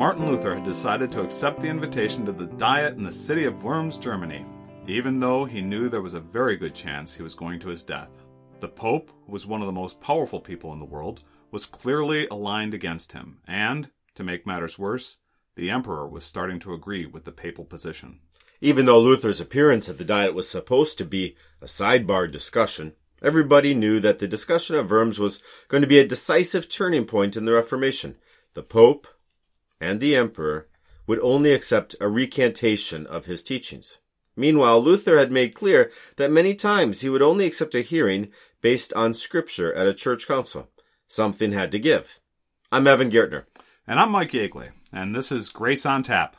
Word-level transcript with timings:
Martin 0.00 0.26
Luther 0.26 0.54
had 0.54 0.64
decided 0.64 1.12
to 1.12 1.20
accept 1.20 1.60
the 1.60 1.68
invitation 1.68 2.24
to 2.24 2.32
the 2.32 2.46
Diet 2.46 2.96
in 2.96 3.04
the 3.04 3.12
city 3.12 3.44
of 3.44 3.62
Worms, 3.62 3.98
Germany, 3.98 4.46
even 4.86 5.20
though 5.20 5.44
he 5.44 5.60
knew 5.60 5.90
there 5.90 6.00
was 6.00 6.14
a 6.14 6.20
very 6.20 6.56
good 6.56 6.74
chance 6.74 7.12
he 7.12 7.22
was 7.22 7.34
going 7.34 7.60
to 7.60 7.68
his 7.68 7.82
death. 7.82 8.08
The 8.60 8.68
Pope, 8.68 9.12
who 9.26 9.32
was 9.32 9.46
one 9.46 9.60
of 9.60 9.66
the 9.66 9.74
most 9.74 10.00
powerful 10.00 10.40
people 10.40 10.72
in 10.72 10.78
the 10.78 10.86
world, 10.86 11.22
was 11.50 11.66
clearly 11.66 12.26
aligned 12.28 12.72
against 12.72 13.12
him, 13.12 13.40
and, 13.46 13.90
to 14.14 14.24
make 14.24 14.46
matters 14.46 14.78
worse, 14.78 15.18
the 15.54 15.68
Emperor 15.68 16.08
was 16.08 16.24
starting 16.24 16.60
to 16.60 16.72
agree 16.72 17.04
with 17.04 17.26
the 17.26 17.30
papal 17.30 17.66
position. 17.66 18.20
Even 18.62 18.86
though 18.86 19.00
Luther's 19.00 19.38
appearance 19.38 19.86
at 19.90 19.98
the 19.98 20.04
Diet 20.06 20.32
was 20.32 20.48
supposed 20.48 20.96
to 20.96 21.04
be 21.04 21.36
a 21.60 21.66
sidebar 21.66 22.32
discussion, 22.32 22.94
everybody 23.20 23.74
knew 23.74 24.00
that 24.00 24.18
the 24.18 24.26
discussion 24.26 24.76
at 24.76 24.88
Worms 24.88 25.18
was 25.18 25.42
going 25.68 25.82
to 25.82 25.86
be 25.86 25.98
a 25.98 26.08
decisive 26.08 26.70
turning 26.70 27.04
point 27.04 27.36
in 27.36 27.44
the 27.44 27.52
Reformation. 27.52 28.16
The 28.54 28.62
Pope 28.62 29.06
and 29.80 30.00
the 30.00 30.14
Emperor 30.14 30.68
would 31.06 31.20
only 31.20 31.52
accept 31.52 31.96
a 32.00 32.08
recantation 32.08 33.06
of 33.06 33.26
his 33.26 33.42
teachings. 33.42 33.98
Meanwhile, 34.36 34.80
Luther 34.80 35.18
had 35.18 35.32
made 35.32 35.54
clear 35.54 35.90
that 36.16 36.30
many 36.30 36.54
times 36.54 37.00
he 37.00 37.08
would 37.08 37.22
only 37.22 37.46
accept 37.46 37.74
a 37.74 37.80
hearing 37.80 38.28
based 38.60 38.92
on 38.94 39.14
scripture 39.14 39.74
at 39.74 39.86
a 39.86 39.94
church 39.94 40.28
council. 40.28 40.68
Something 41.08 41.52
had 41.52 41.72
to 41.72 41.78
give. 41.78 42.20
I'm 42.70 42.86
Evan 42.86 43.10
Gertner. 43.10 43.44
And 43.86 43.98
I'm 43.98 44.12
Mike 44.12 44.30
Yeagley, 44.30 44.70
and 44.92 45.16
this 45.16 45.32
is 45.32 45.48
Grace 45.48 45.84
on 45.84 46.04
Tap. 46.04 46.36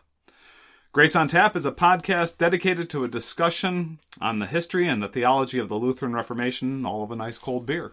Grace 0.93 1.15
on 1.15 1.27
Tap 1.27 1.55
is 1.55 1.65
a 1.65 1.71
podcast 1.71 2.37
dedicated 2.37 2.89
to 2.89 3.03
a 3.03 3.09
discussion 3.09 3.99
on 4.21 4.39
the 4.39 4.45
history 4.45 4.87
and 4.87 5.03
the 5.03 5.09
theology 5.09 5.59
of 5.59 5.67
the 5.67 5.75
Lutheran 5.75 6.13
Reformation, 6.13 6.85
all 6.85 7.03
of 7.03 7.11
a 7.11 7.15
nice 7.15 7.37
cold 7.37 7.65
beer. 7.65 7.91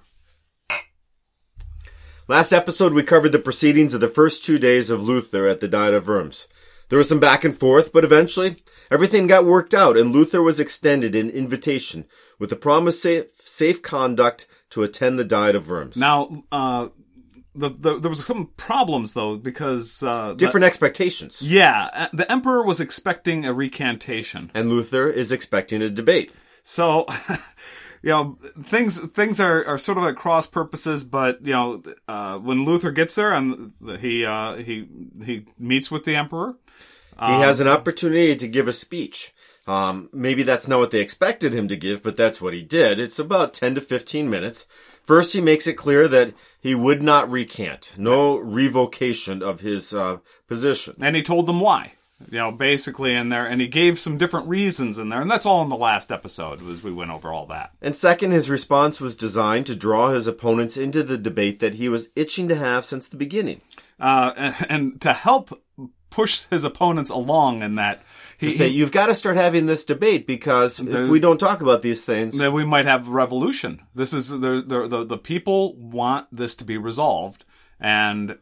Last 2.30 2.52
episode, 2.52 2.92
we 2.92 3.04
covered 3.04 3.32
the 3.32 3.38
proceedings 3.38 3.94
of 3.94 4.02
the 4.02 4.06
first 4.08 4.44
two 4.44 4.58
days 4.58 4.90
of 4.90 5.02
Luther 5.02 5.46
at 5.46 5.60
the 5.60 5.66
Diet 5.66 5.94
of 5.94 6.08
Worms. 6.08 6.46
There 6.90 6.98
was 6.98 7.08
some 7.08 7.20
back 7.20 7.42
and 7.42 7.56
forth, 7.56 7.90
but 7.90 8.04
eventually 8.04 8.56
everything 8.90 9.26
got 9.26 9.46
worked 9.46 9.72
out 9.72 9.96
and 9.96 10.12
Luther 10.12 10.42
was 10.42 10.60
extended 10.60 11.14
an 11.14 11.30
invitation 11.30 12.04
with 12.38 12.50
the 12.50 12.56
promise 12.56 13.02
of 13.06 13.28
safe 13.44 13.80
conduct 13.80 14.46
to 14.70 14.82
attend 14.82 15.18
the 15.18 15.24
Diet 15.24 15.56
of 15.56 15.70
Worms. 15.70 15.96
Now, 15.96 16.44
uh, 16.52 16.88
the, 17.54 17.70
the, 17.70 17.98
there 17.98 18.10
was 18.10 18.26
some 18.26 18.50
problems 18.58 19.14
though 19.14 19.38
because 19.38 20.02
uh, 20.02 20.34
Different 20.34 20.64
expectations. 20.64 21.40
yeah, 21.40 21.88
uh, 21.94 22.08
the 22.12 22.30
emperor 22.30 22.62
was 22.62 22.78
expecting 22.78 23.46
a 23.46 23.54
recantation. 23.54 24.50
And 24.52 24.68
Luther 24.68 25.08
is 25.08 25.32
expecting 25.32 25.80
a 25.80 25.88
debate. 25.88 26.30
So, 26.62 27.06
you 28.02 28.10
know, 28.10 28.38
things 28.62 28.98
things 29.10 29.40
are, 29.40 29.64
are 29.64 29.78
sort 29.78 29.98
of 29.98 30.04
at 30.04 30.16
cross 30.16 30.46
purposes. 30.46 31.04
But 31.04 31.44
you 31.44 31.52
know, 31.52 31.82
uh, 32.06 32.38
when 32.38 32.64
Luther 32.64 32.90
gets 32.90 33.14
there 33.14 33.32
and 33.32 33.72
he 34.00 34.24
uh, 34.24 34.56
he 34.56 34.88
he 35.24 35.46
meets 35.58 35.90
with 35.90 36.04
the 36.04 36.16
emperor, 36.16 36.56
He 37.20 37.42
has 37.42 37.60
an 37.60 37.68
opportunity 37.68 38.36
to 38.36 38.48
give 38.48 38.68
a 38.68 38.72
speech. 38.72 39.34
Um, 39.66 40.08
maybe 40.14 40.44
that's 40.44 40.66
not 40.66 40.78
what 40.78 40.92
they 40.92 41.00
expected 41.00 41.52
him 41.52 41.68
to 41.68 41.76
give, 41.76 42.02
but 42.02 42.16
that's 42.16 42.40
what 42.40 42.54
he 42.54 42.62
did. 42.62 42.98
It's 42.98 43.18
about 43.18 43.52
10 43.52 43.74
to 43.74 43.82
15 43.82 44.30
minutes. 44.30 44.66
First, 45.04 45.34
he 45.34 45.42
makes 45.42 45.66
it 45.66 45.74
clear 45.74 46.08
that 46.08 46.32
he 46.58 46.74
would 46.74 47.02
not 47.02 47.30
recant. 47.30 47.94
No 47.98 48.38
revocation 48.38 49.42
of 49.42 49.60
his, 49.60 49.92
uh, 49.92 50.18
position. 50.46 50.94
and 51.02 51.14
he 51.14 51.22
told 51.22 51.46
them 51.46 51.60
why. 51.60 51.92
You 52.30 52.38
know, 52.38 52.50
basically 52.50 53.14
in 53.14 53.28
there, 53.28 53.46
and 53.46 53.60
he 53.60 53.68
gave 53.68 53.98
some 53.98 54.18
different 54.18 54.48
reasons 54.48 54.98
in 54.98 55.08
there, 55.08 55.20
and 55.20 55.30
that's 55.30 55.46
all 55.46 55.62
in 55.62 55.68
the 55.68 55.76
last 55.76 56.10
episode. 56.10 56.60
Was 56.60 56.82
we 56.82 56.92
went 56.92 57.12
over 57.12 57.32
all 57.32 57.46
that. 57.46 57.72
And 57.80 57.94
second, 57.94 58.32
his 58.32 58.50
response 58.50 59.00
was 59.00 59.14
designed 59.14 59.66
to 59.66 59.76
draw 59.76 60.10
his 60.10 60.26
opponents 60.26 60.76
into 60.76 61.04
the 61.04 61.16
debate 61.16 61.60
that 61.60 61.74
he 61.74 61.88
was 61.88 62.08
itching 62.16 62.48
to 62.48 62.56
have 62.56 62.84
since 62.84 63.06
the 63.08 63.16
beginning. 63.16 63.60
uh, 64.00 64.32
and, 64.36 64.54
and 64.68 65.00
to 65.02 65.12
help 65.12 65.50
push 66.10 66.44
his 66.50 66.64
opponents 66.64 67.10
along 67.10 67.62
in 67.62 67.76
that 67.76 68.02
he, 68.38 68.46
To 68.46 68.52
say, 68.52 68.68
he- 68.68 68.76
you've 68.78 68.92
got 68.92 69.06
to 69.06 69.14
start 69.14 69.36
having 69.36 69.66
this 69.66 69.84
debate 69.84 70.26
because 70.26 70.80
if 70.80 71.08
we 71.08 71.20
don't 71.20 71.38
talk 71.38 71.60
about 71.60 71.82
these 71.82 72.04
things, 72.04 72.36
then 72.38 72.52
we 72.52 72.64
might 72.64 72.86
have 72.86 73.08
revolution. 73.08 73.82
This 73.94 74.12
is 74.12 74.28
the, 74.28 74.62
the 74.66 74.86
the 74.88 75.04
the 75.04 75.18
people 75.18 75.76
want 75.76 76.26
this 76.32 76.54
to 76.56 76.64
be 76.64 76.78
resolved, 76.78 77.44
and 77.78 78.38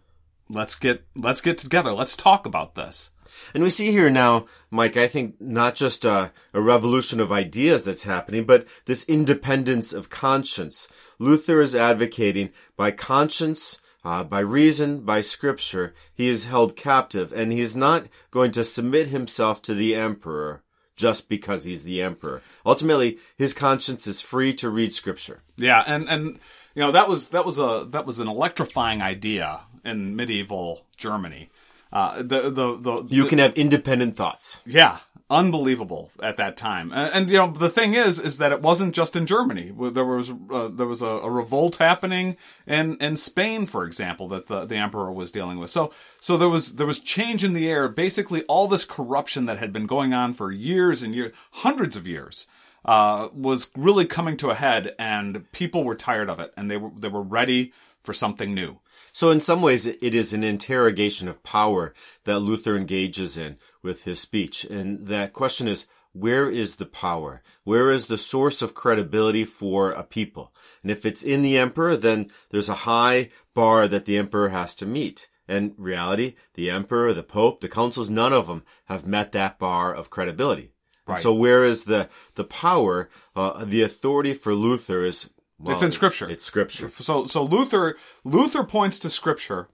let's 0.49 0.75
get 0.77 1.05
let's 1.15 1.41
get 1.43 1.59
together. 1.59 1.93
Let's 1.93 2.17
talk 2.17 2.47
about 2.47 2.75
this. 2.75 3.11
And 3.55 3.63
we 3.63 3.71
see 3.71 3.91
here 3.91 4.11
now, 4.11 4.47
Mike, 4.71 4.97
I 4.97 5.09
think 5.09 5.41
not 5.41 5.75
just 5.75 6.05
a, 6.05 6.33
a 6.53 6.61
revolution 6.61 7.21
of 7.21 7.33
ideas 7.33 7.85
that's 7.85 8.05
happening, 8.05 8.45
but 8.45 8.67
this 8.85 9.09
independence 9.09 9.93
of 9.93 10.11
conscience. 10.11 10.89
Luther 11.19 11.61
is 11.61 11.75
advocating 11.77 12.51
by 12.77 12.91
conscience, 12.91 13.79
uh, 14.05 14.23
by 14.23 14.41
reason, 14.41 15.01
by 15.01 15.21
scripture, 15.21 15.95
he 16.15 16.29
is 16.29 16.45
held 16.45 16.77
captive 16.77 17.33
and 17.33 17.53
he 17.53 17.61
is 17.61 17.75
not 17.75 18.07
going 18.31 18.53
to 18.53 18.63
submit 18.63 19.09
himself 19.09 19.61
to 19.63 19.75
the 19.75 19.95
emperor 19.95 20.63
just 20.97 21.29
because 21.29 21.65
he's 21.65 21.85
the 21.85 22.01
emperor. 22.01 22.43
Ultimately, 22.65 23.19
his 23.37 23.53
conscience 23.53 24.07
is 24.07 24.21
free 24.21 24.55
to 24.55 24.71
read 24.71 24.93
scripture. 24.93 25.43
Yeah, 25.57 25.85
and 25.87 26.09
and 26.09 26.39
you 26.75 26.83
know 26.83 26.91
that 26.93 27.09
was 27.09 27.31
that 27.31 27.45
was 27.45 27.59
a 27.59 27.87
that 27.91 28.07
was 28.07 28.19
an 28.19 28.29
electrifying 28.29 29.03
idea 29.03 29.61
in 29.85 30.17
medieval 30.17 30.87
Germany. 30.97 31.51
Uh, 31.97 32.17
the 32.19 32.51
the 32.51 32.77
the 32.77 33.07
You 33.09 33.25
can 33.25 33.39
have 33.39 33.55
independent 33.55 34.17
thoughts. 34.17 34.61
Yeah, 34.67 34.99
unbelievable 35.31 36.11
at 36.23 36.37
that 36.37 36.59
time. 36.59 36.93
And, 36.93 37.11
and, 37.15 37.31
you 37.31 37.39
know, 37.39 37.51
the 37.51 37.71
thing 37.71 37.95
is, 37.95 38.19
is 38.19 38.37
that 38.37 38.53
it 38.53 38.61
wasn't 38.61 38.95
just 38.95 39.17
in 39.17 39.25
Germany. 39.25 39.73
There 39.75 40.05
was 40.05 40.31
uh, 40.51 40.69
there 40.69 40.87
was 40.87 41.01
a, 41.01 41.07
a 41.07 41.31
revolt 41.31 41.77
happening 41.77 42.37
in 42.67 42.97
in 42.97 43.17
Spain, 43.17 43.65
for 43.65 43.87
example, 43.87 44.29
that 44.29 44.47
the 44.47 44.67
the 44.67 44.77
emperor 44.77 45.11
was 45.11 45.33
dealing 45.33 45.59
with. 45.59 45.71
So 45.71 45.91
so 46.21 46.37
there 46.37 46.51
was 46.51 46.77
there 46.77 46.87
was 46.87 46.99
change 46.99 47.43
in 47.45 47.55
the 47.55 47.67
air. 47.71 47.89
Basically, 47.89 48.43
all 48.43 48.69
this 48.69 48.85
corruption 48.85 49.47
that 49.47 49.57
had 49.57 49.73
been 49.73 49.87
going 49.87 50.13
on 50.13 50.35
for 50.35 50.53
years 50.53 51.03
and 51.03 51.15
years, 51.15 51.33
hundreds 51.65 51.97
of 51.97 52.07
years. 52.07 52.47
Uh, 52.85 53.29
was 53.33 53.73
really 53.77 54.07
coming 54.07 54.37
to 54.37 54.51
a 54.51 54.55
head, 54.55 54.95
and 54.97 55.51
people 55.51 55.83
were 55.83 55.97
tired 55.97 56.31
of 56.31 56.39
it, 56.39 56.53
and 56.57 56.71
they 56.71 56.77
were 56.77 56.93
they 56.97 57.09
were 57.09 57.23
ready 57.23 57.73
for 58.05 58.15
something 58.15 58.55
new. 58.55 58.79
So 59.17 59.31
in 59.31 59.41
some 59.41 59.63
ways, 59.63 59.87
it 59.87 60.15
is 60.15 60.35
an 60.35 60.45
interrogation 60.45 61.27
of 61.27 61.43
power 61.43 61.95
that 62.25 62.41
Luther 62.41 62.77
engages 62.77 63.39
in 63.39 63.57
with 63.81 64.05
his 64.05 64.21
speech. 64.21 64.63
And 64.65 65.07
that 65.07 65.33
question 65.33 65.69
is, 65.69 65.87
where 66.13 66.51
is 66.51 66.77
the 66.77 66.85
power? 66.85 67.43
Where 67.65 67.91
is 67.91 68.09
the 68.09 68.19
source 68.19 68.61
of 68.61 68.75
credibility 68.75 69.47
for 69.47 69.91
a 69.91 70.03
people? 70.03 70.53
And 70.83 70.91
if 70.91 71.07
it's 71.07 71.23
in 71.23 71.41
the 71.41 71.57
emperor, 71.57 71.97
then 71.97 72.31
there's 72.51 72.69
a 72.69 72.85
high 72.85 73.31
bar 73.55 73.89
that 73.89 74.05
the 74.05 74.19
emperor 74.19 74.51
has 74.51 74.75
to 74.75 74.85
meet. 74.85 75.31
And 75.49 75.73
reality, 75.79 76.35
the 76.53 76.69
emperor, 76.69 77.15
the 77.15 77.23
pope, 77.23 77.63
the 77.63 77.71
councils, 77.71 78.11
none 78.11 78.35
of 78.35 78.49
them 78.49 78.65
have 78.85 79.07
met 79.07 79.33
that 79.33 79.59
bar 79.59 79.95
of 79.95 80.11
credibility. 80.11 80.73
And 81.07 81.15
Right. 81.15 81.23
So 81.23 81.33
where 81.33 81.65
is 81.65 81.85
the, 81.85 82.11
the 82.35 82.45
power, 82.45 83.09
uh, 83.35 83.65
the 83.65 83.81
authority 83.81 84.35
for 84.35 84.53
Luther 84.53 85.07
is, 85.07 85.31
well, 85.59 85.75
It's 85.75 85.83
in 85.83 85.93
Scripture. 85.93 86.29
It's 86.29 86.45
scripture. 86.45 86.89
So 86.89 87.27
so 87.27 87.43
Luther 87.43 87.97
Luther 88.25 88.65
points 88.65 88.99
to 89.01 89.11
scripture 89.11 89.69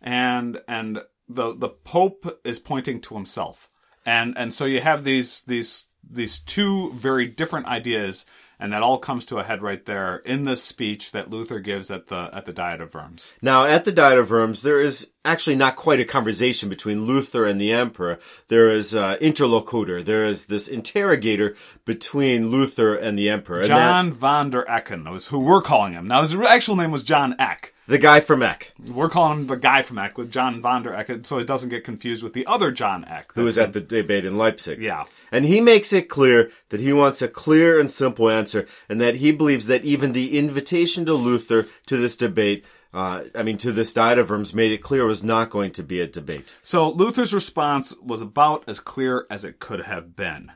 and 0.00 0.60
and 0.68 1.00
the 1.28 1.54
the 1.54 1.70
pope 1.70 2.40
is 2.44 2.58
pointing 2.58 3.00
to 3.02 3.14
himself. 3.14 3.68
And 4.06 4.36
and 4.36 4.52
so 4.52 4.64
you 4.64 4.80
have 4.80 5.04
these 5.04 5.42
these 5.42 5.88
these 6.08 6.38
two 6.38 6.92
very 6.92 7.26
different 7.26 7.66
ideas 7.66 8.26
and 8.58 8.72
that 8.72 8.82
all 8.82 8.98
comes 8.98 9.26
to 9.26 9.38
a 9.38 9.44
head 9.44 9.62
right 9.62 9.84
there 9.84 10.16
in 10.18 10.44
this 10.44 10.62
speech 10.62 11.12
that 11.12 11.30
Luther 11.30 11.60
gives 11.60 11.90
at 11.90 12.08
the 12.08 12.30
at 12.32 12.46
the 12.46 12.52
Diet 12.52 12.80
of 12.80 12.94
Worms. 12.94 13.32
Now, 13.42 13.64
at 13.64 13.84
the 13.84 13.92
Diet 13.92 14.18
of 14.18 14.30
Worms, 14.30 14.62
there 14.62 14.80
is 14.80 15.10
actually 15.24 15.56
not 15.56 15.76
quite 15.76 16.00
a 16.00 16.04
conversation 16.04 16.68
between 16.68 17.04
Luther 17.04 17.44
and 17.44 17.60
the 17.60 17.72
emperor. 17.72 18.18
There 18.48 18.70
is 18.70 18.94
uh, 18.94 19.16
interlocutor. 19.20 20.02
There 20.02 20.24
is 20.24 20.46
this 20.46 20.68
interrogator 20.68 21.56
between 21.84 22.48
Luther 22.48 22.94
and 22.94 23.18
the 23.18 23.30
emperor. 23.30 23.60
And 23.60 23.68
John 23.68 24.12
von 24.12 24.50
der 24.50 24.64
Ecken 24.66 25.10
was 25.10 25.28
who 25.28 25.40
we're 25.40 25.62
calling 25.62 25.94
him. 25.94 26.06
Now 26.06 26.22
his 26.22 26.34
actual 26.34 26.76
name 26.76 26.90
was 26.90 27.04
John 27.04 27.34
Eck. 27.38 27.73
The 27.86 27.98
guy 27.98 28.20
from 28.20 28.42
Eck, 28.42 28.72
We're 28.86 29.08
calling 29.08 29.40
him 29.40 29.46
the 29.46 29.56
guy 29.56 29.82
from 29.82 29.98
Eck 29.98 30.16
with 30.16 30.30
John 30.30 30.60
von 30.60 30.82
der 30.82 30.94
Eck, 30.94 31.26
so 31.26 31.38
it 31.38 31.46
doesn't 31.46 31.68
get 31.68 31.84
confused 31.84 32.22
with 32.22 32.32
the 32.32 32.46
other 32.46 32.70
John 32.70 33.04
Eck. 33.04 33.32
who 33.34 33.44
was 33.44 33.58
at 33.58 33.72
the 33.72 33.80
debate 33.80 34.24
in 34.24 34.38
Leipzig. 34.38 34.80
Yeah. 34.80 35.04
And 35.30 35.44
he 35.44 35.60
makes 35.60 35.92
it 35.92 36.08
clear 36.08 36.50
that 36.70 36.80
he 36.80 36.92
wants 36.92 37.20
a 37.22 37.28
clear 37.28 37.78
and 37.78 37.90
simple 37.90 38.30
answer, 38.30 38.66
and 38.88 39.00
that 39.00 39.16
he 39.16 39.32
believes 39.32 39.66
that 39.66 39.84
even 39.84 40.12
the 40.12 40.38
invitation 40.38 41.04
to 41.06 41.14
Luther 41.14 41.66
to 41.86 41.96
this 41.96 42.16
debate, 42.16 42.64
uh, 42.92 43.24
I 43.34 43.42
mean, 43.42 43.58
to 43.58 43.72
this 43.72 43.92
Diet 43.92 44.18
of 44.18 44.30
Worms, 44.30 44.54
made 44.54 44.72
it 44.72 44.78
clear 44.78 45.02
it 45.02 45.08
was 45.08 45.24
not 45.24 45.50
going 45.50 45.72
to 45.72 45.82
be 45.82 46.00
a 46.00 46.06
debate. 46.06 46.56
So 46.62 46.88
Luther's 46.88 47.34
response 47.34 47.94
was 47.98 48.22
about 48.22 48.64
as 48.68 48.80
clear 48.80 49.26
as 49.28 49.44
it 49.44 49.58
could 49.58 49.82
have 49.82 50.16
been. 50.16 50.52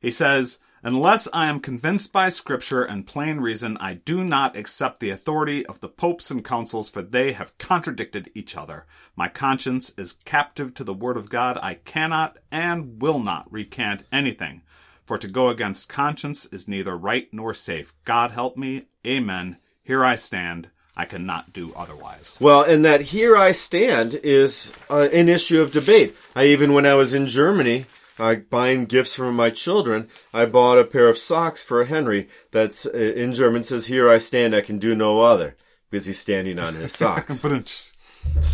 He 0.00 0.10
says, 0.10 0.58
Unless 0.84 1.28
I 1.32 1.46
am 1.46 1.60
convinced 1.60 2.12
by 2.12 2.28
scripture 2.28 2.82
and 2.82 3.06
plain 3.06 3.38
reason, 3.38 3.76
I 3.78 3.94
do 3.94 4.24
not 4.24 4.56
accept 4.56 4.98
the 4.98 5.10
authority 5.10 5.64
of 5.66 5.78
the 5.78 5.88
popes 5.88 6.28
and 6.28 6.44
councils, 6.44 6.88
for 6.88 7.02
they 7.02 7.32
have 7.34 7.56
contradicted 7.56 8.32
each 8.34 8.56
other. 8.56 8.84
My 9.14 9.28
conscience 9.28 9.92
is 9.96 10.14
captive 10.24 10.74
to 10.74 10.82
the 10.82 10.92
word 10.92 11.16
of 11.16 11.30
God. 11.30 11.56
I 11.62 11.74
cannot 11.74 12.38
and 12.50 13.00
will 13.00 13.20
not 13.20 13.52
recant 13.52 14.02
anything. 14.10 14.62
For 15.04 15.18
to 15.18 15.28
go 15.28 15.50
against 15.50 15.88
conscience 15.88 16.46
is 16.46 16.66
neither 16.66 16.96
right 16.96 17.28
nor 17.32 17.54
safe. 17.54 17.94
God 18.04 18.32
help 18.32 18.56
me. 18.56 18.86
Amen. 19.06 19.58
Here 19.84 20.04
I 20.04 20.16
stand. 20.16 20.68
I 20.96 21.04
cannot 21.04 21.52
do 21.52 21.72
otherwise. 21.76 22.38
Well, 22.40 22.62
and 22.62 22.84
that 22.84 23.00
here 23.00 23.36
I 23.36 23.52
stand 23.52 24.14
is 24.14 24.72
uh, 24.90 25.08
an 25.12 25.28
issue 25.28 25.62
of 25.62 25.70
debate. 25.70 26.16
I 26.34 26.46
even 26.46 26.74
when 26.74 26.86
I 26.86 26.94
was 26.94 27.14
in 27.14 27.28
Germany, 27.28 27.86
uh, 28.22 28.36
buying 28.36 28.84
gifts 28.84 29.14
for 29.16 29.32
my 29.32 29.50
children, 29.50 30.08
I 30.32 30.46
bought 30.46 30.78
a 30.78 30.84
pair 30.84 31.08
of 31.08 31.18
socks 31.18 31.64
for 31.64 31.84
Henry 31.84 32.28
that's 32.52 32.86
uh, 32.86 32.90
in 32.92 33.32
German 33.32 33.64
says 33.64 33.86
"Here 33.86 34.08
I 34.08 34.18
stand, 34.18 34.54
I 34.54 34.60
can 34.60 34.78
do 34.78 34.94
no 34.94 35.22
other," 35.22 35.56
because 35.90 36.06
he's 36.06 36.20
standing 36.20 36.58
on 36.58 36.74
his 36.74 36.92
socks. 36.92 37.42
But 37.42 37.88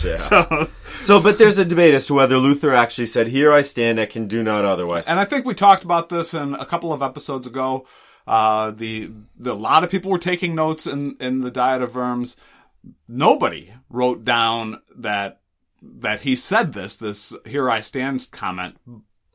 Yeah. 0.02 0.16
so, 0.16 0.68
So, 1.02 1.22
but 1.22 1.36
there's 1.38 1.58
a 1.58 1.64
debate 1.64 1.92
as 1.92 2.06
to 2.06 2.14
whether 2.14 2.38
Luther 2.38 2.72
actually 2.72 3.06
said, 3.06 3.28
"Here 3.28 3.52
I 3.52 3.60
stand, 3.62 4.00
I 4.00 4.06
can 4.06 4.26
do 4.26 4.42
not 4.42 4.64
otherwise." 4.64 5.06
and 5.06 5.20
I 5.20 5.26
think 5.26 5.44
we 5.44 5.54
talked 5.54 5.84
about 5.84 6.08
this 6.08 6.32
in 6.32 6.54
a 6.54 6.64
couple 6.64 6.92
of 6.92 7.02
episodes 7.02 7.46
ago. 7.46 7.86
Uh, 8.26 8.70
the, 8.70 9.10
the 9.36 9.52
a 9.52 9.54
lot 9.54 9.84
of 9.84 9.90
people 9.90 10.10
were 10.10 10.18
taking 10.18 10.54
notes 10.54 10.86
in 10.86 11.16
in 11.20 11.42
the 11.42 11.50
Diet 11.50 11.82
of 11.82 11.94
Worms. 11.94 12.36
Nobody 13.06 13.74
wrote 13.90 14.24
down 14.24 14.80
that 14.96 15.40
that 15.82 16.20
he 16.20 16.36
said 16.36 16.72
this 16.72 16.96
this 16.96 17.34
"Here 17.44 17.70
I 17.70 17.80
stand" 17.80 18.28
comment, 18.30 18.76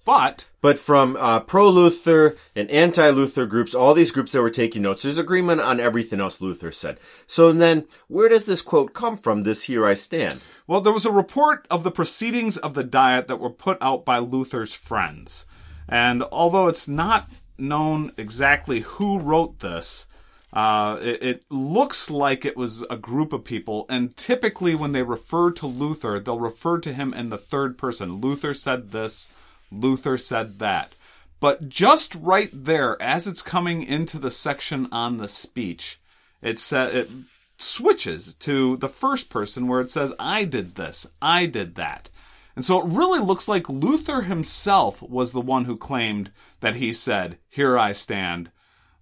but 0.05 0.47
But 0.61 0.79
from 0.79 1.17
uh, 1.17 1.41
pro 1.41 1.69
Luther 1.69 2.37
and 2.55 2.69
anti 2.71 3.09
Luther 3.09 3.45
groups, 3.45 3.75
all 3.75 3.93
these 3.93 4.11
groups 4.11 4.31
that 4.31 4.41
were 4.41 4.49
taking 4.49 4.81
notes, 4.81 5.03
there's 5.03 5.17
agreement 5.17 5.59
on 5.59 5.79
everything 5.79 6.21
else 6.21 6.39
Luther 6.39 6.71
said. 6.71 6.97
So 7.27 7.51
then, 7.51 7.85
where 8.07 8.29
does 8.29 8.45
this 8.45 8.61
quote 8.61 8.93
come 8.93 9.17
from? 9.17 9.41
This 9.41 9.63
"Here 9.63 9.85
I 9.85 9.93
stand." 9.93 10.39
Well, 10.65 10.81
there 10.81 10.93
was 10.93 11.05
a 11.05 11.11
report 11.11 11.67
of 11.69 11.83
the 11.83 11.91
proceedings 11.91 12.57
of 12.57 12.73
the 12.73 12.83
Diet 12.83 13.27
that 13.27 13.39
were 13.39 13.49
put 13.49 13.77
out 13.81 14.05
by 14.05 14.19
Luther's 14.19 14.73
friends. 14.73 15.45
And 15.89 16.23
although 16.31 16.67
it's 16.67 16.87
not 16.87 17.29
known 17.57 18.13
exactly 18.17 18.79
who 18.81 19.19
wrote 19.19 19.59
this, 19.59 20.07
uh, 20.53 20.97
it, 21.01 21.23
it 21.23 21.45
looks 21.49 22.09
like 22.09 22.45
it 22.45 22.55
was 22.55 22.83
a 22.89 22.95
group 22.95 23.33
of 23.33 23.43
people. 23.43 23.85
And 23.89 24.15
typically, 24.15 24.75
when 24.75 24.91
they 24.93 25.03
refer 25.03 25.51
to 25.51 25.67
Luther, 25.67 26.19
they'll 26.19 26.39
refer 26.39 26.79
to 26.79 26.93
him 26.93 27.13
in 27.13 27.29
the 27.29 27.37
third 27.37 27.77
person. 27.77 28.21
Luther 28.21 28.53
said 28.53 28.91
this, 28.91 29.29
Luther 29.73 30.17
said 30.17 30.59
that. 30.59 30.93
But 31.39 31.67
just 31.67 32.15
right 32.15 32.49
there, 32.53 33.01
as 33.01 33.27
it's 33.27 33.41
coming 33.41 33.83
into 33.83 34.17
the 34.17 34.31
section 34.31 34.87
on 34.91 35.17
the 35.17 35.27
speech, 35.27 35.99
it 36.41 36.57
said 36.59 36.95
it 36.95 37.09
switches 37.57 38.33
to 38.35 38.77
the 38.77 38.89
first 38.89 39.29
person 39.29 39.67
where 39.67 39.81
it 39.81 39.89
says, 39.89 40.13
I 40.17 40.45
did 40.45 40.75
this, 40.75 41.07
I 41.21 41.45
did 41.45 41.75
that. 41.75 42.09
And 42.55 42.63
so 42.63 42.79
it 42.81 42.93
really 42.93 43.19
looks 43.19 43.47
like 43.47 43.67
Luther 43.67 44.21
himself 44.21 45.01
was 45.01 45.31
the 45.31 45.41
one 45.41 45.65
who 45.65 45.75
claimed 45.75 46.31
that 46.59 46.75
he 46.75 46.93
said, 46.93 47.39
Here 47.49 47.77
I 47.77 47.93
stand, 47.93 48.51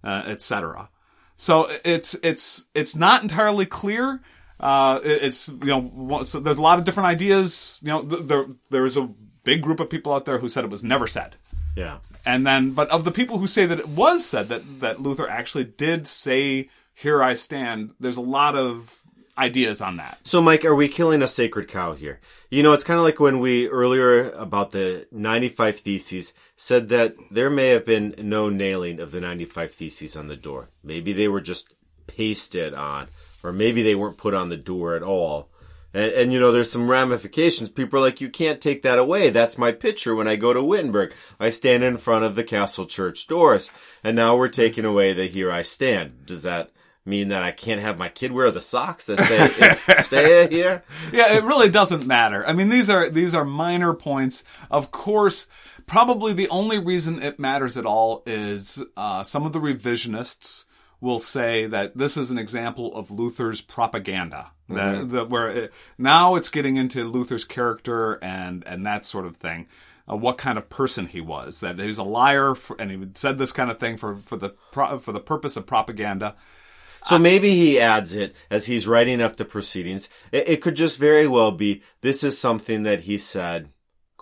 uh, 0.02 0.22
etc. 0.26 0.88
So 1.36 1.68
it's 1.84 2.14
it's 2.22 2.66
it's 2.74 2.96
not 2.96 3.22
entirely 3.22 3.66
clear. 3.66 4.20
Uh, 4.58 5.00
it's 5.02 5.48
you 5.48 5.58
know 5.66 6.22
so 6.22 6.40
there's 6.40 6.58
a 6.58 6.62
lot 6.62 6.78
of 6.78 6.84
different 6.84 7.08
ideas. 7.08 7.78
You 7.82 7.88
know 7.88 8.02
th- 8.02 8.22
there 8.22 8.46
there's 8.70 8.96
a 8.96 9.10
big 9.44 9.62
group 9.62 9.80
of 9.80 9.90
people 9.90 10.12
out 10.12 10.24
there 10.24 10.38
who 10.38 10.48
said 10.48 10.64
it 10.64 10.70
was 10.70 10.84
never 10.84 11.06
said. 11.06 11.36
Yeah. 11.76 11.98
And 12.24 12.46
then, 12.46 12.72
but 12.72 12.88
of 12.90 13.04
the 13.04 13.10
people 13.10 13.38
who 13.38 13.46
say 13.46 13.66
that 13.66 13.80
it 13.80 13.88
was 13.88 14.24
said 14.24 14.48
that 14.48 14.80
that 14.80 15.00
Luther 15.00 15.28
actually 15.28 15.64
did 15.64 16.06
say, 16.06 16.68
"Here 16.94 17.22
I 17.22 17.34
stand," 17.34 17.94
there's 17.98 18.16
a 18.16 18.20
lot 18.20 18.54
of 18.54 19.02
ideas 19.36 19.80
on 19.80 19.96
that. 19.96 20.18
So, 20.24 20.42
Mike, 20.42 20.64
are 20.64 20.74
we 20.74 20.88
killing 20.88 21.22
a 21.22 21.26
sacred 21.26 21.68
cow 21.68 21.94
here? 21.94 22.20
You 22.50 22.62
know, 22.62 22.72
it's 22.72 22.84
kind 22.84 22.98
of 22.98 23.04
like 23.04 23.18
when 23.18 23.40
we 23.40 23.68
earlier 23.68 24.30
about 24.32 24.70
the 24.70 25.06
95 25.10 25.80
Theses 25.80 26.34
said 26.56 26.88
that 26.88 27.14
there 27.30 27.50
may 27.50 27.68
have 27.68 27.86
been 27.86 28.14
no 28.18 28.48
nailing 28.48 29.00
of 29.00 29.10
the 29.10 29.20
95 29.20 29.72
Theses 29.72 30.16
on 30.16 30.28
the 30.28 30.36
door. 30.36 30.68
Maybe 30.84 31.12
they 31.12 31.28
were 31.28 31.40
just 31.40 31.72
pasted 32.06 32.74
on, 32.74 33.08
or 33.42 33.52
maybe 33.52 33.82
they 33.82 33.94
weren't 33.94 34.18
put 34.18 34.34
on 34.34 34.50
the 34.50 34.56
door 34.56 34.94
at 34.94 35.02
all. 35.02 35.48
And, 35.94 36.12
and 36.12 36.32
you 36.32 36.40
know, 36.40 36.52
there's 36.52 36.70
some 36.70 36.90
ramifications. 36.90 37.70
People 37.70 37.98
are 37.98 38.02
like, 38.02 38.20
you 38.20 38.28
can't 38.28 38.60
take 38.60 38.82
that 38.82 38.98
away. 38.98 39.30
That's 39.30 39.58
my 39.58 39.72
picture 39.72 40.14
when 40.14 40.28
I 40.28 40.36
go 40.36 40.52
to 40.52 40.62
Wittenberg. 40.62 41.14
I 41.38 41.50
stand 41.50 41.84
in 41.84 41.96
front 41.96 42.24
of 42.24 42.34
the 42.34 42.44
castle 42.44 42.86
church 42.86 43.26
doors. 43.26 43.70
And 44.02 44.16
now 44.16 44.36
we're 44.36 44.48
taking 44.48 44.84
away 44.84 45.12
the 45.12 45.26
here 45.26 45.50
I 45.50 45.62
stand. 45.62 46.26
Does 46.26 46.42
that 46.42 46.70
mean 47.04 47.28
that 47.28 47.42
I 47.42 47.50
can't 47.50 47.80
have 47.80 47.98
my 47.98 48.08
kid 48.08 48.32
wear 48.32 48.50
the 48.50 48.60
socks 48.60 49.06
that 49.06 49.18
say 49.18 49.94
stay 50.02 50.48
here? 50.48 50.84
yeah, 51.12 51.36
it 51.36 51.44
really 51.44 51.68
doesn't 51.68 52.06
matter. 52.06 52.46
I 52.46 52.52
mean, 52.52 52.68
these 52.68 52.88
are 52.88 53.10
these 53.10 53.34
are 53.34 53.44
minor 53.44 53.92
points. 53.92 54.44
Of 54.70 54.90
course, 54.90 55.48
probably 55.86 56.32
the 56.32 56.48
only 56.48 56.78
reason 56.78 57.22
it 57.22 57.38
matters 57.38 57.76
at 57.76 57.86
all 57.86 58.22
is 58.26 58.82
uh, 58.96 59.24
some 59.24 59.44
of 59.46 59.52
the 59.52 59.60
revisionists 59.60 60.66
will 61.02 61.18
say 61.18 61.66
that 61.66 61.98
this 61.98 62.16
is 62.16 62.30
an 62.30 62.38
example 62.38 62.94
of 62.94 63.10
Luther's 63.10 63.60
propaganda. 63.60 64.52
That, 64.68 65.10
that 65.10 65.28
where 65.28 65.50
it, 65.50 65.72
now 65.98 66.36
it's 66.36 66.48
getting 66.48 66.76
into 66.76 67.04
Luther's 67.04 67.44
character 67.44 68.14
and 68.24 68.62
and 68.66 68.86
that 68.86 69.04
sort 69.04 69.26
of 69.26 69.36
thing. 69.36 69.66
Uh, 70.10 70.16
what 70.16 70.38
kind 70.38 70.56
of 70.56 70.70
person 70.70 71.06
he 71.06 71.20
was? 71.20 71.60
That 71.60 71.78
he 71.78 71.86
was 71.86 71.98
a 71.98 72.04
liar, 72.04 72.54
for, 72.54 72.74
and 72.80 72.90
he 72.90 73.08
said 73.14 73.36
this 73.36 73.52
kind 73.52 73.70
of 73.70 73.78
thing 73.78 73.98
for 73.98 74.16
for 74.16 74.36
the 74.36 74.50
pro, 74.70 74.98
for 74.98 75.12
the 75.12 75.20
purpose 75.20 75.58
of 75.58 75.66
propaganda. 75.66 76.36
So 77.04 77.18
maybe 77.18 77.50
he 77.50 77.80
adds 77.80 78.14
it 78.14 78.34
as 78.48 78.66
he's 78.66 78.86
writing 78.86 79.20
up 79.20 79.34
the 79.34 79.44
proceedings. 79.44 80.08
It, 80.30 80.48
it 80.48 80.60
could 80.62 80.76
just 80.76 81.00
very 81.00 81.26
well 81.26 81.50
be 81.50 81.82
this 82.00 82.22
is 82.22 82.38
something 82.38 82.84
that 82.84 83.00
he 83.00 83.18
said 83.18 83.70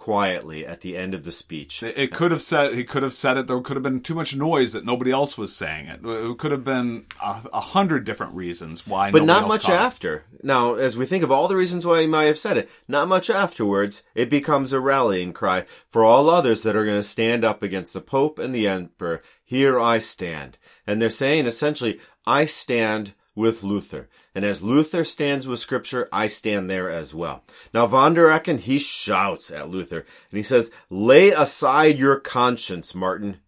quietly 0.00 0.66
at 0.66 0.80
the 0.80 0.96
end 0.96 1.12
of 1.12 1.24
the 1.24 1.30
speech. 1.30 1.82
It 1.82 1.96
it 1.96 2.10
could 2.10 2.30
have 2.30 2.40
said 2.40 2.72
he 2.72 2.84
could 2.84 3.02
have 3.02 3.12
said 3.12 3.36
it. 3.36 3.46
There 3.46 3.60
could 3.60 3.76
have 3.76 3.82
been 3.82 4.00
too 4.00 4.14
much 4.14 4.34
noise 4.34 4.72
that 4.72 4.86
nobody 4.86 5.12
else 5.12 5.36
was 5.36 5.54
saying 5.54 5.88
it. 5.88 6.00
It 6.02 6.38
could 6.38 6.52
have 6.52 6.64
been 6.64 7.04
a, 7.22 7.42
a 7.52 7.60
hundred 7.60 8.06
different 8.06 8.34
reasons 8.34 8.86
why. 8.86 9.10
But 9.10 9.24
not 9.24 9.46
much 9.46 9.66
caught 9.66 9.74
it. 9.74 9.80
after. 9.80 10.24
Now, 10.42 10.74
as 10.74 10.96
we 10.96 11.04
think 11.04 11.22
of 11.22 11.30
all 11.30 11.48
the 11.48 11.56
reasons 11.56 11.84
why 11.84 12.00
he 12.00 12.06
might 12.06 12.24
have 12.24 12.38
said 12.38 12.56
it, 12.56 12.70
not 12.88 13.08
much 13.08 13.28
afterwards, 13.28 14.02
it 14.14 14.30
becomes 14.30 14.72
a 14.72 14.80
rallying 14.80 15.34
cry 15.34 15.66
for 15.86 16.02
all 16.02 16.30
others 16.30 16.62
that 16.62 16.74
are 16.74 16.86
going 16.86 16.98
to 16.98 17.04
stand 17.04 17.44
up 17.44 17.62
against 17.62 17.92
the 17.92 18.00
Pope 18.00 18.38
and 18.38 18.54
the 18.54 18.66
Emperor. 18.66 19.20
Here 19.44 19.78
I 19.78 19.98
stand. 19.98 20.56
And 20.86 21.00
they're 21.00 21.10
saying 21.10 21.44
essentially, 21.44 22.00
I 22.26 22.46
stand 22.46 23.12
with 23.40 23.64
Luther. 23.64 24.08
And 24.34 24.44
as 24.44 24.62
Luther 24.62 25.04
stands 25.04 25.48
with 25.48 25.58
Scripture, 25.58 26.08
I 26.12 26.28
stand 26.28 26.70
there 26.70 26.90
as 26.90 27.14
well. 27.14 27.42
Now, 27.74 27.86
von 27.86 28.14
der 28.14 28.28
Ecken, 28.28 28.60
he 28.60 28.78
shouts 28.78 29.50
at 29.50 29.68
Luther 29.68 30.04
and 30.30 30.36
he 30.36 30.42
says, 30.44 30.70
lay 30.88 31.30
aside 31.30 31.98
your 31.98 32.20
conscience, 32.20 32.94
Martin. 32.94 33.38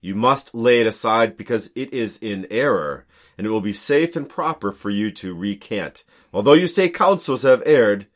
You 0.00 0.14
must 0.14 0.54
lay 0.54 0.80
it 0.80 0.86
aside 0.86 1.36
because 1.36 1.70
it 1.76 1.92
is 1.92 2.18
in 2.18 2.48
error, 2.50 3.06
and 3.38 3.46
it 3.46 3.50
will 3.50 3.60
be 3.60 3.72
safe 3.72 4.16
and 4.16 4.28
proper 4.28 4.72
for 4.72 4.90
you 4.90 5.12
to 5.12 5.32
recant. 5.32 6.02
Although 6.32 6.54
you 6.54 6.66
say 6.66 6.88
councils 6.88 7.44
have 7.44 7.62
erred, 7.64 8.08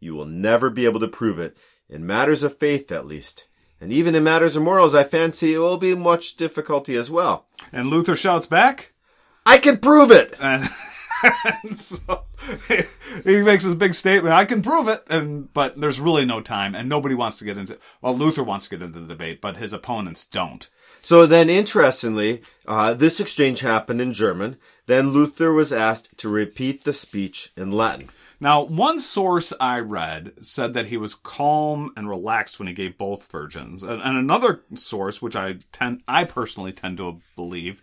you 0.00 0.14
will 0.14 0.26
never 0.26 0.68
be 0.68 0.84
able 0.84 0.98
to 0.98 1.06
prove 1.06 1.38
it, 1.38 1.56
in 1.88 2.04
matters 2.04 2.42
of 2.42 2.58
faith 2.58 2.90
at 2.90 3.06
least. 3.06 3.46
And 3.80 3.92
even 3.92 4.16
in 4.16 4.24
matters 4.24 4.56
of 4.56 4.64
morals, 4.64 4.96
I 4.96 5.04
fancy 5.04 5.54
it 5.54 5.58
will 5.58 5.76
be 5.76 5.94
much 5.94 6.34
difficulty 6.34 6.96
as 6.96 7.08
well. 7.08 7.46
And 7.72 7.86
Luther 7.86 8.16
shouts 8.16 8.46
back, 8.46 8.92
I 9.48 9.56
can 9.56 9.78
prove 9.78 10.10
it! 10.10 10.34
and, 10.40 10.68
and 11.64 11.78
so 11.78 12.24
he 13.24 13.42
makes 13.42 13.64
this 13.64 13.74
big 13.74 13.94
statement. 13.94 14.34
I 14.34 14.44
can 14.44 14.60
prove 14.60 14.88
it, 14.88 15.02
and 15.08 15.52
but 15.54 15.80
there's 15.80 16.00
really 16.00 16.26
no 16.26 16.42
time, 16.42 16.74
and 16.74 16.86
nobody 16.86 17.14
wants 17.14 17.38
to 17.38 17.46
get 17.46 17.56
into. 17.56 17.78
Well, 18.02 18.14
Luther 18.14 18.42
wants 18.42 18.68
to 18.68 18.76
get 18.76 18.84
into 18.84 19.00
the 19.00 19.06
debate, 19.06 19.40
but 19.40 19.56
his 19.56 19.72
opponents 19.72 20.26
don't. 20.26 20.68
So 21.00 21.24
then, 21.24 21.48
interestingly, 21.48 22.42
uh, 22.66 22.92
this 22.92 23.20
exchange 23.20 23.60
happened 23.60 24.02
in 24.02 24.12
German. 24.12 24.58
Then 24.84 25.10
Luther 25.10 25.52
was 25.54 25.72
asked 25.72 26.18
to 26.18 26.28
repeat 26.28 26.84
the 26.84 26.92
speech 26.92 27.50
in 27.56 27.72
Latin. 27.72 28.10
Now, 28.40 28.62
one 28.62 29.00
source 29.00 29.52
I 29.58 29.78
read 29.78 30.32
said 30.42 30.74
that 30.74 30.86
he 30.86 30.98
was 30.98 31.14
calm 31.14 31.92
and 31.96 32.08
relaxed 32.08 32.58
when 32.58 32.68
he 32.68 32.74
gave 32.74 32.98
both 32.98 33.30
versions, 33.30 33.82
and, 33.82 34.02
and 34.02 34.18
another 34.18 34.60
source, 34.74 35.22
which 35.22 35.34
I 35.34 35.56
tend, 35.72 36.02
I 36.06 36.24
personally 36.24 36.72
tend 36.72 36.98
to 36.98 37.20
believe, 37.34 37.82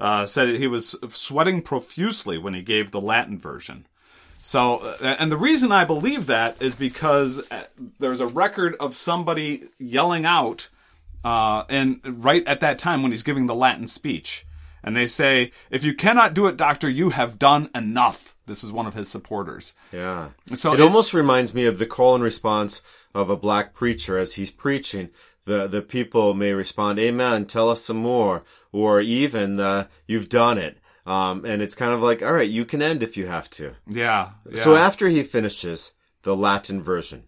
uh, 0.00 0.26
said 0.26 0.48
he 0.56 0.66
was 0.66 0.96
sweating 1.10 1.62
profusely 1.62 2.38
when 2.38 2.54
he 2.54 2.62
gave 2.62 2.90
the 2.90 3.00
Latin 3.00 3.38
version. 3.38 3.86
So, 4.42 4.76
uh, 4.78 5.16
and 5.18 5.30
the 5.30 5.36
reason 5.36 5.70
I 5.70 5.84
believe 5.84 6.26
that 6.26 6.60
is 6.62 6.74
because 6.74 7.46
uh, 7.52 7.64
there's 7.98 8.20
a 8.20 8.26
record 8.26 8.74
of 8.80 8.94
somebody 8.96 9.64
yelling 9.78 10.24
out, 10.24 10.70
uh, 11.24 11.64
and 11.68 12.00
right 12.24 12.46
at 12.46 12.60
that 12.60 12.78
time 12.78 13.02
when 13.02 13.12
he's 13.12 13.22
giving 13.22 13.46
the 13.46 13.54
Latin 13.54 13.86
speech, 13.86 14.46
and 14.82 14.96
they 14.96 15.06
say, 15.06 15.52
"If 15.70 15.84
you 15.84 15.92
cannot 15.94 16.32
do 16.32 16.46
it, 16.46 16.56
doctor, 16.56 16.88
you 16.88 17.10
have 17.10 17.38
done 17.38 17.68
enough." 17.74 18.34
This 18.46 18.64
is 18.64 18.72
one 18.72 18.86
of 18.86 18.94
his 18.94 19.08
supporters. 19.08 19.74
Yeah. 19.92 20.30
So 20.54 20.72
it, 20.72 20.80
it- 20.80 20.82
almost 20.82 21.12
reminds 21.12 21.52
me 21.52 21.66
of 21.66 21.78
the 21.78 21.84
call 21.86 22.14
and 22.14 22.24
response 22.24 22.82
of 23.14 23.28
a 23.28 23.36
black 23.36 23.74
preacher 23.74 24.16
as 24.18 24.34
he's 24.34 24.50
preaching. 24.50 25.10
The 25.44 25.66
the 25.66 25.82
people 25.82 26.32
may 26.32 26.52
respond, 26.54 26.98
"Amen, 26.98 27.44
tell 27.44 27.68
us 27.68 27.84
some 27.84 27.98
more," 27.98 28.42
or 28.72 29.00
even 29.00 29.60
uh, 29.60 29.86
"You've 30.06 30.28
done 30.28 30.58
it." 30.58 30.78
Um, 31.06 31.44
and 31.44 31.62
it's 31.62 31.74
kind 31.74 31.92
of 31.92 32.02
like, 32.02 32.22
"All 32.22 32.32
right, 32.32 32.48
you 32.48 32.64
can 32.64 32.82
end 32.82 33.02
if 33.02 33.16
you 33.16 33.26
have 33.26 33.50
to." 33.50 33.74
Yeah. 33.88 34.30
yeah. 34.48 34.62
So 34.62 34.76
after 34.76 35.08
he 35.08 35.22
finishes 35.22 35.92
the 36.22 36.36
Latin 36.36 36.82
version, 36.82 37.24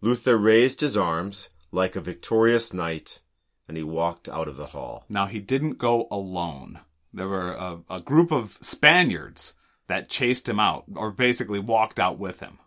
Luther 0.00 0.36
raised 0.36 0.80
his 0.80 0.96
arms 0.96 1.48
like 1.70 1.96
a 1.96 2.00
victorious 2.00 2.72
knight, 2.72 3.20
and 3.68 3.76
he 3.76 3.82
walked 3.82 4.28
out 4.28 4.48
of 4.48 4.56
the 4.56 4.66
hall. 4.66 5.04
now 5.08 5.26
he 5.26 5.40
didn't 5.40 5.78
go 5.78 6.06
alone. 6.10 6.80
There 7.12 7.28
were 7.28 7.52
a, 7.52 7.80
a 7.88 8.00
group 8.00 8.32
of 8.32 8.58
Spaniards 8.60 9.54
that 9.86 10.08
chased 10.08 10.48
him 10.48 10.58
out, 10.58 10.84
or 10.94 11.10
basically 11.10 11.58
walked 11.58 11.98
out 12.00 12.18
with 12.18 12.40
him. 12.40 12.58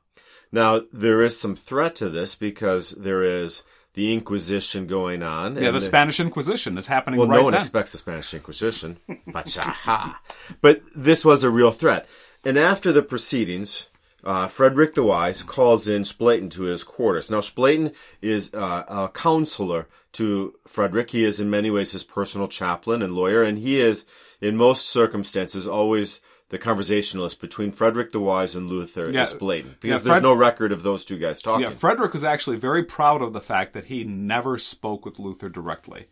Now, 0.51 0.81
there 0.93 1.21
is 1.21 1.39
some 1.39 1.55
threat 1.55 1.95
to 1.95 2.09
this 2.09 2.35
because 2.35 2.91
there 2.91 3.23
is 3.23 3.63
the 3.97 4.13
Inquisition 4.13 4.85
going 4.85 5.23
on. 5.23 5.55
Yeah, 5.55 5.69
and 5.69 5.75
the 5.75 5.81
Spanish 5.81 6.19
Inquisition 6.19 6.77
is 6.77 6.85
happening 6.85 7.19
Well, 7.19 7.27
right 7.27 7.37
no 7.37 7.43
one 7.45 7.53
then. 7.53 7.61
expects 7.61 7.93
the 7.93 7.97
Spanish 7.97 8.31
Inquisition. 8.31 8.97
But 10.61 10.81
this 10.95 11.25
was 11.25 11.43
a 11.43 11.49
real 11.49 11.71
threat. 11.71 12.07
And 12.45 12.59
after 12.59 12.91
the 12.91 13.01
proceedings, 13.01 13.89
uh, 14.23 14.45
Frederick 14.45 14.93
the 14.93 15.01
Wise 15.01 15.41
calls 15.41 15.87
in 15.87 16.03
Spalatin 16.03 16.51
to 16.51 16.63
his 16.63 16.83
quarters. 16.83 17.31
Now, 17.31 17.39
Spalatin 17.39 17.91
is 18.21 18.53
uh, 18.53 18.83
a 18.87 19.09
counselor 19.11 19.87
to 20.13 20.53
Frederick. 20.67 21.09
He 21.09 21.23
is 21.23 21.39
in 21.39 21.49
many 21.49 21.71
ways 21.71 21.93
his 21.93 22.03
personal 22.03 22.47
chaplain 22.47 23.01
and 23.01 23.15
lawyer, 23.15 23.41
and 23.41 23.57
he 23.57 23.79
is, 23.79 24.05
in 24.39 24.55
most 24.57 24.87
circumstances, 24.87 25.65
always 25.65 26.19
the 26.49 26.57
conversationalist 26.57 27.41
between 27.41 27.71
Frederick 27.71 28.11
the 28.11 28.19
Wise 28.19 28.55
and 28.55 28.69
Luther 28.69 29.09
Yeah. 29.11 29.25
Spalatin 29.25 29.79
Because 29.79 30.03
Yeah, 30.03 30.11
there's 30.11 30.23
no 30.23 30.33
record 30.33 30.71
of 30.71 30.83
those 30.83 31.03
two 31.03 31.17
guys 31.17 31.41
talking. 31.41 31.63
Yeah, 31.63 31.69
Frederick 31.69 32.13
was 32.13 32.23
actually 32.23 32.57
very 32.57 32.83
proud 32.83 33.21
of 33.21 33.33
the 33.33 33.41
fact 33.41 33.73
that 33.73 33.85
he 33.85 34.03
never 34.03 34.57
spoke 34.57 35.05
with 35.05 35.19
Luther 35.19 35.49
directly. 35.49 36.07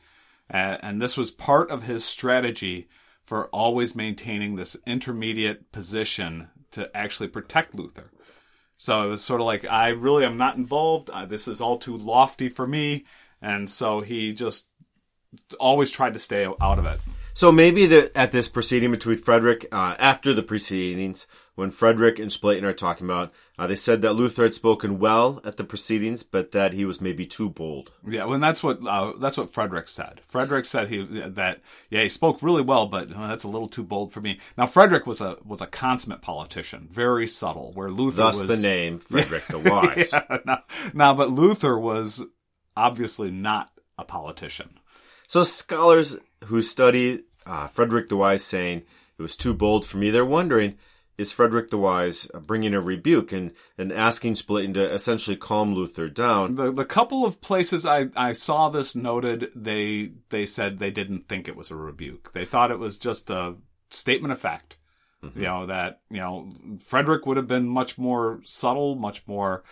Uh, 0.54 0.78
and 0.82 1.02
this 1.02 1.18
was 1.18 1.32
part 1.32 1.72
of 1.72 1.84
his 1.84 2.04
strategy 2.04 2.88
for 3.24 3.48
always 3.48 3.96
maintaining 3.96 4.56
this 4.56 4.78
intermediate 4.86 5.72
position 5.72 6.50
to 6.72 6.96
actually 6.96 7.30
protect 7.30 7.74
Luther. 7.74 8.12
So 8.78 9.04
it 9.04 9.08
was 9.08 9.24
sort 9.24 9.40
of 9.40 9.48
like, 9.48 9.66
I 9.66 9.88
really 9.90 10.26
am 10.26 10.38
not 10.38 10.58
involved. 10.58 11.10
Uh, 11.10 11.26
this 11.26 11.48
is 11.48 11.62
all 11.62 11.78
too 11.78 11.98
lofty 11.98 12.50
for 12.50 12.68
me. 12.68 13.06
And 13.42 13.70
so 13.70 14.02
he 14.02 14.34
just 14.34 14.68
always 15.60 15.92
tried 15.92 16.14
to 16.14 16.20
stay 16.20 16.46
out 16.46 16.80
of 16.80 16.86
it. 16.86 17.00
So 17.36 17.52
maybe 17.52 17.86
the, 17.86 18.18
at 18.18 18.32
this 18.32 18.48
proceeding 18.48 18.92
between 18.92 19.18
Frederick, 19.18 19.68
uh, 19.70 19.96
after 20.00 20.34
the 20.34 20.42
proceedings, 20.42 21.28
when 21.56 21.70
Frederick 21.70 22.18
and 22.18 22.32
Spalatin 22.32 22.64
are 22.64 22.72
talking 22.72 23.06
about, 23.06 23.34
uh, 23.60 23.68
they 23.68 23.76
said 23.76 24.02
that 24.02 24.14
Luther 24.14 24.44
had 24.44 24.54
spoken 24.54 25.00
well 25.00 25.42
at 25.44 25.58
the 25.58 25.66
proceedings, 25.66 26.24
but 26.24 26.54
that 26.54 26.72
he 26.72 26.86
was 26.86 27.02
maybe 27.02 27.26
too 27.26 27.50
bold. 27.50 27.92
Yeah, 28.08 28.24
well, 28.24 28.36
and 28.36 28.44
that's 28.44 28.64
what 28.64 28.80
uh, 28.88 29.14
that's 29.20 29.36
what 29.36 29.54
Frederick 29.54 29.90
said. 29.90 30.22
Frederick 30.28 30.64
said 30.64 30.88
he 30.88 31.04
that 31.04 31.60
yeah 31.90 32.04
he 32.04 32.10
spoke 32.10 32.42
really 32.42 32.62
well, 32.62 32.88
but 32.88 33.12
uh, 33.14 33.28
that's 33.28 33.44
a 33.44 33.50
little 33.50 33.68
too 33.68 33.84
bold 33.84 34.14
for 34.14 34.22
me. 34.22 34.40
Now 34.58 34.66
Frederick 34.66 35.06
was 35.06 35.20
a 35.20 35.38
was 35.44 35.60
a 35.60 35.68
consummate 35.68 36.22
politician, 36.22 36.88
very 36.90 37.28
subtle. 37.28 37.72
Where 37.74 37.90
Luther 37.90 38.18
Thus 38.18 38.46
was 38.46 38.62
the 38.62 38.68
name 38.68 39.00
Frederick 39.00 39.48
the 39.48 39.60
Wise. 39.60 40.14
Yeah, 40.14 40.38
now, 40.46 40.64
now, 40.94 41.14
but 41.14 41.32
Luther 41.32 41.78
was 41.78 42.26
obviously 42.78 43.30
not 43.32 43.72
a 43.98 44.06
politician. 44.06 44.80
So 45.28 45.44
scholars 45.44 46.18
who 46.46 46.62
study 46.62 47.24
uh, 47.46 47.68
Frederick 47.68 48.10
the 48.10 48.18
Wise 48.18 48.44
saying 48.44 48.84
it 49.18 49.22
was 49.22 49.36
too 49.36 49.54
bold 49.54 49.86
for 49.86 49.98
me, 49.98 50.10
they're 50.10 50.26
wondering, 50.26 50.78
is 51.18 51.32
Frederick 51.32 51.70
the 51.70 51.78
Wise 51.78 52.26
bringing 52.42 52.74
a 52.74 52.82
rebuke 52.82 53.32
and, 53.32 53.52
and 53.78 53.94
asking 53.94 54.34
Spalatin 54.34 54.74
to 54.74 54.94
essentially 54.94 55.38
calm 55.38 55.74
Luther 55.74 56.10
down? 56.10 56.56
The 56.56 56.72
the 56.72 56.86
couple 56.86 57.26
of 57.26 57.40
places 57.40 57.86
I, 57.86 58.08
I 58.16 58.34
saw 58.34 58.70
this 58.70 58.96
noted, 58.96 59.52
they 59.56 60.12
they 60.30 60.46
said 60.46 60.80
they 60.80 60.92
didn't 60.92 61.30
think 61.30 61.48
it 61.48 61.56
was 61.56 61.72
a 61.72 61.76
rebuke. 61.76 62.34
They 62.34 62.46
thought 62.46 62.72
it 62.72 62.80
was 62.80 62.98
just 62.98 63.30
a 63.30 63.56
statement 63.90 64.34
of 64.34 64.40
fact. 64.40 64.78
You 65.34 65.42
know 65.44 65.66
that 65.66 66.02
you 66.12 66.20
know 66.20 66.50
Frederick 66.82 67.26
would 67.26 67.38
have 67.38 67.48
been 67.48 67.68
much 67.68 67.98
more 67.98 68.42
subtle, 68.46 68.96
much 68.96 69.26
more 69.26 69.64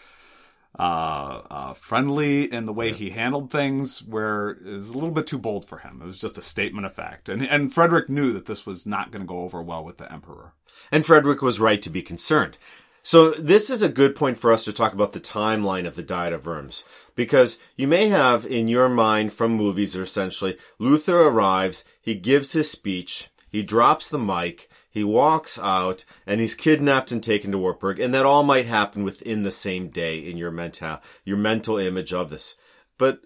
uh, 0.77 1.41
uh, 1.49 1.73
friendly 1.73 2.51
in 2.51 2.65
the 2.65 2.73
way 2.73 2.91
he 2.91 3.11
handled 3.11 3.51
things, 3.51 4.01
where 4.03 4.49
it 4.49 4.65
was 4.65 4.89
a 4.89 4.95
little 4.95 5.11
bit 5.11 5.27
too 5.27 5.37
bold 5.37 5.65
for 5.65 5.79
him. 5.79 6.01
It 6.01 6.05
was 6.05 6.19
just 6.19 6.37
a 6.37 6.41
statement 6.41 6.85
of 6.85 6.93
fact, 6.93 7.29
and 7.29 7.47
and 7.47 7.73
Frederick 7.73 8.09
knew 8.09 8.31
that 8.33 8.45
this 8.45 8.65
was 8.65 8.85
not 8.85 9.11
going 9.11 9.21
to 9.21 9.27
go 9.27 9.39
over 9.39 9.61
well 9.61 9.83
with 9.83 9.97
the 9.97 10.11
emperor. 10.11 10.53
And 10.91 11.05
Frederick 11.05 11.41
was 11.41 11.59
right 11.59 11.81
to 11.81 11.89
be 11.89 12.01
concerned. 12.01 12.57
So 13.05 13.31
this 13.31 13.69
is 13.69 13.81
a 13.81 13.89
good 13.89 14.15
point 14.15 14.37
for 14.37 14.51
us 14.51 14.63
to 14.63 14.71
talk 14.71 14.93
about 14.93 15.11
the 15.11 15.19
timeline 15.19 15.85
of 15.85 15.95
the 15.95 16.03
Diet 16.03 16.31
of 16.31 16.45
Worms. 16.45 16.85
Because 17.15 17.59
you 17.75 17.85
may 17.85 18.07
have 18.07 18.45
in 18.45 18.69
your 18.69 18.87
mind 18.87 19.33
from 19.33 19.51
movies 19.51 19.93
essentially, 19.93 20.57
Luther 20.79 21.19
arrives, 21.19 21.83
he 21.99 22.15
gives 22.15 22.53
his 22.53 22.71
speech, 22.71 23.29
he 23.51 23.61
drops 23.61 24.09
the 24.09 24.17
mic, 24.17 24.69
he 24.93 25.03
walks 25.03 25.57
out, 25.57 26.05
and 26.27 26.39
he's 26.39 26.53
kidnapped 26.53 27.11
and 27.11 27.23
taken 27.23 27.51
to 27.51 27.57
Wartburg, 27.57 27.99
and 27.99 28.13
that 28.13 28.27
all 28.27 28.43
might 28.43 28.67
happen 28.67 29.03
within 29.03 29.41
the 29.41 29.51
same 29.51 29.87
day 29.87 30.19
in 30.19 30.37
your 30.37 30.51
mental, 30.51 30.99
your 31.25 31.37
mental 31.37 31.79
image 31.79 32.13
of 32.13 32.29
this. 32.29 32.55
But 32.99 33.21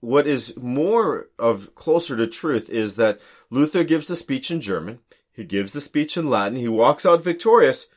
what 0.00 0.26
is 0.26 0.56
more 0.56 1.28
of 1.38 1.74
closer 1.74 2.16
to 2.16 2.26
truth 2.26 2.70
is 2.70 2.96
that 2.96 3.20
Luther 3.50 3.84
gives 3.84 4.06
the 4.06 4.16
speech 4.16 4.50
in 4.50 4.62
German, 4.62 5.00
he 5.30 5.44
gives 5.44 5.74
the 5.74 5.82
speech 5.82 6.16
in 6.16 6.30
Latin, 6.30 6.56
he 6.56 6.66
walks 6.66 7.04
out 7.04 7.22
victorious, 7.22 7.88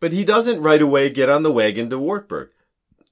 but 0.00 0.12
he 0.12 0.24
doesn't 0.24 0.60
right 0.60 0.82
away 0.82 1.10
get 1.10 1.28
on 1.28 1.44
the 1.44 1.52
wagon 1.52 1.88
to 1.90 1.98
Wartburg. 1.98 2.50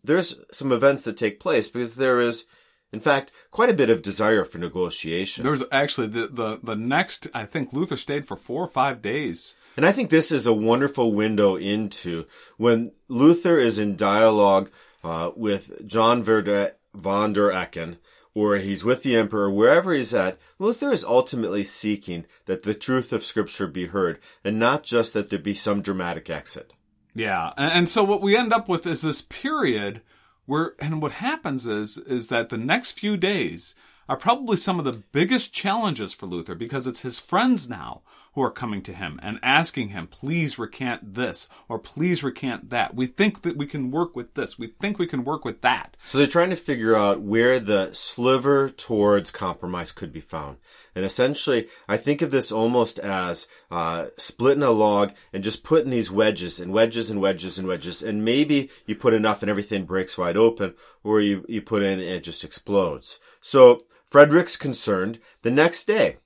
There's 0.02 0.40
some 0.50 0.72
events 0.72 1.04
that 1.04 1.16
take 1.16 1.38
place 1.38 1.68
because 1.68 1.94
there 1.94 2.18
is, 2.18 2.46
in 2.92 3.00
fact, 3.00 3.32
quite 3.50 3.70
a 3.70 3.74
bit 3.74 3.90
of 3.90 4.02
desire 4.02 4.44
for 4.44 4.58
negotiation. 4.58 5.42
There 5.42 5.50
was 5.50 5.64
actually 5.72 6.08
the 6.08 6.26
the 6.26 6.60
the 6.62 6.76
next. 6.76 7.26
I 7.34 7.46
think 7.46 7.72
Luther 7.72 7.96
stayed 7.96 8.26
for 8.26 8.36
four 8.36 8.62
or 8.62 8.68
five 8.68 9.00
days. 9.00 9.56
And 9.76 9.86
I 9.86 9.92
think 9.92 10.10
this 10.10 10.30
is 10.30 10.46
a 10.46 10.52
wonderful 10.52 11.12
window 11.12 11.56
into 11.56 12.26
when 12.58 12.92
Luther 13.08 13.58
is 13.58 13.78
in 13.78 13.96
dialogue 13.96 14.70
uh, 15.02 15.30
with 15.34 15.86
John 15.86 16.22
Verde, 16.22 16.72
von 16.94 17.32
der 17.32 17.50
Ecken, 17.50 17.96
or 18.34 18.56
he's 18.56 18.84
with 18.84 19.02
the 19.02 19.16
emperor, 19.16 19.50
wherever 19.50 19.92
he's 19.92 20.12
at, 20.12 20.38
Luther 20.58 20.92
is 20.92 21.04
ultimately 21.04 21.64
seeking 21.64 22.26
that 22.44 22.62
the 22.62 22.74
truth 22.74 23.12
of 23.12 23.24
Scripture 23.24 23.66
be 23.66 23.86
heard, 23.86 24.18
and 24.44 24.58
not 24.58 24.82
just 24.82 25.12
that 25.14 25.30
there 25.30 25.38
be 25.38 25.54
some 25.54 25.82
dramatic 25.82 26.28
exit. 26.30 26.72
Yeah, 27.14 27.52
and, 27.56 27.72
and 27.72 27.88
so 27.88 28.04
what 28.04 28.22
we 28.22 28.36
end 28.36 28.52
up 28.52 28.68
with 28.68 28.86
is 28.86 29.02
this 29.02 29.22
period 29.22 30.02
and 30.46 31.00
what 31.00 31.12
happens 31.12 31.66
is, 31.66 31.98
is 31.98 32.28
that 32.28 32.48
the 32.48 32.58
next 32.58 32.92
few 32.92 33.16
days 33.16 33.74
are 34.08 34.16
probably 34.16 34.56
some 34.56 34.78
of 34.78 34.84
the 34.84 35.02
biggest 35.12 35.52
challenges 35.52 36.12
for 36.12 36.26
Luther 36.26 36.54
because 36.54 36.86
it's 36.86 37.00
his 37.00 37.20
friends 37.20 37.70
now 37.70 38.02
who 38.34 38.42
are 38.42 38.50
coming 38.50 38.82
to 38.82 38.92
him 38.92 39.20
and 39.22 39.38
asking 39.42 39.88
him, 39.88 40.06
please 40.06 40.58
recant 40.58 41.14
this 41.14 41.48
or 41.68 41.78
please 41.78 42.24
recant 42.24 42.70
that. 42.70 42.94
We 42.94 43.06
think 43.06 43.42
that 43.42 43.56
we 43.56 43.66
can 43.66 43.90
work 43.90 44.16
with 44.16 44.34
this. 44.34 44.58
We 44.58 44.68
think 44.68 44.98
we 44.98 45.06
can 45.06 45.24
work 45.24 45.44
with 45.44 45.60
that. 45.60 45.96
So 46.04 46.16
they're 46.16 46.26
trying 46.26 46.50
to 46.50 46.56
figure 46.56 46.96
out 46.96 47.20
where 47.20 47.60
the 47.60 47.92
sliver 47.92 48.70
towards 48.70 49.30
compromise 49.30 49.92
could 49.92 50.12
be 50.12 50.20
found. 50.20 50.56
And 50.94 51.04
essentially, 51.04 51.68
I 51.88 51.98
think 51.98 52.22
of 52.22 52.30
this 52.30 52.50
almost 52.50 52.98
as 52.98 53.48
uh, 53.70 54.06
splitting 54.16 54.62
a 54.62 54.70
log 54.70 55.12
and 55.32 55.44
just 55.44 55.62
putting 55.64 55.90
these 55.90 56.10
wedges 56.10 56.58
and 56.58 56.72
wedges 56.72 57.10
and 57.10 57.20
wedges 57.20 57.58
and 57.58 57.68
wedges. 57.68 58.02
And 58.02 58.24
maybe 58.24 58.70
you 58.86 58.96
put 58.96 59.14
enough 59.14 59.42
and 59.42 59.50
everything 59.50 59.84
breaks 59.84 60.16
wide 60.16 60.36
open, 60.36 60.74
or 61.04 61.20
you, 61.20 61.44
you 61.48 61.60
put 61.60 61.82
in 61.82 62.00
and 62.00 62.08
it 62.08 62.24
just 62.24 62.44
explodes. 62.44 63.20
So 63.40 63.84
Frederick's 64.06 64.56
concerned. 64.56 65.18
The 65.42 65.50
next 65.50 65.86
day, 65.86 66.18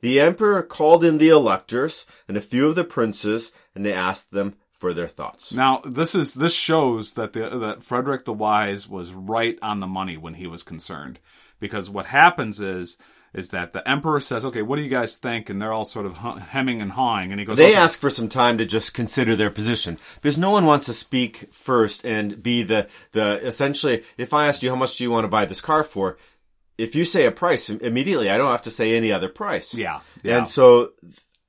the 0.00 0.20
emperor 0.20 0.62
called 0.62 1.04
in 1.04 1.18
the 1.18 1.28
electors 1.28 2.06
and 2.28 2.36
a 2.36 2.40
few 2.40 2.68
of 2.68 2.74
the 2.74 2.84
princes, 2.84 3.52
and 3.74 3.84
they 3.84 3.92
asked 3.92 4.30
them 4.30 4.54
for 4.72 4.94
their 4.94 5.08
thoughts. 5.08 5.52
Now, 5.52 5.82
this 5.84 6.14
is 6.14 6.34
this 6.34 6.54
shows 6.54 7.12
that 7.12 7.34
the 7.34 7.50
that 7.58 7.82
Frederick 7.82 8.24
the 8.24 8.32
Wise 8.32 8.88
was 8.88 9.12
right 9.12 9.58
on 9.60 9.80
the 9.80 9.86
money 9.86 10.16
when 10.16 10.34
he 10.34 10.46
was 10.46 10.62
concerned, 10.62 11.20
because 11.58 11.90
what 11.90 12.06
happens 12.06 12.60
is 12.60 12.96
is 13.32 13.50
that 13.50 13.72
the 13.72 13.88
emperor 13.88 14.20
says, 14.20 14.44
"Okay, 14.44 14.62
what 14.62 14.76
do 14.76 14.82
you 14.82 14.88
guys 14.88 15.16
think?" 15.16 15.48
and 15.50 15.60
they're 15.60 15.72
all 15.72 15.84
sort 15.84 16.06
of 16.06 16.16
hemming 16.16 16.80
and 16.80 16.92
hawing, 16.92 17.30
and 17.30 17.38
he 17.38 17.46
goes, 17.46 17.58
They 17.58 17.72
"Okay." 17.72 17.76
ask 17.76 18.00
for 18.00 18.10
some 18.10 18.28
time 18.28 18.58
to 18.58 18.64
just 18.64 18.94
consider 18.94 19.36
their 19.36 19.50
position 19.50 19.98
because 20.16 20.38
no 20.38 20.50
one 20.50 20.64
wants 20.66 20.86
to 20.86 20.92
speak 20.92 21.48
first 21.52 22.04
and 22.04 22.42
be 22.42 22.62
the 22.62 22.88
the 23.12 23.38
essentially. 23.46 24.02
If 24.16 24.32
I 24.32 24.46
asked 24.48 24.62
you 24.62 24.70
how 24.70 24.76
much 24.76 24.96
do 24.96 25.04
you 25.04 25.10
want 25.10 25.24
to 25.24 25.28
buy 25.28 25.44
this 25.44 25.60
car 25.60 25.84
for, 25.84 26.16
if 26.80 26.94
you 26.94 27.04
say 27.04 27.26
a 27.26 27.30
price 27.30 27.68
immediately, 27.68 28.30
I 28.30 28.38
don't 28.38 28.50
have 28.50 28.62
to 28.62 28.70
say 28.70 28.96
any 28.96 29.12
other 29.12 29.28
price. 29.28 29.74
Yeah, 29.74 30.00
yeah. 30.22 30.38
And 30.38 30.48
so 30.48 30.92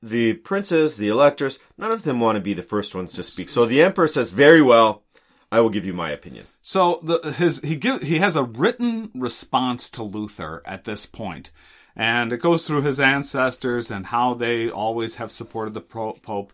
the 0.01 0.33
princes, 0.33 0.97
the 0.97 1.07
electors, 1.07 1.59
none 1.77 1.91
of 1.91 2.03
them 2.03 2.19
want 2.19 2.35
to 2.35 2.41
be 2.41 2.53
the 2.53 2.63
first 2.63 2.93
ones 2.93 3.13
to 3.13 3.23
speak. 3.23 3.49
So 3.49 3.65
the 3.65 3.81
emperor 3.81 4.07
says, 4.07 4.31
"Very 4.31 4.61
well, 4.61 5.03
I 5.51 5.61
will 5.61 5.69
give 5.69 5.85
you 5.85 5.93
my 5.93 6.11
opinion." 6.11 6.47
So 6.61 6.99
the 7.03 7.31
his 7.31 7.61
he 7.61 7.75
give 7.75 8.03
he 8.03 8.19
has 8.19 8.35
a 8.35 8.43
written 8.43 9.11
response 9.15 9.89
to 9.91 10.03
Luther 10.03 10.61
at 10.65 10.83
this 10.83 11.05
point, 11.05 11.51
and 11.95 12.33
it 12.33 12.41
goes 12.41 12.67
through 12.67 12.81
his 12.81 12.99
ancestors 12.99 13.89
and 13.89 14.07
how 14.07 14.33
they 14.33 14.69
always 14.69 15.15
have 15.15 15.31
supported 15.31 15.73
the 15.73 15.81
Pope, 15.81 16.53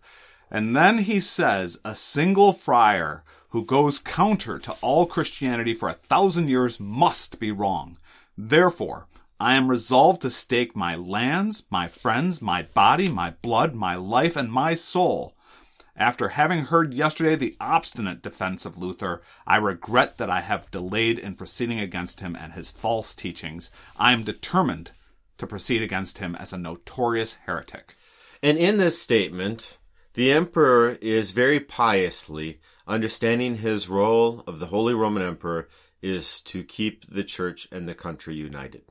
and 0.51 0.75
then 0.75 0.99
he 0.99 1.19
says 1.19 1.79
a 1.83 1.95
single 1.95 2.53
friar 2.53 3.23
who 3.49 3.63
goes 3.63 3.97
counter 3.97 4.59
to 4.59 4.75
all 4.81 5.05
Christianity 5.05 5.73
for 5.73 5.89
a 5.89 5.93
thousand 5.93 6.49
years 6.49 6.79
must 6.79 7.39
be 7.39 7.51
wrong. 7.51 7.97
Therefore, 8.37 9.07
I 9.39 9.55
am 9.55 9.69
resolved 9.69 10.21
to 10.21 10.29
stake 10.29 10.75
my 10.75 10.95
lands, 10.95 11.65
my 11.69 11.87
friends, 11.87 12.41
my 12.41 12.63
body, 12.63 13.07
my 13.07 13.31
blood, 13.41 13.75
my 13.75 13.95
life, 13.95 14.35
and 14.35 14.51
my 14.51 14.73
soul 14.73 15.37
after 15.97 16.29
having 16.29 16.65
heard 16.65 16.93
yesterday 16.93 17.35
the 17.35 17.55
obstinate 17.59 18.21
defense 18.21 18.65
of 18.65 18.77
Luther, 18.77 19.23
I 19.47 19.57
regret 19.57 20.19
that 20.19 20.29
I 20.29 20.41
have 20.41 20.69
delayed 20.69 21.17
in 21.17 21.33
proceeding 21.33 21.79
against 21.79 22.21
him 22.21 22.35
and 22.35 22.53
his 22.53 22.71
false 22.71 23.15
teachings. 23.15 23.71
I 23.97 24.13
am 24.13 24.23
determined 24.23 24.91
to 25.39 25.47
proceed 25.47 25.81
against 25.81 26.19
him 26.19 26.35
as 26.35 26.53
a 26.53 26.57
notorious 26.57 27.33
heretic. 27.45 27.95
And 28.43 28.59
in 28.59 28.77
this 28.77 29.01
statement, 29.01 29.79
The 30.13 30.31
emperor 30.31 30.97
is 31.01 31.31
very 31.31 31.59
piously 31.59 32.59
understanding 32.87 33.57
his 33.57 33.89
role 33.89 34.43
of 34.47 34.57
the 34.57 34.67
Holy 34.67 34.95
Roman 34.95 35.21
Emperor 35.21 35.67
is 36.01 36.41
to 36.41 36.63
keep 36.63 37.05
the 37.05 37.23
church 37.23 37.67
and 37.71 37.87
the 37.87 37.95
country 37.95 38.35
united. 38.35 38.83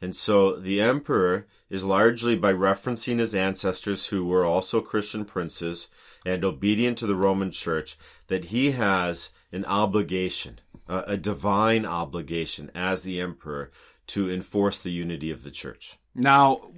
And 0.00 0.14
so 0.14 0.54
the 0.56 0.80
emperor 0.80 1.46
is 1.68 1.84
largely 1.84 2.36
by 2.36 2.52
referencing 2.52 3.18
his 3.18 3.34
ancestors 3.34 4.06
who 4.06 4.24
were 4.24 4.46
also 4.46 4.80
Christian 4.80 5.24
princes 5.24 5.88
and 6.24 6.44
obedient 6.44 6.98
to 6.98 7.06
the 7.06 7.16
Roman 7.16 7.50
church 7.50 7.96
that 8.28 8.46
he 8.46 8.72
has 8.72 9.30
an 9.50 9.64
obligation, 9.64 10.60
a, 10.88 11.16
divine 11.16 11.84
obligation 11.84 12.70
as 12.74 13.02
the 13.02 13.20
emperor 13.20 13.72
to 14.08 14.30
enforce 14.30 14.78
the 14.80 14.92
unity 14.92 15.30
of 15.30 15.42
the 15.42 15.50
church. 15.50 15.98
Now, 16.14 16.70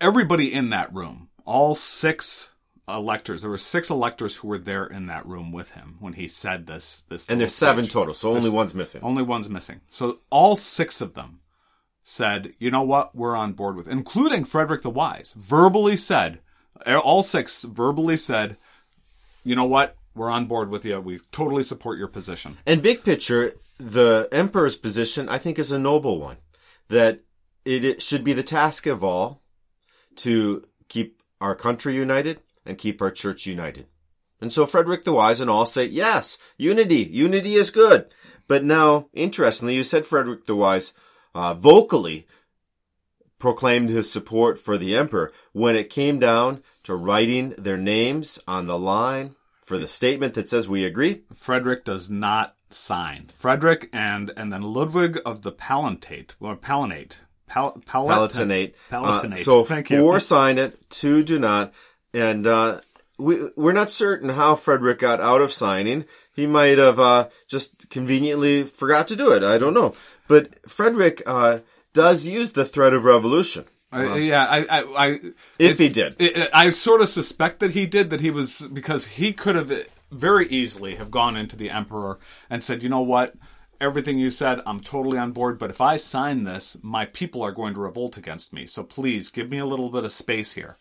everybody 0.00 0.52
in 0.52 0.70
that 0.70 0.92
room, 0.94 1.28
all 1.44 1.74
six 1.74 2.52
electors, 2.88 3.42
there 3.42 3.50
were 3.50 3.58
six 3.58 3.90
electors 3.90 4.36
who 4.36 4.48
were 4.48 4.58
there 4.58 4.86
in 4.86 5.06
that 5.06 5.26
room 5.26 5.52
with 5.52 5.70
him 5.70 5.96
when 6.00 6.14
he 6.14 6.28
said 6.28 6.66
this. 6.66 7.06
This 7.08 7.28
And 7.28 7.40
there's 7.40 7.54
seven 7.54 7.84
speech. 7.84 7.92
total, 7.92 8.14
so 8.14 8.34
only 8.34 8.50
one's 8.50 8.74
missing. 8.74 9.02
Only 9.02 9.22
one's 9.22 9.48
missing. 9.48 9.80
So 9.88 10.20
all 10.30 10.56
six 10.56 11.00
of 11.00 11.14
them 11.14 11.40
said, 12.02 12.52
you 12.58 12.70
know 12.70 12.82
what, 12.82 13.14
we're 13.14 13.36
on 13.36 13.52
board 13.52 13.76
with, 13.76 13.88
including 13.88 14.44
Frederick 14.44 14.82
the 14.82 14.90
Wise, 14.90 15.32
verbally 15.32 15.96
said, 15.96 16.40
eh, 16.84 16.94
all 16.94 17.22
six 17.22 17.62
verbally 17.62 18.16
said, 18.16 18.58
you 19.42 19.56
know 19.56 19.64
what, 19.64 19.96
we're 20.14 20.30
on 20.30 20.46
board 20.46 20.68
with 20.70 20.84
you. 20.84 21.00
We 21.00 21.20
totally 21.32 21.62
support 21.62 21.98
your 21.98 22.08
position. 22.08 22.58
And 22.66 22.82
big 22.82 23.02
picture, 23.04 23.54
the 23.78 24.28
emperor's 24.30 24.76
position, 24.76 25.28
I 25.28 25.38
think, 25.38 25.58
is 25.58 25.72
a 25.72 25.78
noble 25.78 26.20
one. 26.20 26.36
That 26.88 27.20
it, 27.64 27.84
it 27.84 28.02
should 28.02 28.22
be 28.22 28.34
the 28.34 28.42
task 28.42 28.86
of 28.86 29.02
all 29.02 29.42
to 30.16 30.64
keep 30.88 31.22
our 31.40 31.54
country 31.54 31.96
united 31.96 32.40
and 32.64 32.78
keep 32.78 33.00
our 33.02 33.10
church 33.10 33.46
united. 33.46 33.86
And 34.40 34.52
so 34.52 34.66
Frederick 34.66 35.04
the 35.04 35.12
Wise 35.12 35.40
and 35.40 35.50
all 35.50 35.66
say, 35.66 35.86
yes, 35.86 36.38
unity, 36.58 37.04
unity 37.04 37.54
is 37.54 37.70
good. 37.70 38.06
But 38.46 38.64
now, 38.64 39.08
interestingly, 39.14 39.74
you 39.74 39.84
said 39.84 40.04
Frederick 40.04 40.46
the 40.46 40.56
Wise 40.56 40.92
uh, 41.34 41.54
vocally 41.54 42.26
proclaimed 43.38 43.90
his 43.90 44.10
support 44.10 44.58
for 44.58 44.78
the 44.78 44.96
emperor 44.96 45.32
when 45.52 45.76
it 45.76 45.90
came 45.90 46.18
down 46.18 46.62
to 46.82 46.94
writing 46.94 47.50
their 47.58 47.76
names 47.76 48.38
on 48.46 48.66
the 48.66 48.78
line 48.78 49.34
for 49.62 49.78
the 49.78 49.88
statement 49.88 50.34
that 50.34 50.48
says 50.48 50.68
we 50.68 50.84
agree. 50.84 51.22
Frederick 51.34 51.84
does 51.84 52.10
not 52.10 52.54
sign. 52.70 53.28
Frederick 53.34 53.88
and 53.92 54.32
and 54.36 54.52
then 54.52 54.62
Ludwig 54.62 55.20
of 55.24 55.42
the 55.42 55.52
Palatinate, 55.52 56.32
or 56.40 56.56
Palinate, 56.56 57.18
Pal, 57.46 57.80
Palatinate. 57.86 58.74
Palatinate. 58.90 59.32
Uh, 59.32 59.36
so 59.42 59.64
Thank 59.64 59.88
four 59.88 60.14
you. 60.14 60.20
sign 60.20 60.58
it, 60.58 60.90
two 60.90 61.22
do 61.22 61.38
not, 61.38 61.72
and 62.14 62.46
uh, 62.46 62.80
we 63.18 63.50
we're 63.56 63.72
not 63.72 63.90
certain 63.90 64.30
how 64.30 64.54
Frederick 64.54 65.00
got 65.00 65.20
out 65.20 65.40
of 65.40 65.52
signing. 65.52 66.04
He 66.34 66.46
might 66.46 66.78
have 66.78 66.98
uh, 66.98 67.28
just 67.48 67.90
conveniently 67.90 68.62
forgot 68.64 69.08
to 69.08 69.16
do 69.16 69.32
it. 69.32 69.42
I 69.42 69.58
don't 69.58 69.74
know, 69.74 69.94
but 70.28 70.68
Frederick 70.68 71.22
uh, 71.26 71.58
does 71.92 72.26
use 72.26 72.52
the 72.52 72.64
threat 72.64 72.92
of 72.94 73.04
revolution. 73.04 73.66
I, 73.92 74.16
yeah, 74.16 74.44
I, 74.44 74.58
I, 74.80 75.06
I 75.06 75.20
If 75.58 75.78
he 75.78 75.88
did. 75.88 76.16
it- 76.18 76.50
I 76.52 76.70
sort 76.70 77.00
of 77.00 77.08
suspect 77.08 77.60
that 77.60 77.72
he 77.72 77.86
did. 77.86 78.10
That 78.10 78.20
he 78.20 78.30
was 78.30 78.68
because 78.72 79.06
he 79.06 79.32
could 79.32 79.54
have 79.54 79.70
very 80.10 80.48
easily 80.48 80.96
have 80.96 81.10
gone 81.12 81.36
into 81.36 81.54
the 81.56 81.70
emperor 81.70 82.18
and 82.50 82.64
said, 82.64 82.82
"You 82.82 82.88
know 82.88 83.02
what? 83.02 83.34
Everything 83.80 84.18
you 84.18 84.30
said, 84.30 84.60
I'm 84.66 84.80
totally 84.80 85.18
on 85.18 85.32
board. 85.32 85.58
But 85.58 85.70
if 85.70 85.80
I 85.80 85.96
sign 85.96 86.42
this, 86.44 86.76
my 86.82 87.06
people 87.06 87.42
are 87.42 87.52
going 87.52 87.74
to 87.74 87.80
revolt 87.80 88.16
against 88.16 88.52
me. 88.52 88.66
So 88.66 88.82
please 88.82 89.30
give 89.30 89.50
me 89.50 89.58
a 89.58 89.66
little 89.66 89.90
bit 89.90 90.02
of 90.04 90.10
space 90.12 90.52
here." 90.54 90.76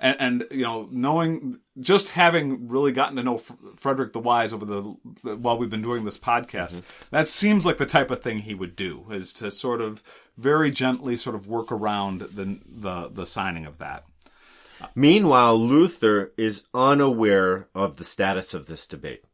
And, 0.00 0.16
and 0.20 0.46
you 0.50 0.62
know, 0.62 0.88
knowing 0.90 1.58
just 1.80 2.10
having 2.10 2.68
really 2.68 2.92
gotten 2.92 3.16
to 3.16 3.22
know 3.22 3.36
F- 3.36 3.56
Frederick 3.76 4.12
the 4.12 4.18
Wise 4.18 4.52
over 4.52 4.64
the, 4.64 4.96
the 5.22 5.36
while 5.36 5.56
we've 5.56 5.70
been 5.70 5.82
doing 5.82 6.04
this 6.04 6.18
podcast, 6.18 6.74
mm-hmm. 6.74 6.80
that 7.10 7.28
seems 7.28 7.64
like 7.64 7.78
the 7.78 7.86
type 7.86 8.10
of 8.10 8.22
thing 8.22 8.38
he 8.38 8.54
would 8.54 8.76
do 8.76 9.06
is 9.10 9.32
to 9.34 9.50
sort 9.50 9.80
of 9.80 10.02
very 10.36 10.70
gently 10.70 11.16
sort 11.16 11.36
of 11.36 11.46
work 11.46 11.70
around 11.70 12.20
the 12.20 12.58
the, 12.66 13.08
the 13.08 13.26
signing 13.26 13.66
of 13.66 13.78
that. 13.78 14.04
Meanwhile, 14.94 15.56
Luther 15.58 16.32
is 16.36 16.66
unaware 16.74 17.68
of 17.74 17.96
the 17.96 18.04
status 18.04 18.54
of 18.54 18.66
this 18.66 18.86
debate. 18.86 19.24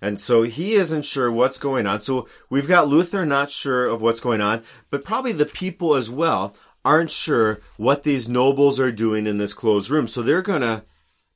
And 0.00 0.20
so 0.20 0.42
he 0.42 0.74
isn't 0.74 1.06
sure 1.06 1.32
what's 1.32 1.58
going 1.58 1.86
on. 1.86 2.00
So 2.00 2.28
we've 2.50 2.68
got 2.68 2.88
Luther 2.88 3.24
not 3.24 3.50
sure 3.50 3.86
of 3.86 4.02
what's 4.02 4.20
going 4.20 4.42
on, 4.42 4.62
but 4.90 5.04
probably 5.04 5.32
the 5.32 5.46
people 5.46 5.94
as 5.94 6.10
well 6.10 6.54
aren't 6.84 7.10
sure 7.10 7.60
what 7.76 8.02
these 8.02 8.28
nobles 8.28 8.78
are 8.78 8.92
doing 8.92 9.26
in 9.26 9.38
this 9.38 9.54
closed 9.54 9.90
room. 9.90 10.06
So 10.06 10.22
they're 10.22 10.42
going 10.42 10.60
to 10.60 10.84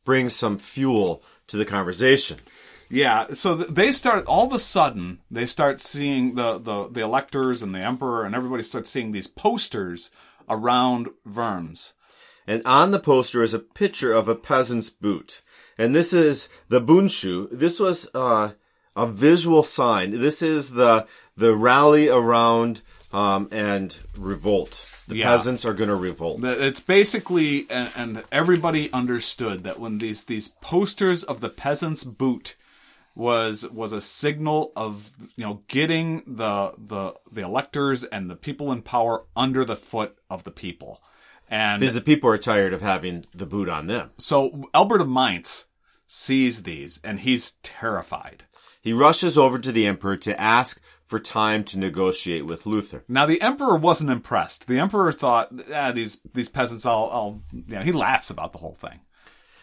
bring 0.04 0.28
some 0.28 0.58
fuel 0.58 1.22
to 1.48 1.56
the 1.56 1.64
conversation. 1.64 2.38
Yeah, 2.90 3.28
so 3.34 3.54
they 3.54 3.92
start 3.92 4.24
all 4.26 4.46
of 4.46 4.52
a 4.52 4.58
sudden 4.58 5.20
they 5.30 5.44
start 5.44 5.78
seeing 5.78 6.36
the, 6.36 6.58
the 6.58 6.88
the 6.88 7.02
electors 7.02 7.62
and 7.62 7.74
the 7.74 7.80
emperor 7.80 8.24
and 8.24 8.34
everybody 8.34 8.62
starts 8.62 8.88
seeing 8.88 9.12
these 9.12 9.26
posters 9.26 10.10
around 10.48 11.08
Worms. 11.26 11.92
And 12.46 12.62
on 12.64 12.90
the 12.90 12.98
poster 12.98 13.42
is 13.42 13.52
a 13.52 13.58
picture 13.58 14.12
of 14.12 14.26
a 14.26 14.34
peasant's 14.34 14.88
boot. 14.88 15.42
And 15.76 15.94
this 15.94 16.14
is 16.14 16.48
the 16.70 16.80
Bundschuh. 16.80 17.50
This 17.52 17.78
was 17.78 18.08
uh, 18.14 18.52
a 18.96 19.06
visual 19.06 19.62
sign. 19.62 20.18
This 20.18 20.40
is 20.40 20.70
the 20.70 21.06
the 21.36 21.54
rally 21.54 22.08
around 22.08 22.80
um, 23.12 23.48
and 23.52 23.98
revolt. 24.16 24.97
The 25.08 25.16
Yeah. 25.16 25.30
peasants 25.30 25.64
are 25.64 25.74
going 25.74 25.88
to 25.88 25.96
revolt. 25.96 26.40
It's 26.44 26.80
basically 26.80 27.66
and, 27.70 27.90
and 27.96 28.24
everybody 28.30 28.92
understood 28.92 29.64
that 29.64 29.80
when 29.80 29.98
these 29.98 30.24
these 30.24 30.48
posters 30.48 31.24
of 31.24 31.40
the 31.40 31.48
peasant's 31.48 32.04
boot 32.04 32.56
was 33.14 33.68
was 33.70 33.92
a 33.92 34.00
signal 34.00 34.72
of 34.76 35.10
you 35.34 35.44
know 35.44 35.62
getting 35.68 36.22
the 36.26 36.72
the 36.78 37.14
the 37.32 37.42
electors 37.42 38.04
and 38.04 38.30
the 38.30 38.36
people 38.36 38.70
in 38.70 38.82
power 38.82 39.24
under 39.34 39.64
the 39.64 39.76
foot 39.76 40.16
of 40.30 40.44
the 40.44 40.52
people. 40.52 41.02
And 41.50 41.80
because 41.80 41.94
the 41.94 42.00
people 42.02 42.28
are 42.30 42.38
tired 42.38 42.74
of 42.74 42.82
having 42.82 43.24
the 43.34 43.46
boot 43.46 43.68
on 43.70 43.86
them. 43.86 44.10
so 44.18 44.68
Albert 44.74 45.00
of 45.00 45.08
Mainz 45.08 45.66
sees 46.06 46.62
these 46.64 47.00
and 47.02 47.20
he's 47.20 47.52
terrified. 47.62 48.44
He 48.80 48.92
rushes 48.92 49.36
over 49.38 49.58
to 49.58 49.72
the 49.72 49.86
emperor 49.86 50.16
to 50.18 50.40
ask 50.40 50.80
for 51.08 51.18
time 51.18 51.64
to 51.64 51.78
negotiate 51.78 52.46
with 52.46 52.66
Luther. 52.66 53.02
Now 53.08 53.26
the 53.26 53.40
emperor 53.40 53.76
wasn't 53.76 54.10
impressed. 54.10 54.68
The 54.68 54.78
emperor 54.78 55.10
thought, 55.10 55.48
ah, 55.74 55.90
these 55.90 56.20
these 56.34 56.50
peasants, 56.50 56.86
I'll, 56.86 57.08
I'll, 57.10 57.42
you 57.52 57.76
know, 57.76 57.80
he 57.80 57.92
laughs 57.92 58.30
about 58.30 58.52
the 58.52 58.58
whole 58.58 58.74
thing. 58.74 59.00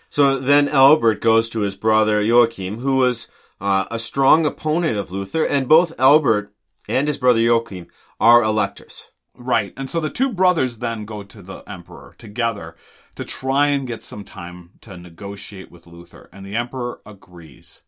So 0.10 0.40
then 0.40 0.68
Albert 0.68 1.22
goes 1.22 1.50
to 1.50 1.62
his 1.62 1.76
brother 1.76 2.22
Joachim, 2.22 2.80
who 2.80 2.98
was 2.98 3.30
uh, 3.62 3.86
a 3.92 4.00
strong 4.00 4.46
opponent 4.46 4.98
of 4.98 5.12
Luther, 5.12 5.46
and 5.46 5.70
both 5.70 5.98
Albert 6.00 6.54
and 6.88 7.08
his 7.08 7.18
brother 7.18 7.40
Joachim 7.40 7.88
are 8.20 8.44
electors. 8.44 9.12
Right, 9.38 9.74
and 9.76 9.90
so 9.90 10.00
the 10.00 10.10
two 10.10 10.32
brothers 10.32 10.80
then 10.80 11.06
go 11.06 11.22
to 11.24 11.42
the 11.42 11.60
emperor 11.68 12.16
together 12.18 12.76
to 13.16 13.26
try 13.26 13.68
and 13.68 13.88
get 13.88 14.02
some 14.02 14.24
time 14.24 14.72
to 14.82 14.98
negotiate 14.98 15.70
with 15.70 15.88
Luther, 15.88 16.30
and 16.32 16.46
the 16.46 16.56
emperor 16.56 17.02
agrees. 17.06 17.84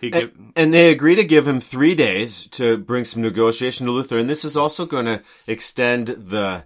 He 0.00 0.10
give, 0.10 0.32
And 0.54 0.74
they 0.74 0.90
agree 0.90 1.14
to 1.14 1.24
give 1.24 1.48
him 1.48 1.60
three 1.60 1.94
days 1.94 2.46
to 2.48 2.76
bring 2.76 3.04
some 3.04 3.22
negotiation 3.22 3.86
to 3.86 3.92
Luther, 3.92 4.18
and 4.18 4.28
this 4.28 4.44
is 4.44 4.56
also 4.56 4.84
going 4.84 5.06
to 5.06 5.22
extend 5.46 6.08
the 6.08 6.64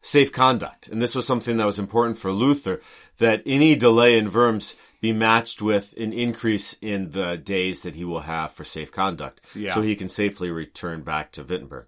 safe 0.00 0.32
conduct. 0.32 0.88
And 0.88 1.02
this 1.02 1.14
was 1.14 1.26
something 1.26 1.56
that 1.56 1.66
was 1.66 1.78
important 1.78 2.18
for 2.18 2.30
Luther, 2.30 2.80
that 3.18 3.42
any 3.44 3.74
delay 3.74 4.16
in 4.16 4.30
Worms 4.30 4.76
be 5.00 5.12
matched 5.12 5.60
with 5.60 5.94
an 5.98 6.12
increase 6.12 6.76
in 6.80 7.10
the 7.10 7.36
days 7.36 7.82
that 7.82 7.94
he 7.96 8.04
will 8.04 8.20
have 8.20 8.52
for 8.52 8.64
safe 8.64 8.92
conduct, 8.92 9.40
Yeah. 9.54 9.74
so 9.74 9.82
he 9.82 9.96
can 9.96 10.08
safely 10.08 10.50
return 10.50 11.02
back 11.02 11.32
to 11.32 11.42
Wittenberg. 11.42 11.86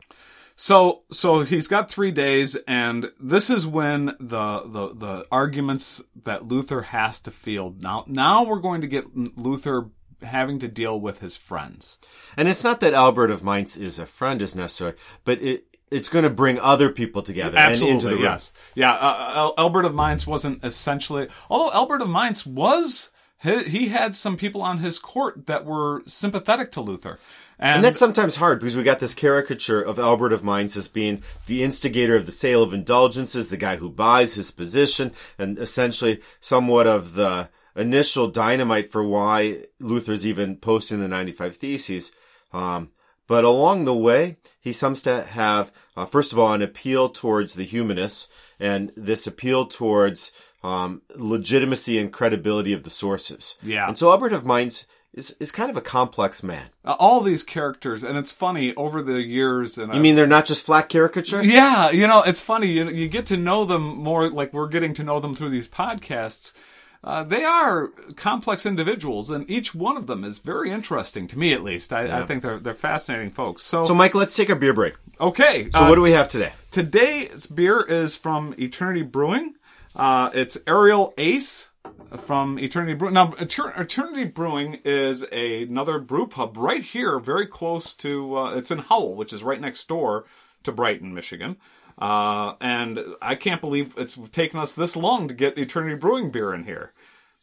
So 0.57 1.05
so 1.11 1.40
he's 1.42 1.68
got 1.68 1.90
three 1.90 2.11
days, 2.11 2.55
and 2.68 3.11
this 3.18 3.48
is 3.48 3.66
when 3.66 4.07
the 4.20 4.61
the 4.66 4.94
the 4.94 5.26
arguments 5.33 6.03
that 6.24 6.46
Luther 6.46 6.83
has 6.83 7.18
to 7.22 7.31
field. 7.31 7.83
Now 7.83 8.05
now 8.07 8.44
we're 8.44 8.59
going 8.59 8.83
to 8.83 8.87
get 8.87 9.16
Luther 9.16 9.88
having 10.22 10.59
to 10.61 10.68
deal 10.68 10.98
with 11.00 11.20
his 11.20 11.37
friends. 11.37 11.98
And 12.37 12.48
it's 12.48 12.64
not 12.64 12.80
that 12.80 12.94
Albert 12.94 13.30
of 13.30 13.44
Mainz 13.44 13.76
is 13.76 13.98
a 13.98 14.06
friend 14.06 14.40
is 14.42 14.54
necessary, 14.54 14.94
but 15.24 15.42
it 15.42 15.66
it's 15.90 16.09
going 16.09 16.22
to 16.22 16.30
bring 16.30 16.59
other 16.61 16.90
people 16.90 17.20
together 17.20 17.59
and 17.59 17.72
into 17.72 17.85
the 17.87 17.92
Absolutely, 17.94 18.14
room. 18.14 18.22
yes, 18.22 18.52
yeah. 18.76 18.92
Uh, 18.92 19.50
Albert 19.59 19.87
of 19.87 19.94
Mainz 19.94 20.24
wasn't 20.26 20.64
essentially, 20.64 21.28
although 21.48 21.72
Albert 21.72 22.02
of 22.02 22.09
Mainz 22.09 22.46
was. 22.46 23.11
He, 23.42 23.62
he 23.62 23.88
had 23.88 24.14
some 24.14 24.37
people 24.37 24.61
on 24.61 24.78
his 24.78 24.98
court 24.98 25.46
that 25.46 25.64
were 25.64 26.02
sympathetic 26.06 26.70
to 26.72 26.83
Luther, 26.83 27.18
and, 27.59 27.76
And 27.76 27.85
that's 27.85 27.98
sometimes 27.98 28.37
hard 28.37 28.61
because 28.61 28.76
we 28.76 28.83
got 28.83 28.98
this 29.00 29.14
caricature 29.14 29.80
of 29.80 29.98
Albert 29.98 30.33
of 30.35 30.44
Mainz 30.44 30.76
as 30.76 30.88
being 30.88 31.22
the 31.46 31.62
instigator 31.62 32.16
of 32.16 32.26
the 32.26 32.33
sale 32.33 32.62
of 32.62 32.72
indulgences, 32.74 33.48
the 33.48 33.56
guy 33.56 33.76
who 33.76 33.88
buys 33.90 34.35
his 34.35 34.50
position, 34.50 35.12
and 35.38 35.59
essentially 35.59 36.20
somewhat 36.40 36.87
of 36.87 37.14
the 37.14 37.48
initial 37.76 38.28
dynamite 38.28 38.90
for 38.90 39.02
why 39.04 39.62
Luther's 39.78 40.26
even 40.26 40.56
posting 40.56 41.00
the 41.00 41.09
95 41.09 41.56
Theses. 41.56 42.12
Um, 42.52 42.90
But 43.26 43.44
along 43.44 43.85
the 43.85 43.94
way, 43.94 44.38
he 44.61 44.72
seems 44.72 45.02
to 45.02 45.22
have, 45.22 45.70
uh, 45.96 46.04
first 46.04 46.33
of 46.33 46.38
all, 46.40 46.52
an 46.52 46.62
appeal 46.62 47.09
towards 47.09 47.54
the 47.54 47.62
humanists 47.64 48.28
and 48.59 48.90
this 48.96 49.24
appeal 49.26 49.66
towards 49.66 50.33
um, 50.64 51.02
legitimacy 51.14 51.96
and 51.98 52.12
credibility 52.12 52.72
of 52.72 52.83
the 52.83 52.90
sources. 52.90 53.56
Yeah. 53.62 53.87
And 53.87 53.96
so 53.96 54.11
Albert 54.11 54.33
of 54.33 54.44
Mainz 54.44 54.85
is, 55.14 55.37
is 55.38 55.52
kind 55.52 55.70
of 55.70 55.76
a 55.76 55.80
complex 55.80 56.42
man. 56.42 56.70
Uh, 56.85 56.96
all 56.98 57.20
these 57.20 57.42
characters, 57.44 58.02
and 58.02 58.18
it's 58.18 58.33
funny 58.33 58.74
over 58.74 59.00
the 59.00 59.22
years. 59.22 59.78
And 59.78 59.94
You 59.94 60.00
mean 60.00 60.16
they're 60.16 60.26
not 60.26 60.46
just 60.46 60.66
flat 60.66 60.88
caricatures? 60.88 61.52
Yeah, 61.52 61.90
you 61.92 62.06
know, 62.09 62.22
it's 62.22 62.40
funny. 62.40 62.66
You 62.66 62.88
you 62.90 63.09
get 63.09 63.26
to 63.26 63.37
know 63.37 63.64
them 63.64 63.83
more, 63.96 64.28
like 64.28 64.52
we're 64.52 64.68
getting 64.68 64.92
to 64.94 65.04
know 65.04 65.20
them 65.20 65.35
through 65.35 65.50
these 65.50 65.68
podcasts. 65.68 66.52
Uh, 67.02 67.22
they 67.24 67.44
are 67.44 67.88
complex 68.16 68.66
individuals, 68.66 69.30
and 69.30 69.50
each 69.50 69.74
one 69.74 69.96
of 69.96 70.06
them 70.06 70.22
is 70.22 70.38
very 70.38 70.70
interesting 70.70 71.26
to 71.28 71.38
me, 71.38 71.52
at 71.54 71.62
least. 71.62 71.92
I, 71.92 72.20
I 72.20 72.26
think 72.26 72.42
they're 72.42 72.58
they're 72.58 72.74
fascinating 72.74 73.30
folks. 73.30 73.62
So, 73.62 73.84
So, 73.84 73.94
Mike, 73.94 74.14
let's 74.14 74.36
take 74.36 74.50
a 74.50 74.56
beer 74.56 74.74
break. 74.74 74.94
okay, 75.18 75.70
So, 75.70 75.80
uh, 75.80 75.88
what 75.88 75.94
do 75.94 76.02
we 76.02 76.12
have 76.12 76.28
today? 76.28 76.52
today's 76.70 77.46
beer 77.46 77.80
is 77.80 78.16
from 78.16 78.54
Eternity 78.58 79.02
Brewing. 79.02 79.54
Uh, 79.96 80.30
it's 80.34 80.58
Ariel 80.66 81.14
Ace 81.16 81.70
from 82.18 82.58
Eternity 82.58 82.92
Brewing. 82.94 83.14
Now, 83.14 83.28
Eter- 83.32 83.78
Eternity 83.80 84.24
Brewing 84.24 84.78
is 84.84 85.24
a, 85.32 85.62
another 85.62 85.98
brew 85.98 86.26
pub 86.26 86.56
right 86.58 86.82
here, 86.82 87.18
very 87.18 87.46
close 87.46 87.94
to. 87.94 88.36
Uh, 88.36 88.54
it's 88.56 88.70
in 88.70 88.78
Howell, 88.78 89.14
which 89.16 89.32
is 89.32 89.42
right 89.42 89.60
next 89.60 89.88
door 89.88 90.26
to 90.64 90.72
Brighton, 90.72 91.14
Michigan. 91.14 91.56
Uh, 91.98 92.54
and 92.60 92.98
I 93.20 93.34
can't 93.34 93.60
believe 93.60 93.94
it's 93.98 94.16
taken 94.30 94.58
us 94.58 94.74
this 94.74 94.96
long 94.96 95.28
to 95.28 95.34
get 95.34 95.58
Eternity 95.58 95.96
Brewing 95.96 96.30
beer 96.30 96.54
in 96.54 96.64
here. 96.64 96.92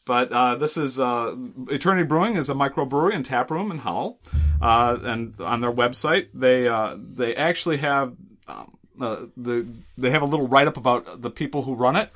But 0.08 0.32
uh, 0.32 0.56
this 0.56 0.77
is 0.77 0.99
uh, 0.99 1.36
Eternity 1.69 2.08
Brewing 2.08 2.38
is 2.38 2.49
a 2.49 2.53
microbrewery 2.53 3.13
and 3.13 3.25
tap 3.25 3.51
room 3.51 3.71
in 3.71 3.80
Howell, 3.80 4.19
uh, 4.62 4.97
and 5.01 5.39
on 5.41 5.60
their 5.60 5.71
website 5.71 6.30
they 6.34 6.65
uh, 6.67 6.95
they 6.97 7.36
actually 7.36 7.77
have 7.77 8.15
um, 8.47 8.77
uh, 9.01 9.25
the 9.36 9.67
they 9.97 10.10
have 10.10 10.21
a 10.21 10.25
little 10.25 10.47
write 10.47 10.67
up 10.67 10.77
about 10.77 11.21
the 11.21 11.30
people 11.30 11.63
who 11.63 11.75
run 11.75 11.97
it. 11.97 12.10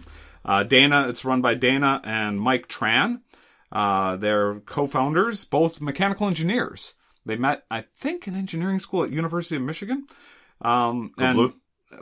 Dana, 0.69 1.09
it's 1.09 1.25
run 1.25 1.41
by 1.41 1.53
Dana 1.53 2.01
and 2.05 2.39
Mike 2.39 2.69
Tran. 2.69 3.21
They're 3.71 4.61
co-founders, 4.61 5.43
both 5.43 5.81
mechanical 5.81 6.27
engineers. 6.27 6.95
They 7.25 7.35
met, 7.35 7.65
I 7.69 7.83
think, 7.99 8.25
in 8.25 8.35
engineering 8.35 8.79
school 8.79 9.03
at 9.03 9.11
University 9.11 9.57
of 9.57 9.61
Michigan. 9.63 10.07
Um, 10.61 11.13
and 11.17 11.35
Blue. 11.35 11.53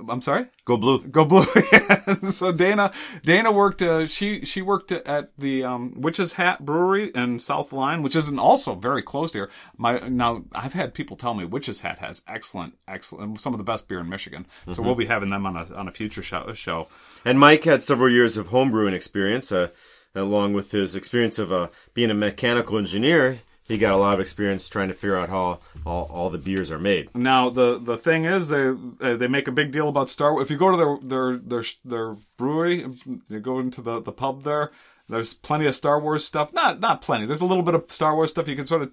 I'm 0.10 0.22
sorry. 0.22 0.46
Go 0.66 0.78
blue. 0.78 1.06
Go 1.08 1.26
blue. 1.26 1.44
so 2.24 2.52
Dana, 2.52 2.92
Dana 3.24 3.52
worked. 3.52 3.82
Uh, 3.82 4.06
she 4.06 4.46
she 4.46 4.62
worked 4.62 4.92
at 4.92 5.32
the 5.38 5.64
um, 5.64 6.00
Witch's 6.00 6.34
Hat 6.34 6.64
Brewery 6.66 7.12
in 7.16 7.40
South 7.40 7.74
Lyon, 7.74 8.04
which 8.04 8.16
isn't 8.16 8.40
also 8.40 8.76
very 8.76 9.02
close 9.02 9.34
here. 9.34 9.50
My 9.78 10.00
now 10.08 10.44
I've 10.54 10.74
had 10.74 10.94
people 10.94 11.18
tell 11.18 11.34
me 11.34 11.46
Witch's 11.46 11.82
Hat 11.82 12.00
has 12.00 12.24
excellent, 12.28 12.78
excellent, 12.88 13.40
some 13.40 13.54
of 13.54 13.58
the 13.58 13.64
best 13.64 13.88
beer 13.88 14.00
in 14.00 14.10
Michigan. 14.10 14.46
So 14.72 14.82
we'll 14.82 14.96
be 14.96 15.08
having 15.08 15.30
them 15.30 15.46
on 15.46 15.58
a 15.58 15.74
on 15.76 15.88
a 15.88 15.92
future 15.92 16.24
show. 16.24 16.54
show. 16.54 16.88
And 17.26 17.40
Mike 17.40 17.64
had 17.64 17.84
several 17.84 18.12
years 18.12 18.38
of 18.38 18.50
homebrewing 18.50 18.94
experience, 18.94 19.52
uh, 19.52 19.70
along 20.16 20.54
with 20.54 20.72
his 20.72 20.96
experience 20.96 21.40
of 21.40 21.52
uh, 21.52 21.70
being 21.94 22.12
a 22.12 22.16
mechanical 22.16 22.78
engineer. 22.78 23.40
He 23.70 23.78
got 23.78 23.94
a 23.94 23.98
lot 23.98 24.16
of 24.16 24.20
experience 24.20 24.68
trying 24.68 24.88
to 24.88 24.96
figure 24.96 25.16
out 25.16 25.30
how 25.30 25.60
all, 25.86 26.10
all 26.12 26.30
the 26.32 26.40
beers 26.40 26.72
are 26.72 26.80
made. 26.80 27.16
Now 27.16 27.52
the 27.52 27.78
the 27.78 27.98
thing 27.98 28.26
is 28.26 28.50
they 28.50 28.70
uh, 28.70 29.16
they 29.16 29.28
make 29.28 29.48
a 29.48 29.52
big 29.52 29.72
deal 29.72 29.88
about 29.88 30.10
Star 30.10 30.34
Wars. 30.34 30.44
If 30.44 30.52
you 30.52 30.58
go 30.58 30.72
to 30.72 30.78
their 30.78 30.98
their 31.02 31.38
their 31.38 31.64
their 31.86 32.16
brewery, 32.36 32.84
you 33.30 33.40
go 33.40 33.60
into 33.60 33.82
the 33.82 34.02
the 34.02 34.12
pub 34.12 34.42
there. 34.42 34.72
There's 35.08 35.36
plenty 35.36 35.68
of 35.68 35.76
Star 35.76 36.00
Wars 36.00 36.26
stuff. 36.26 36.52
Not 36.52 36.80
not 36.80 37.04
plenty. 37.04 37.28
There's 37.28 37.42
a 37.42 37.46
little 37.46 37.64
bit 37.64 37.76
of 37.76 37.92
Star 37.92 38.16
Wars 38.16 38.32
stuff. 38.32 38.48
You 38.48 38.56
can 38.56 38.66
sort 38.66 38.82
of 38.82 38.92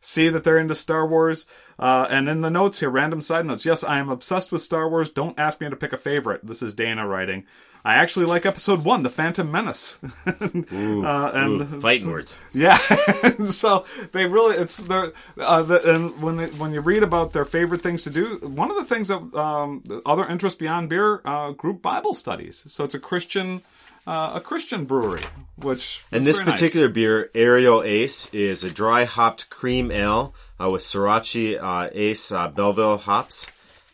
see 0.00 0.28
that 0.28 0.44
they're 0.44 0.58
into 0.58 0.74
Star 0.74 1.06
Wars. 1.06 1.46
Uh, 1.78 2.06
and 2.10 2.28
in 2.28 2.40
the 2.40 2.50
notes 2.50 2.80
here, 2.80 2.90
random 2.90 3.20
side 3.20 3.46
notes. 3.46 3.64
Yes, 3.64 3.84
I 3.84 3.98
am 3.98 4.08
obsessed 4.08 4.50
with 4.50 4.62
Star 4.62 4.88
Wars. 4.88 5.10
Don't 5.10 5.38
ask 5.38 5.60
me 5.60 5.68
to 5.70 5.76
pick 5.76 5.92
a 5.92 5.96
favorite. 5.98 6.44
This 6.44 6.62
is 6.62 6.74
Dana 6.74 7.06
writing. 7.06 7.46
I 7.84 7.94
actually 7.94 8.26
like 8.26 8.44
Episode 8.44 8.84
One, 8.84 9.04
The 9.04 9.08
Phantom 9.10 9.50
Menace. 9.50 9.98
Ooh, 10.72 11.04
Uh, 11.06 11.30
and 11.32 11.60
ooh, 11.62 11.80
fighting 11.80 12.10
words. 12.10 12.36
Yeah, 12.52 12.76
so 13.44 13.84
they 14.12 14.26
really 14.26 14.56
it's 14.56 14.78
their 14.78 15.12
uh, 15.38 15.62
the, 15.62 15.94
and 15.94 16.20
when 16.20 16.36
they, 16.36 16.46
when 16.46 16.72
you 16.72 16.80
read 16.80 17.04
about 17.04 17.32
their 17.32 17.44
favorite 17.44 17.80
things 17.80 18.02
to 18.02 18.10
do, 18.10 18.38
one 18.42 18.70
of 18.72 18.76
the 18.76 18.84
things 18.84 19.08
that 19.08 19.18
um, 19.34 19.84
other 20.04 20.26
interests 20.26 20.58
beyond 20.58 20.88
beer, 20.90 21.22
uh, 21.24 21.52
group 21.52 21.80
Bible 21.80 22.14
studies. 22.14 22.64
So 22.66 22.82
it's 22.82 22.94
a 22.94 23.00
Christian 23.00 23.62
uh, 24.08 24.32
a 24.36 24.40
Christian 24.40 24.86
brewery, 24.86 25.22
which 25.56 26.02
And 26.10 26.24
this 26.24 26.38
very 26.38 26.48
nice. 26.48 26.60
particular 26.60 26.88
beer, 26.88 27.30
Ariel 27.34 27.82
Ace, 27.82 28.26
is 28.32 28.64
a 28.64 28.70
dry 28.70 29.04
hopped 29.04 29.50
cream 29.50 29.90
ale 29.90 30.34
uh, 30.58 30.70
with 30.70 30.80
Sorachi 30.80 31.62
uh, 31.62 31.90
Ace 31.92 32.32
uh, 32.32 32.48
Belleville 32.48 32.96
hops. 32.96 33.46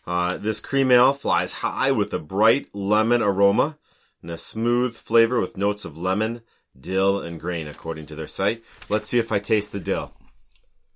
Uh, 0.07 0.37
this 0.37 0.61
cream 0.61 0.93
ale 0.93 1.15
flies 1.15 1.55
high 1.55 1.91
with 1.91 2.15
a 2.15 2.21
bright 2.21 2.69
lemon 2.73 3.23
aroma 3.23 3.77
and 4.23 4.31
a 4.31 4.39
smooth 4.39 4.95
flavor 4.95 5.41
with 5.41 5.57
notes 5.57 5.85
of 5.85 5.99
lemon, 5.99 6.43
dill, 6.79 7.21
and 7.21 7.41
grain, 7.41 7.67
according 7.67 8.07
to 8.07 8.15
their 8.15 8.29
site. 8.29 8.63
Let's 8.89 9.09
see 9.09 9.19
if 9.19 9.33
I 9.33 9.41
taste 9.41 9.73
the 9.73 9.81
dill. 9.81 10.15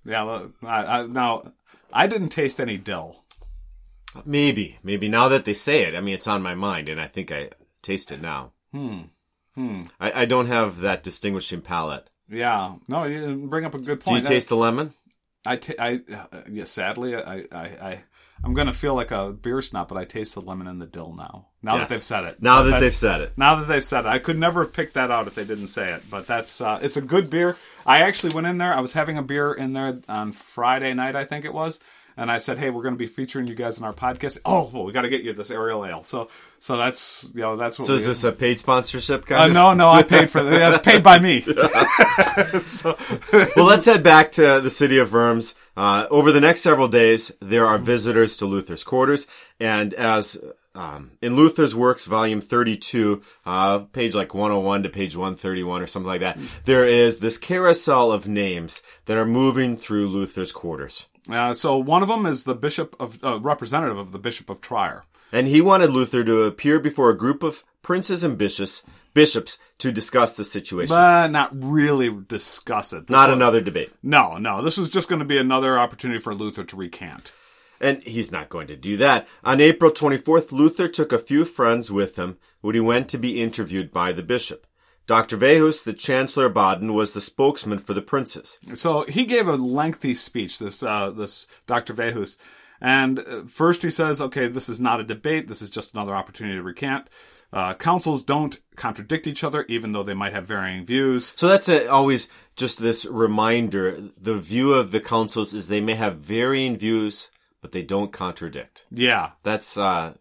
yeah. 0.05 0.47
I, 0.63 0.99
I, 0.99 1.05
now 1.07 1.51
I 1.91 2.07
didn't 2.07 2.29
taste 2.29 2.61
any 2.61 2.77
dill. 2.77 3.23
Maybe, 4.25 4.79
maybe 4.81 5.09
now 5.09 5.27
that 5.27 5.43
they 5.43 5.53
say 5.53 5.83
it, 5.83 5.93
I 5.93 5.99
mean, 5.99 6.13
it's 6.13 6.27
on 6.27 6.41
my 6.41 6.55
mind, 6.55 6.87
and 6.87 7.01
I 7.01 7.07
think 7.07 7.31
I 7.33 7.49
taste 7.81 8.11
it 8.13 8.21
now. 8.21 8.53
Hmm. 8.71 9.01
Hmm. 9.55 9.81
I, 9.99 10.21
I 10.21 10.25
don't 10.25 10.47
have 10.47 10.79
that 10.79 11.03
distinguishing 11.03 11.61
palate. 11.61 12.09
Yeah, 12.29 12.75
no, 12.87 13.05
you 13.05 13.47
bring 13.47 13.65
up 13.65 13.73
a 13.73 13.79
good 13.79 13.99
point. 13.99 14.05
Do 14.05 14.11
you 14.11 14.17
point. 14.17 14.27
taste 14.27 14.49
the 14.49 14.55
lemon? 14.55 14.93
I, 15.45 15.55
ta- 15.55 15.73
I, 15.79 16.01
uh, 16.13 16.41
yeah, 16.51 16.65
sadly, 16.65 17.15
I, 17.15 17.45
I, 17.51 17.61
I, 17.61 18.03
I'm 18.43 18.53
gonna 18.53 18.73
feel 18.73 18.93
like 18.93 19.09
a 19.11 19.31
beer 19.33 19.61
snob, 19.61 19.87
but 19.87 19.97
I 19.97 20.05
taste 20.05 20.35
the 20.35 20.41
lemon 20.41 20.67
and 20.67 20.79
the 20.81 20.85
dill 20.85 21.15
now. 21.17 21.47
Now 21.63 21.75
Yes. 21.75 21.81
that 21.89 21.89
they've 21.95 22.03
said 22.03 22.23
it. 22.25 22.41
Now 22.41 22.63
But 22.63 22.69
that 22.71 22.79
they've 22.81 22.95
said 22.95 23.21
it. 23.21 23.33
Now 23.37 23.55
that 23.55 23.67
they've 23.67 23.83
said 23.83 24.05
it, 24.05 24.09
I 24.09 24.19
could 24.19 24.37
never 24.37 24.63
have 24.63 24.73
picked 24.73 24.93
that 24.93 25.11
out 25.11 25.27
if 25.27 25.35
they 25.35 25.43
didn't 25.45 25.67
say 25.67 25.91
it. 25.93 26.03
But 26.09 26.27
that's, 26.27 26.61
uh, 26.61 26.79
it's 26.81 26.95
a 26.97 27.01
good 27.01 27.29
beer. 27.29 27.57
I 27.85 27.99
actually 28.03 28.33
went 28.35 28.47
in 28.47 28.59
there. 28.59 28.73
I 28.73 28.79
was 28.79 28.93
having 28.93 29.17
a 29.17 29.23
beer 29.23 29.51
in 29.53 29.73
there 29.73 29.99
on 30.07 30.31
Friday 30.33 30.93
night, 30.93 31.15
I 31.15 31.25
think 31.25 31.43
it 31.45 31.53
was. 31.53 31.79
And 32.19 32.29
I 32.29 32.37
said, 32.37 32.59
"Hey, 32.59 32.69
we're 32.69 32.81
going 32.83 32.95
to 32.95 32.99
be 32.99 33.07
featuring 33.07 33.47
you 33.47 33.55
guys 33.55 33.77
in 33.79 33.85
our 33.85 33.93
podcast. 33.93 34.39
Oh, 34.43 34.69
well, 34.73 34.83
we 34.83 34.91
got 34.91 35.03
to 35.03 35.09
get 35.09 35.21
you 35.23 35.31
this 35.31 35.51
Ariel 35.51 35.85
Ale. 35.85 36.03
So, 36.03 36.27
so 36.59 36.75
that's 36.75 37.31
you 37.33 37.41
know 37.41 37.55
that's 37.55 37.79
what. 37.79 37.87
So 37.87 37.93
is 37.93 38.05
this 38.05 38.23
a 38.25 38.31
paid 38.33 38.59
sponsorship 38.59 39.25
kind 39.25 39.41
Uh, 39.41 39.45
of? 39.47 39.53
no, 39.53 39.73
no, 39.73 39.89
I 39.89 40.03
paid 40.03 40.29
for 40.29 40.43
that. 40.43 40.73
It's 40.73 40.81
paid 40.83 41.01
by 41.01 41.17
me. 41.19 41.41
so, 42.63 42.97
Well, 43.55 43.65
let's 43.65 43.85
head 43.85 44.03
back 44.03 44.31
to 44.33 44.59
the 44.61 44.69
city 44.69 44.97
of 44.97 45.13
Worms. 45.13 45.55
Uh, 45.77 46.07
over 46.11 46.31
the 46.31 46.41
next 46.41 46.59
several 46.61 46.87
days, 46.89 47.31
there 47.41 47.65
are 47.65 47.77
visitors 47.77 48.35
to 48.37 48.45
Luther's 48.45 48.83
quarters, 48.83 49.27
and 49.59 49.93
as 49.93 50.37
um, 50.75 51.11
in 51.21 51.35
Luther's 51.35 51.73
Works, 51.75 52.05
volume 52.05 52.41
32, 52.41 53.21
uh, 53.45 53.79
page 53.79 54.13
like 54.15 54.33
101 54.33 54.83
to 54.83 54.89
page 54.89 55.15
131 55.15 55.81
or 55.81 55.87
something 55.87 56.07
like 56.07 56.19
that, 56.21 56.37
there 56.65 56.85
is 56.85 57.19
this 57.19 57.37
carousel 57.37 58.11
of 58.11 58.27
names 58.27 58.81
that 59.05 59.17
are 59.17 59.25
moving 59.25 59.77
through 59.77 60.09
Luther's 60.09 60.51
quarters. 60.51 61.07
Uh, 61.29 61.53
so 61.53 61.77
one 61.77 62.01
of 62.01 62.07
them 62.07 62.25
is 62.25 62.43
the 62.43 62.55
bishop 62.55 62.95
of 62.99 63.23
uh, 63.23 63.39
representative 63.39 63.97
of 63.97 64.11
the 64.11 64.19
bishop 64.19 64.49
of 64.49 64.61
Trier. 64.61 65.03
And 65.31 65.47
he 65.47 65.61
wanted 65.61 65.91
Luther 65.91 66.23
to 66.23 66.43
appear 66.43 66.79
before 66.79 67.09
a 67.09 67.17
group 67.17 67.43
of 67.43 67.63
princes 67.81 68.23
and 68.23 68.37
bishops, 68.37 68.83
bishops 69.13 69.57
to 69.77 69.91
discuss 69.91 70.33
the 70.35 70.43
situation. 70.45 70.95
But 70.95 71.27
not 71.27 71.51
really 71.53 72.09
discuss 72.09 72.93
it. 72.93 73.07
This 73.07 73.13
Not 73.13 73.29
was- 73.29 73.35
another 73.35 73.61
debate. 73.61 73.91
No, 74.01 74.37
no. 74.37 74.61
This 74.63 74.77
was 74.77 74.89
just 74.89 75.07
going 75.09 75.19
to 75.19 75.25
be 75.25 75.37
another 75.37 75.77
opportunity 75.77 76.19
for 76.19 76.33
Luther 76.33 76.63
to 76.63 76.75
recant. 76.75 77.31
And 77.81 78.03
he's 78.03 78.31
not 78.31 78.49
going 78.49 78.67
to 78.67 78.75
do 78.75 78.97
that. 78.97 79.27
On 79.43 79.61
April 79.61 79.91
24th, 79.91 80.51
Luther 80.51 80.87
took 80.87 81.13
a 81.13 81.19
few 81.19 81.45
friends 81.45 81.89
with 81.91 82.17
him 82.17 82.37
when 82.61 82.75
he 82.75 82.81
went 82.81 83.07
to 83.09 83.17
be 83.17 83.41
interviewed 83.41 83.93
by 83.93 84.11
the 84.11 84.23
bishop. 84.23 84.65
Dr. 85.09 85.37
Vehus, 85.37 85.83
the 85.83 85.93
Chancellor 85.93 86.45
of 86.45 86.53
Baden, 86.53 86.93
was 86.93 87.13
the 87.13 87.19
spokesman 87.19 87.79
for 87.79 87.95
the 87.95 88.01
princes. 88.03 88.59
So 88.75 89.05
he 89.05 89.25
gave 89.25 89.47
a 89.47 89.55
lengthy 89.55 90.13
speech. 90.13 90.59
This 90.59 90.83
uh, 90.83 91.09
this 91.09 91.47
Dr. 91.65 91.95
Vehus, 91.95 92.37
and 92.79 93.17
uh, 93.17 93.41
first 93.47 93.81
he 93.81 93.89
says, 93.89 94.21
"Okay, 94.21 94.47
this 94.47 94.69
is 94.69 94.79
not 94.79 94.99
a 94.99 95.03
debate. 95.03 95.47
This 95.47 95.63
is 95.63 95.71
just 95.71 95.95
another 95.95 96.13
opportunity 96.13 96.57
to 96.57 96.61
recant." 96.61 97.09
Uh, 97.51 97.73
councils 97.73 98.21
don't 98.21 98.59
contradict 98.75 99.25
each 99.25 99.43
other, 99.43 99.65
even 99.67 99.93
though 99.93 100.03
they 100.03 100.13
might 100.13 100.33
have 100.33 100.45
varying 100.45 100.85
views. 100.85 101.33
So 101.35 101.47
that's 101.47 101.67
a, 101.67 101.87
always 101.87 102.29
just 102.55 102.77
this 102.77 103.03
reminder. 103.05 103.99
The 104.15 104.37
view 104.37 104.75
of 104.75 104.91
the 104.91 104.99
councils 104.99 105.55
is 105.55 105.69
they 105.69 105.81
may 105.81 105.95
have 105.95 106.17
varying 106.17 106.77
views, 106.77 107.31
but 107.63 107.71
they 107.71 107.81
don't 107.81 108.13
contradict. 108.13 108.85
Yeah, 108.91 109.31
That's 109.41 109.75
uh, 109.75 110.13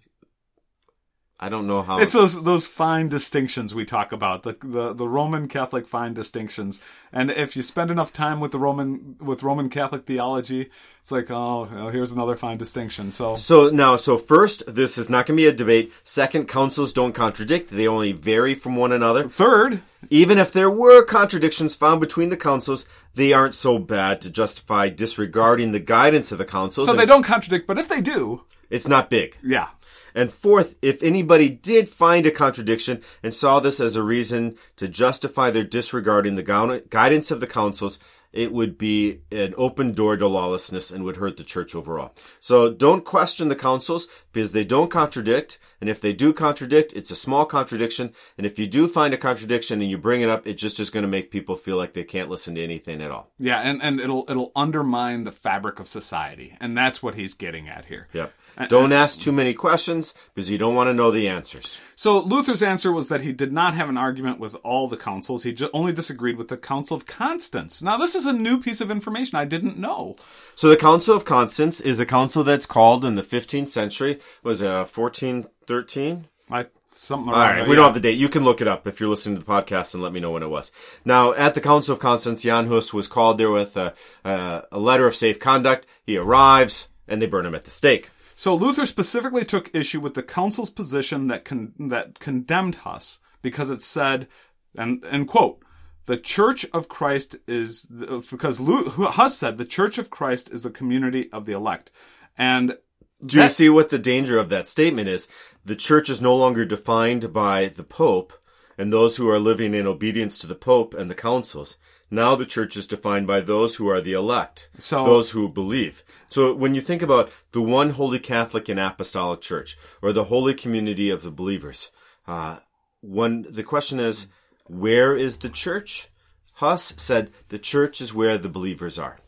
I 1.40 1.48
don't 1.48 1.68
know 1.68 1.82
how. 1.82 1.98
It's 2.00 2.14
those 2.14 2.42
those 2.42 2.66
fine 2.66 3.08
distinctions 3.08 3.72
we 3.74 3.84
talk 3.84 4.10
about 4.10 4.42
the, 4.42 4.56
the 4.60 4.92
the 4.92 5.08
Roman 5.08 5.46
Catholic 5.46 5.86
fine 5.86 6.12
distinctions, 6.12 6.80
and 7.12 7.30
if 7.30 7.54
you 7.54 7.62
spend 7.62 7.90
enough 7.92 8.12
time 8.12 8.40
with 8.40 8.50
the 8.50 8.58
Roman 8.58 9.16
with 9.20 9.44
Roman 9.44 9.68
Catholic 9.68 10.04
theology, 10.04 10.68
it's 11.00 11.12
like 11.12 11.30
oh, 11.30 11.68
well, 11.72 11.90
here's 11.90 12.10
another 12.10 12.34
fine 12.34 12.58
distinction. 12.58 13.12
So 13.12 13.36
So 13.36 13.68
now, 13.70 13.94
so 13.94 14.18
first, 14.18 14.64
this 14.66 14.98
is 14.98 15.08
not 15.08 15.26
going 15.26 15.36
to 15.36 15.42
be 15.42 15.46
a 15.46 15.52
debate. 15.52 15.92
Second, 16.02 16.48
councils 16.48 16.92
don't 16.92 17.12
contradict; 17.14 17.70
they 17.70 17.86
only 17.86 18.10
vary 18.10 18.54
from 18.56 18.74
one 18.74 18.90
another. 18.90 19.28
third, 19.28 19.82
Even 20.10 20.38
if 20.38 20.52
there 20.52 20.70
were 20.70 21.04
contradictions 21.04 21.76
found 21.76 22.00
between 22.00 22.30
the 22.30 22.36
councils, 22.36 22.84
they 23.14 23.32
aren't 23.32 23.54
so 23.54 23.78
bad 23.78 24.20
to 24.22 24.30
justify 24.30 24.88
disregarding 24.88 25.70
the 25.70 25.78
guidance 25.78 26.32
of 26.32 26.38
the 26.38 26.44
councils. 26.44 26.86
so 26.88 26.94
they 26.94 27.06
don't 27.06 27.22
contradict, 27.22 27.68
but 27.68 27.78
if 27.78 27.88
they 27.88 28.00
do, 28.00 28.42
It's 28.70 28.88
not 28.88 29.08
big. 29.08 29.36
yeah, 29.42 29.68
And 30.14 30.32
fourth, 30.32 30.76
if 30.82 31.02
anybody 31.02 31.48
did 31.48 31.88
find 31.88 32.26
a 32.26 32.30
contradiction 32.30 33.02
and 33.22 33.32
saw 33.34 33.60
this 33.60 33.80
as 33.80 33.96
a 33.96 34.02
reason 34.02 34.56
to 34.76 34.88
justify 34.88 35.50
their 35.50 35.64
disregarding 35.64 36.34
the 36.34 36.82
guidance 36.88 37.30
of 37.30 37.40
the 37.40 37.46
councils, 37.46 37.98
it 38.32 38.52
would 38.52 38.76
be 38.76 39.20
an 39.32 39.54
open 39.56 39.92
door 39.92 40.16
to 40.16 40.26
lawlessness 40.26 40.90
and 40.90 41.04
would 41.04 41.16
hurt 41.16 41.36
the 41.36 41.44
church 41.44 41.74
overall. 41.74 42.12
So 42.40 42.70
don't 42.70 43.04
question 43.04 43.48
the 43.48 43.56
councils 43.56 44.06
because 44.32 44.52
they 44.52 44.64
don't 44.64 44.90
contradict. 44.90 45.58
And 45.80 45.88
if 45.88 46.00
they 46.00 46.12
do 46.12 46.32
contradict, 46.32 46.92
it's 46.92 47.10
a 47.10 47.16
small 47.16 47.46
contradiction. 47.46 48.12
And 48.36 48.46
if 48.46 48.58
you 48.58 48.66
do 48.66 48.86
find 48.86 49.14
a 49.14 49.18
contradiction 49.18 49.80
and 49.80 49.90
you 49.90 49.96
bring 49.96 50.20
it 50.20 50.28
up, 50.28 50.46
it 50.46 50.54
just 50.54 50.78
is 50.78 50.90
going 50.90 51.04
to 51.04 51.08
make 51.08 51.30
people 51.30 51.56
feel 51.56 51.76
like 51.76 51.94
they 51.94 52.04
can't 52.04 52.28
listen 52.28 52.56
to 52.56 52.62
anything 52.62 53.00
at 53.00 53.10
all. 53.10 53.30
yeah, 53.38 53.60
and 53.60 53.80
and 53.82 54.00
it'll 54.00 54.26
it'll 54.28 54.52
undermine 54.54 55.24
the 55.24 55.32
fabric 55.32 55.80
of 55.80 55.88
society, 55.88 56.56
and 56.60 56.76
that's 56.76 57.02
what 57.02 57.14
he's 57.14 57.32
getting 57.34 57.68
at 57.68 57.86
here. 57.86 58.08
Yep. 58.12 58.32
Uh, 58.58 58.66
don't 58.66 58.92
uh, 58.92 58.96
ask 58.96 59.20
too 59.20 59.30
many 59.30 59.54
questions 59.54 60.14
because 60.34 60.50
you 60.50 60.58
don't 60.58 60.74
want 60.74 60.88
to 60.88 60.94
know 60.94 61.10
the 61.10 61.28
answers. 61.28 61.80
So 61.94 62.18
Luther's 62.18 62.62
answer 62.62 62.90
was 62.90 63.08
that 63.08 63.20
he 63.20 63.32
did 63.32 63.52
not 63.52 63.74
have 63.74 63.88
an 63.88 63.96
argument 63.96 64.40
with 64.40 64.56
all 64.64 64.88
the 64.88 64.96
councils. 64.96 65.44
He 65.44 65.56
only 65.72 65.92
disagreed 65.92 66.36
with 66.36 66.48
the 66.48 66.56
Council 66.56 66.96
of 66.96 67.06
Constance. 67.06 67.82
Now, 67.82 67.96
this 67.96 68.14
is 68.14 68.26
a 68.26 68.32
new 68.32 68.60
piece 68.60 68.80
of 68.80 68.90
information 68.90 69.38
I 69.38 69.44
didn't 69.44 69.78
know. 69.78 70.16
So 70.56 70.68
the 70.68 70.76
Council 70.76 71.16
of 71.16 71.24
Constance 71.24 71.80
is 71.80 72.00
a 72.00 72.06
council 72.06 72.42
that's 72.42 72.66
called 72.66 73.04
in 73.04 73.14
the 73.14 73.22
15th 73.22 73.68
century. 73.68 74.18
Was 74.42 74.60
it 74.60 74.68
uh, 74.68 74.84
1413? 74.84 76.26
I 76.50 76.66
something 76.92 77.32
All 77.32 77.38
right, 77.38 77.56
there, 77.56 77.64
we 77.64 77.70
yeah. 77.70 77.76
don't 77.76 77.84
have 77.84 77.94
the 77.94 78.00
date. 78.00 78.18
You 78.18 78.28
can 78.28 78.44
look 78.44 78.60
it 78.60 78.68
up 78.68 78.86
if 78.86 78.98
you're 78.98 79.08
listening 79.08 79.38
to 79.38 79.44
the 79.44 79.50
podcast 79.50 79.94
and 79.94 80.02
let 80.02 80.12
me 80.12 80.20
know 80.20 80.32
when 80.32 80.42
it 80.42 80.50
was. 80.50 80.72
Now, 81.04 81.32
at 81.32 81.54
the 81.54 81.60
Council 81.60 81.92
of 81.92 82.00
Constance, 82.00 82.42
Jan 82.42 82.66
Hus 82.66 82.92
was 82.92 83.06
called 83.06 83.38
there 83.38 83.50
with 83.50 83.76
a, 83.76 83.94
a, 84.24 84.64
a 84.72 84.78
letter 84.78 85.06
of 85.06 85.14
safe 85.14 85.38
conduct. 85.38 85.86
He 86.04 86.16
arrives 86.16 86.88
and 87.06 87.22
they 87.22 87.26
burn 87.26 87.46
him 87.46 87.54
at 87.54 87.64
the 87.64 87.70
stake. 87.70 88.10
So 88.38 88.54
Luther 88.54 88.86
specifically 88.86 89.44
took 89.44 89.68
issue 89.74 89.98
with 89.98 90.14
the 90.14 90.22
council's 90.22 90.70
position 90.70 91.26
that 91.26 91.44
con- 91.44 91.72
that 91.80 92.20
condemned 92.20 92.76
Huss 92.76 93.18
because 93.42 93.68
it 93.68 93.82
said, 93.82 94.28
and 94.76 95.04
and 95.10 95.26
quote, 95.26 95.58
the 96.06 96.16
Church 96.16 96.64
of 96.72 96.88
Christ 96.88 97.34
is 97.48 97.82
the, 97.90 98.24
because 98.30 98.60
Lu- 98.60 98.84
Huss 98.84 99.36
said 99.36 99.58
the 99.58 99.64
Church 99.64 99.98
of 99.98 100.10
Christ 100.10 100.52
is 100.54 100.62
the 100.62 100.70
community 100.70 101.28
of 101.32 101.46
the 101.46 101.52
elect, 101.52 101.90
and 102.36 102.78
Do 103.26 103.38
you 103.38 103.42
That- 103.42 103.50
see 103.50 103.68
what 103.68 103.90
the 103.90 103.98
danger 103.98 104.38
of 104.38 104.50
that 104.50 104.68
statement 104.68 105.08
is? 105.08 105.26
The 105.64 105.74
church 105.74 106.08
is 106.08 106.20
no 106.20 106.36
longer 106.36 106.64
defined 106.64 107.32
by 107.32 107.66
the 107.74 107.82
Pope 107.82 108.32
and 108.78 108.92
those 108.92 109.16
who 109.16 109.28
are 109.28 109.40
living 109.40 109.74
in 109.74 109.84
obedience 109.88 110.38
to 110.38 110.46
the 110.46 110.54
Pope 110.54 110.94
and 110.94 111.10
the 111.10 111.16
councils. 111.16 111.76
Now 112.10 112.34
the 112.34 112.46
church 112.46 112.76
is 112.76 112.86
defined 112.86 113.26
by 113.26 113.40
those 113.40 113.76
who 113.76 113.88
are 113.88 114.00
the 114.00 114.14
elect, 114.14 114.70
So- 114.78 115.04
those 115.04 115.32
who 115.32 115.48
believe. 115.48 116.02
So 116.28 116.54
when 116.54 116.74
you 116.74 116.80
think 116.80 117.02
about 117.02 117.30
the 117.52 117.60
one 117.62 117.90
holy 117.90 118.18
Catholic 118.18 118.68
and 118.68 118.80
Apostolic 118.80 119.40
Church, 119.40 119.76
or 120.00 120.12
the 120.12 120.24
holy 120.24 120.54
community 120.54 121.10
of 121.10 121.22
the 121.22 121.30
believers, 121.30 121.90
uh, 122.26 122.58
when 123.00 123.42
the 123.48 123.62
question 123.62 124.00
is, 124.00 124.28
where 124.66 125.16
is 125.16 125.38
the 125.38 125.48
church? 125.50 126.08
Huss 126.54 126.94
said 126.96 127.30
the 127.50 127.58
church 127.58 128.00
is 128.00 128.12
where 128.12 128.36
the 128.38 128.48
believers 128.48 128.98
are. 128.98 129.18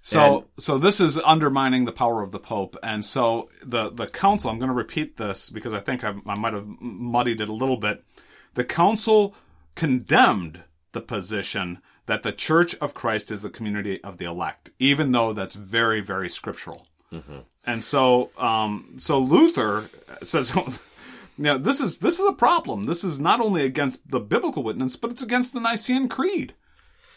So, 0.00 0.48
so 0.58 0.78
this 0.78 1.00
is 1.00 1.18
undermining 1.18 1.84
the 1.84 1.92
power 1.92 2.22
of 2.22 2.32
the 2.32 2.38
Pope, 2.38 2.76
and 2.82 3.04
so 3.04 3.48
the 3.64 3.90
the 3.90 4.06
council. 4.06 4.50
I'm 4.50 4.58
going 4.58 4.70
to 4.70 4.74
repeat 4.74 5.16
this 5.18 5.50
because 5.50 5.74
I 5.74 5.80
think 5.80 6.02
I, 6.02 6.14
I 6.26 6.34
might 6.34 6.54
have 6.54 6.66
muddied 6.66 7.40
it 7.40 7.48
a 7.48 7.52
little 7.52 7.76
bit. 7.76 8.04
The 8.54 8.64
council 8.64 9.34
condemned 9.74 10.64
the 10.92 11.00
position 11.00 11.80
that 12.08 12.22
the 12.22 12.32
Church 12.32 12.74
of 12.76 12.94
Christ 12.94 13.30
is 13.30 13.42
the 13.42 13.50
community 13.50 14.02
of 14.02 14.16
the 14.16 14.24
elect, 14.24 14.70
even 14.78 15.12
though 15.12 15.32
that's 15.34 15.54
very, 15.54 16.00
very 16.00 16.28
scriptural. 16.28 16.86
And 17.64 17.84
so, 17.84 18.30
um, 18.38 18.94
so 18.96 19.18
Luther 19.18 19.88
says, 20.22 20.52
"Now 21.38 21.58
this 21.58 21.80
is 21.80 21.98
this 21.98 22.18
is 22.18 22.26
a 22.26 22.32
problem. 22.32 22.86
This 22.86 23.04
is 23.04 23.20
not 23.20 23.40
only 23.40 23.62
against 23.62 24.10
the 24.10 24.20
biblical 24.20 24.62
witness, 24.62 24.96
but 24.96 25.10
it's 25.10 25.22
against 25.22 25.52
the 25.52 25.60
Nicene 25.60 26.08
Creed." 26.08 26.54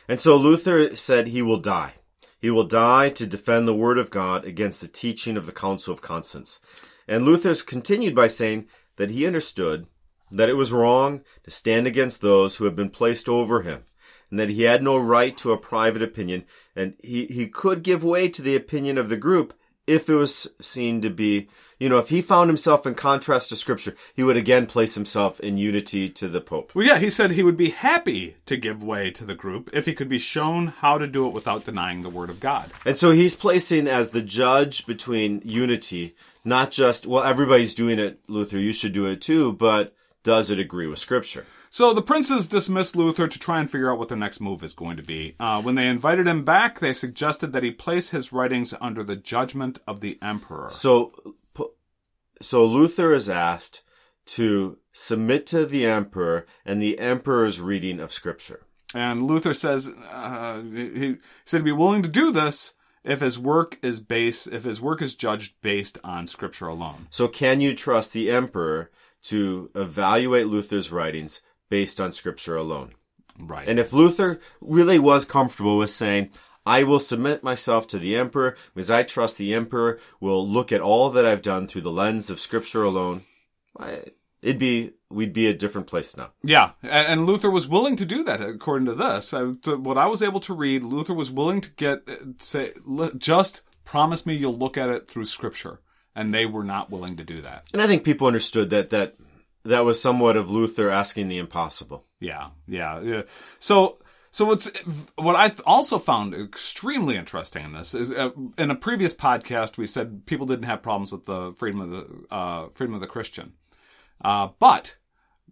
And 0.08 0.20
so 0.20 0.36
Luther 0.36 0.96
said 0.98 1.28
he 1.28 1.42
will 1.42 1.58
die. 1.58 1.94
He 2.42 2.50
will 2.50 2.66
die 2.66 3.10
to 3.12 3.26
defend 3.26 3.68
the 3.68 3.74
word 3.74 3.98
of 3.98 4.12
God 4.12 4.44
against 4.44 4.82
the 4.82 4.88
teaching 4.88 5.38
of 5.38 5.46
the 5.46 5.52
Council 5.52 5.94
of 5.94 6.02
Constance. 6.02 6.60
And 7.08 7.24
Luther's 7.24 7.62
continued 7.62 8.16
by 8.16 8.28
saying 8.28 8.68
that 8.98 9.12
he 9.12 9.26
understood 9.26 9.88
that 10.32 10.50
it 10.50 10.56
was 10.56 10.72
wrong 10.72 11.22
to 11.44 11.52
stand 11.52 11.88
against 11.88 12.22
those 12.22 12.58
who 12.58 12.66
had 12.66 12.76
been 12.76 12.90
placed 12.90 13.30
over 13.30 13.62
him, 13.62 13.84
and 14.32 14.40
that 14.40 14.50
he 14.50 14.64
had 14.64 14.82
no 14.82 14.98
right 14.98 15.38
to 15.38 15.52
a 15.52 15.58
private 15.58 16.02
opinion, 16.02 16.46
and 16.76 16.96
he, 17.04 17.28
he 17.28 17.48
could 17.48 17.84
give 17.84 18.04
way 18.04 18.30
to 18.30 18.42
the 18.42 18.56
opinion 18.56 18.98
of 18.98 19.10
the 19.10 19.18
group 19.18 19.54
if 19.88 20.10
it 20.10 20.16
was 20.16 20.48
seen 20.62 21.02
to 21.02 21.10
be, 21.10 21.50
you 21.80 21.90
know, 21.90 21.98
if 21.98 22.10
he 22.10 22.22
found 22.22 22.50
himself 22.50 22.86
in 22.86 22.94
contrast 22.96 23.50
to 23.50 23.56
Scripture, 23.56 23.96
he 24.16 24.24
would 24.24 24.38
again 24.38 24.66
place 24.66 24.96
himself 24.96 25.40
in 25.40 25.58
unity 25.58 26.08
to 26.08 26.28
the 26.28 26.40
Pope. 26.40 26.74
Well, 26.74 26.86
yeah, 26.86 26.98
he 26.98 27.10
said 27.10 27.32
he 27.32 27.44
would 27.44 27.58
be 27.58 27.72
happy 27.72 28.38
to 28.46 28.56
give 28.56 28.84
way 28.84 29.12
to 29.12 29.26
the 29.26 29.36
group 29.36 29.70
if 29.74 29.86
he 29.86 29.94
could 29.94 30.08
be 30.08 30.20
shown 30.20 30.68
how 30.68 30.98
to 30.98 31.08
do 31.08 31.28
it 31.28 31.34
without 31.34 31.66
denying 31.66 32.04
the 32.04 32.10
word 32.10 32.30
of 32.30 32.40
God. 32.40 32.72
And 32.86 32.98
so 32.98 33.12
he's 33.12 33.36
placing 33.36 33.88
as 33.88 34.12
the 34.12 34.22
judge 34.22 34.86
between 34.86 35.42
unity, 35.44 36.16
not 36.46 36.72
just, 36.72 37.06
well, 37.06 37.24
everybody's 37.24 37.74
doing 37.74 38.00
it, 38.00 38.20
Luther, 38.28 38.60
you 38.60 38.74
should 38.74 38.94
do 38.94 39.08
it 39.08 39.22
too, 39.22 39.54
but 39.54 39.96
does 40.24 40.50
it 40.50 40.60
agree 40.60 40.88
with 40.88 41.00
Scripture? 41.00 41.46
So 41.70 41.94
the 41.94 42.02
princes 42.02 42.48
dismissed 42.48 42.96
Luther 42.96 43.28
to 43.28 43.40
try 43.40 43.60
and 43.60 43.70
figure 43.70 43.92
out 43.92 43.98
what 43.98 44.10
their 44.10 44.18
next 44.18 44.40
move 44.40 44.64
is 44.64 44.74
going 44.74 44.98
to 44.98 45.04
be. 45.04 45.36
Uh, 45.40 45.62
when 45.62 45.76
they 45.76 45.88
invited 45.88 46.28
him 46.28 46.44
back, 46.44 46.80
they 46.80 46.94
suggested 46.94 47.54
that 47.54 47.64
he 47.64 47.72
place 47.72 48.10
his 48.10 48.34
writings 48.34 48.74
under 48.82 49.04
the 49.04 49.16
judgment 49.16 49.80
of 49.88 50.02
the 50.02 50.20
emperor. 50.22 50.70
So, 50.72 51.14
so 52.42 52.66
Luther 52.66 53.14
is 53.14 53.30
asked 53.30 53.84
to 54.26 54.78
submit 54.94 55.46
to 55.48 55.66
the 55.66 55.86
emperor 55.86 56.46
and 56.66 56.82
the 56.82 57.00
emperor's 57.00 57.60
reading 57.60 58.00
of 58.00 58.12
Scripture. 58.12 58.62
And 58.94 59.24
Luther 59.24 59.54
says 59.54 59.88
uh, 59.88 60.62
he 60.62 61.18
said 61.46 61.60
he'd 61.60 61.66
be 61.66 61.72
willing 61.72 62.04
to 62.04 62.10
do 62.10 62.32
this 62.32 62.74
if 63.04 63.22
his 63.22 63.40
work 63.40 63.80
is 63.82 64.00
based 64.00 64.48
if 64.48 64.64
his 64.64 64.82
work 64.82 65.02
is 65.02 65.16
judged 65.16 65.56
based 65.62 65.98
on 66.04 66.28
Scripture 66.28 66.68
alone. 66.68 67.08
So 67.10 67.28
can 67.28 67.62
you 67.62 67.74
trust 67.74 68.14
the 68.14 68.30
emperor 68.30 68.92
to 69.24 69.70
evaluate 69.76 70.48
Luther's 70.48 70.92
writings 70.92 71.42
based 71.70 72.02
on 72.02 72.12
Scripture 72.12 72.56
alone? 72.56 72.94
Right. 73.40 73.68
And 73.68 73.80
if 73.80 73.94
Luther 73.94 74.40
really 74.60 75.00
was 75.00 75.26
comfortable 75.26 75.78
with 75.78 75.90
saying, 75.90 76.30
I 76.66 76.84
will 76.84 77.00
submit 77.00 77.44
myself 77.44 77.88
to 77.88 78.00
the 78.00 78.16
emperor 78.16 78.56
because 78.76 78.92
I 78.92 79.04
trust 79.04 79.38
the 79.38 79.54
emperor 79.54 80.00
will 80.20 80.48
look 80.48 80.72
at 80.72 80.82
all 80.82 81.10
that 81.10 81.26
I've 81.26 81.42
done 81.42 81.68
through 81.68 81.82
the 81.82 81.92
lens 81.92 82.30
of 82.30 82.40
scripture 82.40 82.84
alone, 82.84 83.24
I, 83.80 84.04
it'd 84.42 84.60
be, 84.60 84.94
we'd 85.10 85.34
be 85.34 85.48
a 85.48 85.56
different 85.56 85.88
place 85.88 86.16
now. 86.16 86.32
Yeah, 86.44 86.72
and 86.84 87.26
Luther 87.26 87.50
was 87.50 87.68
willing 87.68 87.96
to 87.96 88.06
do 88.06 88.24
that. 88.24 88.42
According 88.42 88.86
to 88.88 88.96
this, 88.96 89.32
what 89.32 89.98
I 89.98 90.06
was 90.06 90.22
able 90.22 90.40
to 90.42 90.54
read, 90.54 90.84
Luther 90.84 91.14
was 91.14 91.32
willing 91.32 91.62
to 91.62 91.72
get 91.72 92.08
say, 92.40 92.74
just 93.18 93.62
promise 93.84 94.26
me 94.26 94.36
you'll 94.36 94.58
look 94.58 94.78
at 94.78 94.90
it 94.90 95.08
through 95.08 95.26
Scripture, 95.26 95.80
and 96.16 96.34
they 96.34 96.46
were 96.46 96.64
not 96.64 96.90
willing 96.90 97.18
to 97.18 97.24
do 97.24 97.42
that. 97.42 97.66
And 97.74 97.82
I 97.82 97.88
think 97.88 98.04
people 98.04 98.28
understood 98.28 98.70
that, 98.70 98.90
that, 98.90 99.16
that 99.64 99.86
was 99.86 100.02
somewhat 100.02 100.38
of 100.38 100.50
Luther 100.50 100.90
asking 100.90 101.28
the 101.28 101.38
impossible. 101.38 102.06
Yeah, 102.20 102.50
yeah, 102.68 103.00
yeah. 103.02 103.22
So, 103.60 103.98
so 104.32 104.46
what's 104.46 104.72
what 105.18 105.36
I 105.36 105.52
also 105.66 106.00
found 106.00 106.34
extremely 106.34 107.18
interesting 107.18 107.66
in 107.66 107.74
this 107.74 107.94
is 107.94 108.12
uh, 108.12 108.30
in 108.58 108.72
a 108.72 108.76
previous 108.76 109.14
podcast 109.14 109.78
we 109.78 109.86
said 109.86 110.26
people 110.26 110.46
didn't 110.46 110.66
have 110.66 110.82
problems 110.82 111.12
with 111.12 111.26
the 111.26 111.54
freedom 111.58 111.82
of 111.82 111.92
the 111.92 112.34
uh, 112.34 112.70
freedom 112.74 112.94
of 112.96 113.02
the 113.02 113.08
Christian, 113.08 113.54
uh, 114.24 114.50
but 114.58 114.96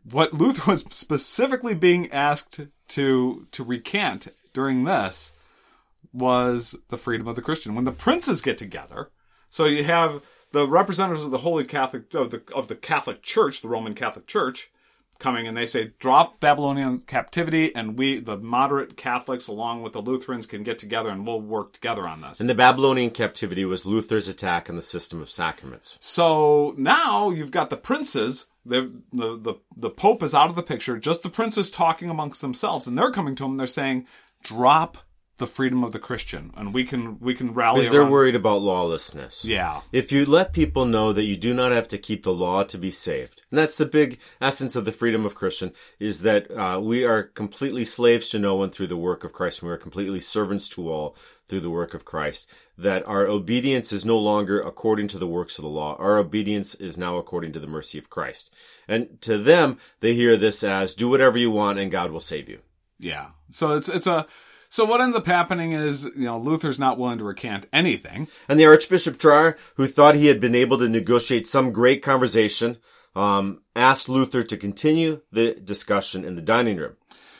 what 0.09 0.33
Luther 0.33 0.71
was 0.71 0.85
specifically 0.91 1.75
being 1.75 2.09
asked 2.11 2.61
to 2.89 3.47
to 3.51 3.63
recant 3.63 4.29
during 4.53 4.85
this 4.85 5.33
was 6.13 6.75
the 6.87 6.97
freedom 6.97 7.27
of 7.27 7.35
the 7.35 7.41
Christian. 7.41 7.75
When 7.75 7.85
the 7.85 7.91
princes 7.91 8.41
get 8.41 8.57
together, 8.57 9.09
so 9.49 9.65
you 9.65 9.83
have 9.83 10.21
the 10.51 10.67
representatives 10.67 11.25
of 11.25 11.31
the 11.31 11.39
Holy 11.39 11.63
Catholic 11.63 12.13
of 12.13 12.31
the 12.31 12.41
of 12.53 12.67
the 12.67 12.75
Catholic 12.75 13.21
Church, 13.21 13.61
the 13.61 13.67
Roman 13.67 13.93
Catholic 13.93 14.27
Church, 14.27 14.71
coming 15.19 15.47
and 15.47 15.55
they 15.55 15.65
say 15.65 15.91
drop 15.99 16.39
Babylonian 16.39 17.01
captivity, 17.01 17.73
and 17.75 17.97
we, 17.97 18.19
the 18.19 18.37
moderate 18.37 18.97
Catholics, 18.97 19.47
along 19.47 19.83
with 19.83 19.93
the 19.93 20.01
Lutherans, 20.01 20.45
can 20.45 20.63
get 20.63 20.77
together 20.77 21.09
and 21.09 21.25
we'll 21.27 21.41
work 21.41 21.73
together 21.73 22.07
on 22.07 22.21
this. 22.21 22.39
And 22.39 22.49
the 22.49 22.55
Babylonian 22.55 23.11
captivity 23.11 23.65
was 23.65 23.85
Luther's 23.85 24.27
attack 24.27 24.69
on 24.69 24.75
the 24.75 24.81
system 24.81 25.21
of 25.21 25.29
sacraments. 25.29 25.97
So 26.01 26.73
now 26.77 27.29
you've 27.29 27.51
got 27.51 27.69
the 27.69 27.77
princes 27.77 28.47
the, 28.65 28.91
the 29.11 29.37
the 29.37 29.55
the 29.75 29.89
Pope 29.89 30.23
is 30.23 30.35
out 30.35 30.49
of 30.49 30.55
the 30.55 30.63
picture. 30.63 30.97
Just 30.97 31.23
the 31.23 31.29
princes 31.29 31.71
talking 31.71 32.09
amongst 32.09 32.41
themselves, 32.41 32.87
and 32.87 32.97
they're 32.97 33.11
coming 33.11 33.35
to 33.35 33.45
him. 33.45 33.57
They're 33.57 33.67
saying, 33.67 34.05
"Drop 34.43 34.97
the 35.39 35.47
freedom 35.47 35.83
of 35.83 35.91
the 35.91 35.99
Christian, 35.99 36.51
and 36.55 36.73
we 36.73 36.83
can 36.83 37.19
we 37.19 37.33
can 37.33 37.53
rally." 37.53 37.79
Because 37.79 37.91
they're 37.91 38.01
around- 38.01 38.11
worried 38.11 38.35
about 38.35 38.61
lawlessness. 38.61 39.43
Yeah. 39.43 39.81
If 39.91 40.11
you 40.11 40.25
let 40.25 40.53
people 40.53 40.85
know 40.85 41.11
that 41.13 41.23
you 41.23 41.35
do 41.35 41.53
not 41.53 41.71
have 41.71 41.87
to 41.89 41.97
keep 41.97 42.23
the 42.23 42.33
law 42.33 42.63
to 42.63 42.77
be 42.77 42.91
saved, 42.91 43.41
and 43.49 43.57
that's 43.57 43.75
the 43.75 43.85
big 43.85 44.19
essence 44.39 44.75
of 44.75 44.85
the 44.85 44.91
freedom 44.91 45.25
of 45.25 45.35
Christian, 45.35 45.73
is 45.99 46.21
that 46.21 46.51
uh, 46.51 46.79
we 46.79 47.03
are 47.03 47.23
completely 47.23 47.83
slaves 47.85 48.29
to 48.29 48.39
no 48.39 48.55
one 48.55 48.69
through 48.69 48.87
the 48.87 48.97
work 48.97 49.23
of 49.23 49.33
Christ, 49.33 49.61
and 49.61 49.69
we 49.69 49.73
are 49.73 49.77
completely 49.77 50.19
servants 50.19 50.69
to 50.69 50.91
all 50.91 51.15
through 51.47 51.61
the 51.61 51.69
work 51.69 51.93
of 51.93 52.05
Christ. 52.05 52.49
That 52.77 53.05
our 53.07 53.25
obedience 53.27 53.91
is 53.91 54.05
no 54.05 54.17
longer 54.17 54.61
according 54.61 55.07
to 55.09 55.17
the 55.17 55.27
works 55.27 55.57
of 55.57 55.63
the 55.63 55.69
law. 55.69 55.95
Our 55.97 56.17
obedience 56.17 56.75
is 56.75 56.97
now 56.97 57.17
according 57.17 57.53
to 57.53 57.59
the 57.59 57.67
mercy 57.67 57.97
of 57.97 58.09
Christ. 58.09 58.53
And 58.87 59.19
to 59.21 59.37
them, 59.37 59.77
they 59.99 60.13
hear 60.13 60.37
this 60.37 60.63
as, 60.63 60.95
do 60.95 61.09
whatever 61.09 61.37
you 61.37 61.51
want 61.51 61.79
and 61.79 61.91
God 61.91 62.11
will 62.11 62.19
save 62.21 62.47
you. 62.47 62.59
Yeah. 62.99 63.27
So 63.49 63.75
it's 63.75 63.89
it's 63.89 64.07
a 64.07 64.27
so 64.69 64.85
what 64.85 65.01
ends 65.01 65.15
up 65.15 65.25
happening 65.25 65.73
is 65.73 66.05
you 66.15 66.25
know 66.25 66.37
Luther's 66.37 66.79
not 66.79 66.97
willing 66.97 67.17
to 67.17 67.23
recant 67.23 67.65
anything. 67.73 68.27
And 68.47 68.59
the 68.59 68.65
Archbishop 68.65 69.17
Trier, 69.17 69.57
who 69.75 69.87
thought 69.87 70.15
he 70.15 70.27
had 70.27 70.39
been 70.39 70.55
able 70.55 70.77
to 70.77 70.87
negotiate 70.87 71.47
some 71.47 71.73
great 71.73 72.01
conversation, 72.01 72.77
um, 73.15 73.61
asked 73.75 74.07
Luther 74.07 74.43
to 74.43 74.57
continue 74.57 75.21
the 75.31 75.53
discussion 75.55 76.23
in 76.23 76.35
the 76.35 76.41
dining 76.41 76.77
room. 76.77 76.95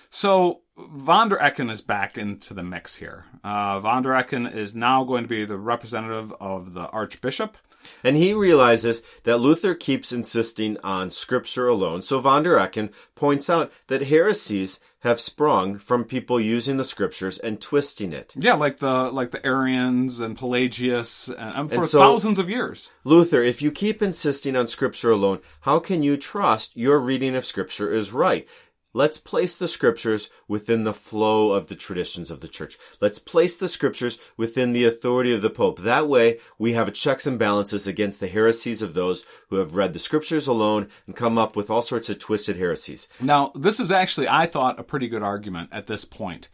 So 0.10 0.62
von 0.78 1.30
der 1.30 1.38
Ecken 1.38 1.70
is 1.70 1.82
back 1.82 2.18
into 2.18 2.54
the 2.54 2.64
mix 2.64 2.96
here. 2.96 3.26
Uh, 3.44 3.80
von 3.80 4.04
der 4.04 4.12
Ecken 4.12 4.52
is 4.54 4.76
now 4.76 5.04
going 5.04 5.24
to 5.24 5.30
be 5.30 5.46
the 5.46 5.58
representative 5.58 6.34
of 6.40 6.74
the 6.74 6.88
Archbishop. 6.90 7.58
And 8.04 8.16
he 8.16 8.34
realizes 8.34 9.02
that 9.24 9.38
Luther 9.40 9.76
keeps 9.76 10.12
insisting 10.12 10.78
on 10.84 11.10
scripture 11.10 11.68
alone. 11.68 12.02
So 12.02 12.20
von 12.20 12.44
der 12.44 12.58
Ecken 12.60 12.92
points 13.16 13.50
out 13.50 13.72
that 13.88 14.08
heresies 14.08 14.80
have 15.02 15.20
sprung 15.22 15.78
from 15.80 16.04
people 16.04 16.40
using 16.42 16.76
the 16.76 16.84
scriptures 16.84 17.40
and 17.40 17.62
twisting 17.62 18.12
it. 18.12 18.34
Yeah, 18.36 18.56
like 18.56 18.80
the 18.80 19.10
like 19.12 19.32
the 19.32 19.46
Arians 19.46 20.20
and 20.20 20.38
Pelagius, 20.38 21.30
and, 21.30 21.56
and 21.56 21.70
for 21.70 21.76
And 21.78 21.86
so- 21.86 22.00
thousands 22.00 22.38
of 22.38 22.50
years. 22.50 22.92
Luther, 23.06 23.42
if 23.42 23.62
you 23.62 23.72
keep 23.72 24.02
insisting 24.02 24.58
on 24.58 24.68
scripture 24.68 25.12
alone, 25.12 25.40
how 25.62 25.80
can 25.80 26.04
you 26.04 26.18
trust 26.18 26.76
your 26.76 27.00
reading 27.00 27.34
of 27.36 27.46
scripture 27.46 27.90
is 27.92 28.12
right? 28.12 28.46
Let's 28.92 29.20
place 29.20 29.56
the 29.56 29.68
scriptures 29.68 30.32
within 30.48 30.84
the 30.84 30.94
flow 30.94 31.52
of 31.52 31.68
the 31.68 31.76
traditions 31.76 32.32
of 32.32 32.40
the 32.40 32.48
church. 32.48 32.78
Let's 33.00 33.20
place 33.20 33.56
the 33.56 33.70
scriptures 33.70 34.18
within 34.36 34.74
the 34.74 34.86
authority 34.86 35.32
of 35.32 35.44
the 35.44 35.52
Pope. 35.52 35.80
That 35.80 36.08
way, 36.08 36.40
we 36.58 36.74
have 36.74 36.92
checks 36.94 37.28
and 37.28 37.38
balances 37.38 37.86
against 37.86 38.20
the 38.20 38.28
heresies 38.28 38.82
of 38.82 38.96
those 38.96 39.26
who 39.50 39.58
have 39.58 39.76
read 39.76 39.94
the 39.94 40.00
scriptures 40.00 40.48
alone 40.48 40.88
and 41.06 41.16
come 41.16 41.38
up 41.38 41.56
with 41.56 41.70
all 41.70 41.84
sorts 41.84 42.10
of 42.10 42.18
twisted 42.18 42.58
heresies. 42.58 43.08
Now, 43.22 43.52
this 43.54 43.80
is 43.80 43.92
actually, 43.92 44.28
I 44.28 44.48
thought, 44.48 44.80
a 44.80 44.84
pretty 44.84 45.08
good 45.08 45.24
argument 45.24 45.70
at 45.72 45.86
this 45.86 46.04
point 46.04 46.50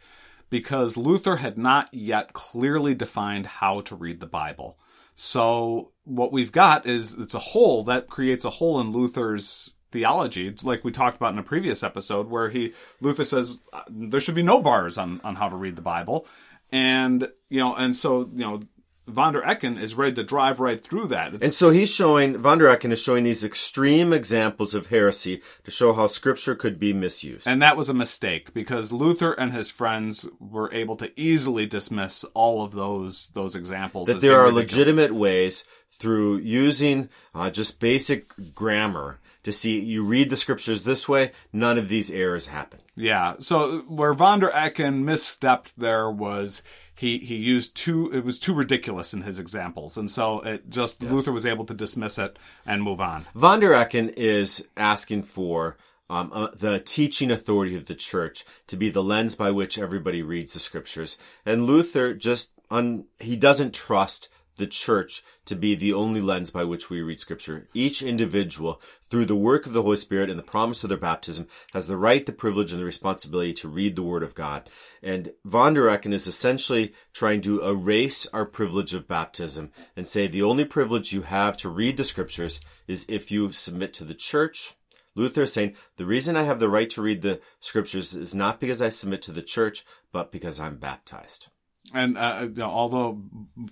because 0.50 0.98
Luther 0.98 1.36
had 1.36 1.56
not 1.56 1.88
yet 1.92 2.34
clearly 2.34 2.94
defined 2.94 3.46
how 3.46 3.80
to 3.80 3.96
read 3.96 4.20
the 4.20 4.26
Bible. 4.26 4.78
So 5.14 5.92
what 6.04 6.32
we've 6.32 6.52
got 6.52 6.86
is 6.86 7.14
it's 7.14 7.34
a 7.34 7.38
hole 7.38 7.84
that 7.84 8.08
creates 8.08 8.44
a 8.44 8.50
hole 8.50 8.78
in 8.78 8.92
Luther's 8.92 9.72
theology, 9.96 10.54
like 10.62 10.84
we 10.84 10.92
talked 10.92 11.16
about 11.16 11.32
in 11.32 11.38
a 11.38 11.42
previous 11.42 11.82
episode, 11.82 12.28
where 12.28 12.50
he 12.50 12.74
Luther 13.00 13.24
says 13.24 13.60
uh, 13.72 13.82
there 13.88 14.20
should 14.20 14.34
be 14.34 14.42
no 14.42 14.60
bars 14.60 14.98
on 14.98 15.22
on 15.24 15.36
how 15.36 15.48
to 15.48 15.56
read 15.56 15.74
the 15.74 15.82
Bible, 15.82 16.26
and 16.70 17.28
you 17.48 17.60
know, 17.60 17.74
and 17.74 17.96
so 17.96 18.28
you 18.34 18.44
know, 18.44 18.60
von 19.06 19.32
der 19.32 19.40
Ecken 19.42 19.80
is 19.80 19.94
ready 19.94 20.14
to 20.16 20.22
drive 20.22 20.60
right 20.60 20.82
through 20.82 21.06
that. 21.06 21.32
It's, 21.32 21.44
And 21.44 21.52
so 21.52 21.70
he's 21.70 21.94
showing, 21.94 22.36
von 22.36 22.58
der 22.58 22.66
Ecken 22.66 22.92
is 22.92 23.02
showing 23.02 23.24
these 23.24 23.42
extreme 23.42 24.12
examples 24.12 24.74
of 24.74 24.88
heresy 24.88 25.40
to 25.64 25.70
show 25.70 25.94
how 25.94 26.08
scripture 26.08 26.54
could 26.54 26.78
be 26.78 26.92
misused. 26.92 27.48
And 27.48 27.62
that 27.62 27.76
was 27.76 27.88
a 27.88 27.94
mistake 27.94 28.52
because 28.52 28.92
Luther 28.92 29.32
and 29.32 29.54
his 29.54 29.70
friends 29.70 30.28
were 30.38 30.70
able 30.74 30.96
to 30.96 31.10
easily 31.18 31.64
dismiss 31.64 32.24
all 32.34 32.62
of 32.62 32.72
those 32.72 33.30
those 33.30 33.56
examples. 33.56 34.08
that 34.08 34.20
there 34.20 34.38
are 34.38 34.44
ridiculous. 34.44 34.72
legitimate 34.72 35.14
ways 35.14 35.64
through 35.90 36.36
using 36.38 37.08
uh, 37.34 37.48
just 37.48 37.80
basic 37.80 38.26
grammar 38.54 39.20
to 39.46 39.52
see 39.52 39.78
you 39.78 40.02
read 40.02 40.28
the 40.28 40.36
scriptures 40.36 40.82
this 40.82 41.08
way, 41.08 41.30
none 41.52 41.78
of 41.78 41.86
these 41.86 42.10
errors 42.10 42.46
happen. 42.46 42.80
Yeah. 42.96 43.36
So 43.38 43.84
where 43.86 44.12
von 44.12 44.40
der 44.40 44.50
Ecken 44.50 45.04
misstepped 45.04 45.72
there 45.76 46.10
was 46.10 46.64
he 46.96 47.18
he 47.18 47.36
used 47.36 47.76
too 47.76 48.10
it 48.12 48.24
was 48.24 48.40
too 48.40 48.52
ridiculous 48.52 49.14
in 49.14 49.22
his 49.22 49.38
examples, 49.38 49.96
and 49.96 50.10
so 50.10 50.40
it 50.40 50.68
just 50.68 51.00
Luther 51.00 51.30
was 51.30 51.46
able 51.46 51.64
to 51.66 51.74
dismiss 51.74 52.18
it 52.18 52.40
and 52.66 52.82
move 52.82 53.00
on. 53.00 53.24
Von 53.36 53.60
der 53.60 53.70
Ecken 53.72 54.12
is 54.16 54.66
asking 54.76 55.22
for 55.22 55.76
um, 56.10 56.32
uh, 56.34 56.48
the 56.52 56.80
teaching 56.80 57.30
authority 57.30 57.76
of 57.76 57.86
the 57.86 57.94
church 57.94 58.44
to 58.66 58.76
be 58.76 58.90
the 58.90 59.04
lens 59.04 59.36
by 59.36 59.52
which 59.52 59.78
everybody 59.78 60.22
reads 60.22 60.54
the 60.54 60.58
scriptures, 60.58 61.18
and 61.44 61.66
Luther 61.66 62.14
just 62.14 62.50
un- 62.68 63.06
he 63.20 63.36
doesn't 63.36 63.74
trust 63.74 64.28
the 64.56 64.66
church 64.66 65.22
to 65.44 65.54
be 65.54 65.74
the 65.74 65.92
only 65.92 66.20
lens 66.20 66.50
by 66.50 66.64
which 66.64 66.90
we 66.90 67.00
read 67.00 67.20
scripture. 67.20 67.68
Each 67.72 68.02
individual, 68.02 68.80
through 69.02 69.26
the 69.26 69.36
work 69.36 69.66
of 69.66 69.72
the 69.72 69.82
Holy 69.82 69.96
Spirit 69.96 70.28
and 70.28 70.38
the 70.38 70.42
promise 70.42 70.82
of 70.82 70.88
their 70.88 70.98
baptism, 70.98 71.46
has 71.72 71.86
the 71.86 71.96
right, 71.96 72.24
the 72.24 72.32
privilege, 72.32 72.72
and 72.72 72.80
the 72.80 72.84
responsibility 72.84 73.54
to 73.54 73.68
read 73.68 73.96
the 73.96 74.02
Word 74.02 74.22
of 74.22 74.34
God. 74.34 74.68
And 75.02 75.32
von 75.44 75.74
der 75.74 75.88
Ecken 75.88 76.12
is 76.12 76.26
essentially 76.26 76.94
trying 77.12 77.40
to 77.42 77.62
erase 77.62 78.26
our 78.32 78.46
privilege 78.46 78.94
of 78.94 79.08
baptism 79.08 79.70
and 79.96 80.08
say 80.08 80.26
the 80.26 80.42
only 80.42 80.64
privilege 80.64 81.12
you 81.12 81.22
have 81.22 81.56
to 81.58 81.68
read 81.68 81.96
the 81.96 82.04
scriptures 82.04 82.60
is 82.86 83.06
if 83.08 83.30
you 83.30 83.52
submit 83.52 83.92
to 83.94 84.04
the 84.04 84.14
church. 84.14 84.74
Luther 85.14 85.42
is 85.42 85.52
saying, 85.52 85.74
the 85.96 86.04
reason 86.04 86.36
I 86.36 86.42
have 86.42 86.58
the 86.58 86.68
right 86.68 86.90
to 86.90 87.00
read 87.00 87.22
the 87.22 87.40
scriptures 87.60 88.14
is 88.14 88.34
not 88.34 88.60
because 88.60 88.82
I 88.82 88.90
submit 88.90 89.22
to 89.22 89.32
the 89.32 89.42
church, 89.42 89.84
but 90.12 90.30
because 90.30 90.60
I'm 90.60 90.76
baptized. 90.76 91.48
And 91.96 92.16
uh, 92.18 92.40
you 92.42 92.48
know, 92.62 92.66
although 92.70 93.20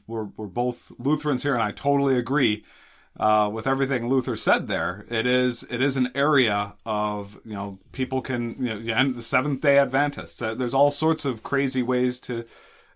we're 0.07 0.29
we're 0.37 0.47
both 0.47 0.91
Lutherans 0.99 1.43
here, 1.43 1.55
and 1.55 1.63
I 1.63 1.71
totally 1.73 2.17
agree 2.17 2.65
uh, 3.21 3.49
with 3.53 3.67
everything 3.67 4.09
Luther 4.09 4.35
said 4.37 4.67
there, 4.69 5.05
it 5.11 5.27
is 5.27 5.63
it 5.71 5.81
is 5.83 5.97
an 5.97 6.11
area 6.15 6.75
of 6.85 7.39
you 7.45 7.55
know 7.55 7.79
people 7.93 8.21
can 8.23 8.57
you 8.65 8.81
know 8.81 8.95
and 8.95 9.15
the 9.15 9.23
Seventh 9.23 9.61
Day 9.61 9.79
Adventists. 9.79 10.41
Uh, 10.43 10.55
there's 10.55 10.75
all 10.75 10.91
sorts 10.91 11.25
of 11.25 11.43
crazy 11.43 11.83
ways 11.83 12.19
to. 12.21 12.45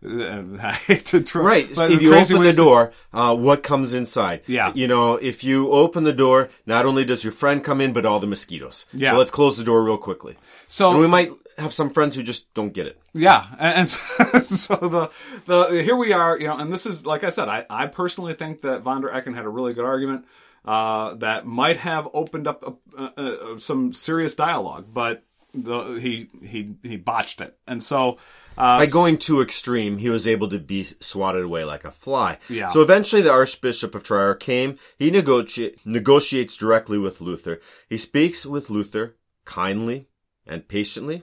Uh, 0.00 0.44
I 0.62 0.72
hate 0.86 1.06
to 1.06 1.20
try, 1.22 1.42
Right. 1.42 1.68
if 1.68 2.00
you 2.02 2.14
open 2.14 2.34
the 2.34 2.40
ways 2.40 2.54
to- 2.56 2.62
door, 2.62 2.92
uh, 3.12 3.34
what 3.34 3.64
comes 3.64 3.92
inside? 3.94 4.42
Yeah. 4.46 4.70
You 4.72 4.86
know, 4.86 5.14
if 5.16 5.42
you 5.42 5.72
open 5.72 6.04
the 6.04 6.12
door, 6.12 6.50
not 6.66 6.86
only 6.86 7.04
does 7.04 7.24
your 7.24 7.32
friend 7.32 7.64
come 7.64 7.80
in, 7.80 7.92
but 7.92 8.06
all 8.06 8.20
the 8.20 8.28
mosquitoes. 8.28 8.86
Yeah. 8.92 9.10
So 9.10 9.18
let's 9.18 9.32
close 9.32 9.56
the 9.58 9.64
door 9.64 9.82
real 9.82 9.98
quickly. 9.98 10.36
so 10.68 10.90
And 10.92 11.00
we 11.00 11.08
might 11.08 11.30
have 11.58 11.72
some 11.72 11.90
friends 11.90 12.14
who 12.14 12.22
just 12.22 12.52
don't 12.54 12.72
get 12.72 12.86
it. 12.86 13.00
Yeah, 13.14 13.46
and, 13.58 13.78
and 13.78 13.88
so, 13.88 14.40
so 14.42 14.76
the 14.76 15.10
the 15.46 15.82
here 15.82 15.96
we 15.96 16.12
are, 16.12 16.38
you 16.38 16.46
know, 16.46 16.56
and 16.56 16.72
this 16.72 16.86
is 16.86 17.06
like 17.06 17.24
I 17.24 17.30
said, 17.30 17.48
I 17.48 17.66
I 17.68 17.86
personally 17.86 18.34
think 18.34 18.62
that 18.62 18.82
von 18.82 19.02
der 19.02 19.10
Ecken 19.10 19.34
had 19.34 19.44
a 19.44 19.50
really 19.50 19.74
good 19.74 19.84
argument 19.84 20.26
uh, 20.64 21.14
that 21.14 21.46
might 21.46 21.78
have 21.78 22.08
opened 22.12 22.46
up 22.46 22.62
a, 22.96 23.00
uh 23.00 23.10
uh 23.16 23.58
some 23.58 23.92
serious 23.92 24.34
dialogue, 24.34 24.86
but 24.92 25.24
the 25.54 25.98
he 26.00 26.28
he 26.44 26.74
he 26.82 26.96
botched 26.96 27.40
it, 27.40 27.58
and 27.66 27.82
so 27.82 28.18
uh, 28.58 28.78
By 28.78 28.86
going 28.86 29.18
too 29.18 29.40
extreme, 29.40 29.98
he 29.98 30.10
was 30.10 30.26
able 30.26 30.48
to 30.48 30.58
be 30.58 30.82
swatted 30.98 31.44
away 31.44 31.64
like 31.64 31.84
a 31.84 31.92
fly. 31.92 32.38
Yeah. 32.48 32.66
So 32.66 32.82
eventually 32.82 33.22
the 33.22 33.30
Archbishop 33.30 33.94
of 33.94 34.02
Trier 34.02 34.34
came. 34.34 34.80
He 34.98 35.12
negotiate, 35.12 35.78
negotiates 35.86 36.56
directly 36.56 36.98
with 36.98 37.20
Luther. 37.20 37.60
He 37.88 37.96
speaks 37.96 38.44
with 38.44 38.68
Luther 38.68 39.14
kindly 39.44 40.08
and 40.44 40.66
patiently. 40.66 41.22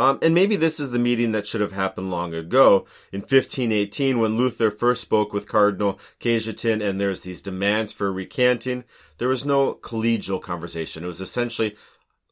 Um, 0.00 0.18
and 0.22 0.34
maybe 0.34 0.56
this 0.56 0.80
is 0.80 0.92
the 0.92 0.98
meeting 0.98 1.32
that 1.32 1.46
should 1.46 1.60
have 1.60 1.72
happened 1.72 2.10
long 2.10 2.32
ago 2.32 2.86
in 3.12 3.20
1518 3.20 4.18
when 4.18 4.38
Luther 4.38 4.70
first 4.70 5.02
spoke 5.02 5.30
with 5.30 5.46
Cardinal 5.46 6.00
Cajetan 6.18 6.82
and 6.82 6.98
there's 6.98 7.20
these 7.20 7.42
demands 7.42 7.92
for 7.92 8.10
recanting. 8.10 8.84
There 9.18 9.28
was 9.28 9.44
no 9.44 9.74
collegial 9.74 10.40
conversation. 10.40 11.04
It 11.04 11.08
was 11.08 11.20
essentially, 11.20 11.76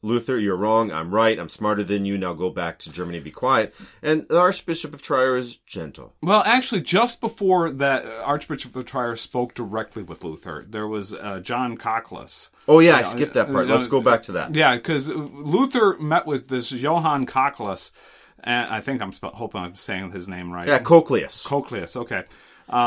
Luther, 0.01 0.37
you're 0.39 0.55
wrong. 0.55 0.91
I'm 0.91 1.13
right. 1.13 1.37
I'm 1.37 1.49
smarter 1.49 1.83
than 1.83 2.05
you. 2.05 2.17
Now 2.17 2.33
go 2.33 2.49
back 2.49 2.79
to 2.79 2.91
Germany. 2.91 3.19
Be 3.19 3.31
quiet. 3.31 3.75
And 4.01 4.27
the 4.29 4.39
Archbishop 4.39 4.93
of 4.93 5.01
Trier 5.01 5.35
is 5.35 5.57
gentle. 5.57 6.13
Well, 6.21 6.41
actually, 6.45 6.81
just 6.81 7.19
before 7.19 7.69
that, 7.69 8.05
uh, 8.05 8.23
Archbishop 8.23 8.75
of 8.75 8.85
Trier 8.85 9.15
spoke 9.15 9.53
directly 9.53 10.01
with 10.03 10.23
Luther. 10.23 10.65
There 10.67 10.87
was 10.87 11.13
uh, 11.13 11.41
John 11.41 11.77
Cockless. 11.77 12.49
Oh 12.67 12.79
yeah, 12.79 12.95
I 12.95 13.03
skipped 13.03 13.33
that 13.33 13.51
part. 13.51 13.69
uh, 13.69 13.73
Let's 13.75 13.87
go 13.87 14.01
back 14.01 14.23
to 14.23 14.31
that. 14.33 14.55
Yeah, 14.55 14.75
because 14.75 15.09
Luther 15.09 15.97
met 15.99 16.25
with 16.25 16.47
this 16.47 16.71
Johann 16.71 17.25
Cockless, 17.25 17.91
and 18.41 18.69
I 18.73 18.79
think 18.81 19.01
I'm 19.01 19.11
sp- 19.11 19.35
hoping 19.35 19.61
I'm 19.61 19.75
saying 19.75 20.11
his 20.11 20.27
name 20.27 20.51
right. 20.51 20.67
Yeah, 20.67 20.79
Cochlaeus. 20.79 21.45
Cochlaeus. 21.45 21.95
Okay, 21.97 22.23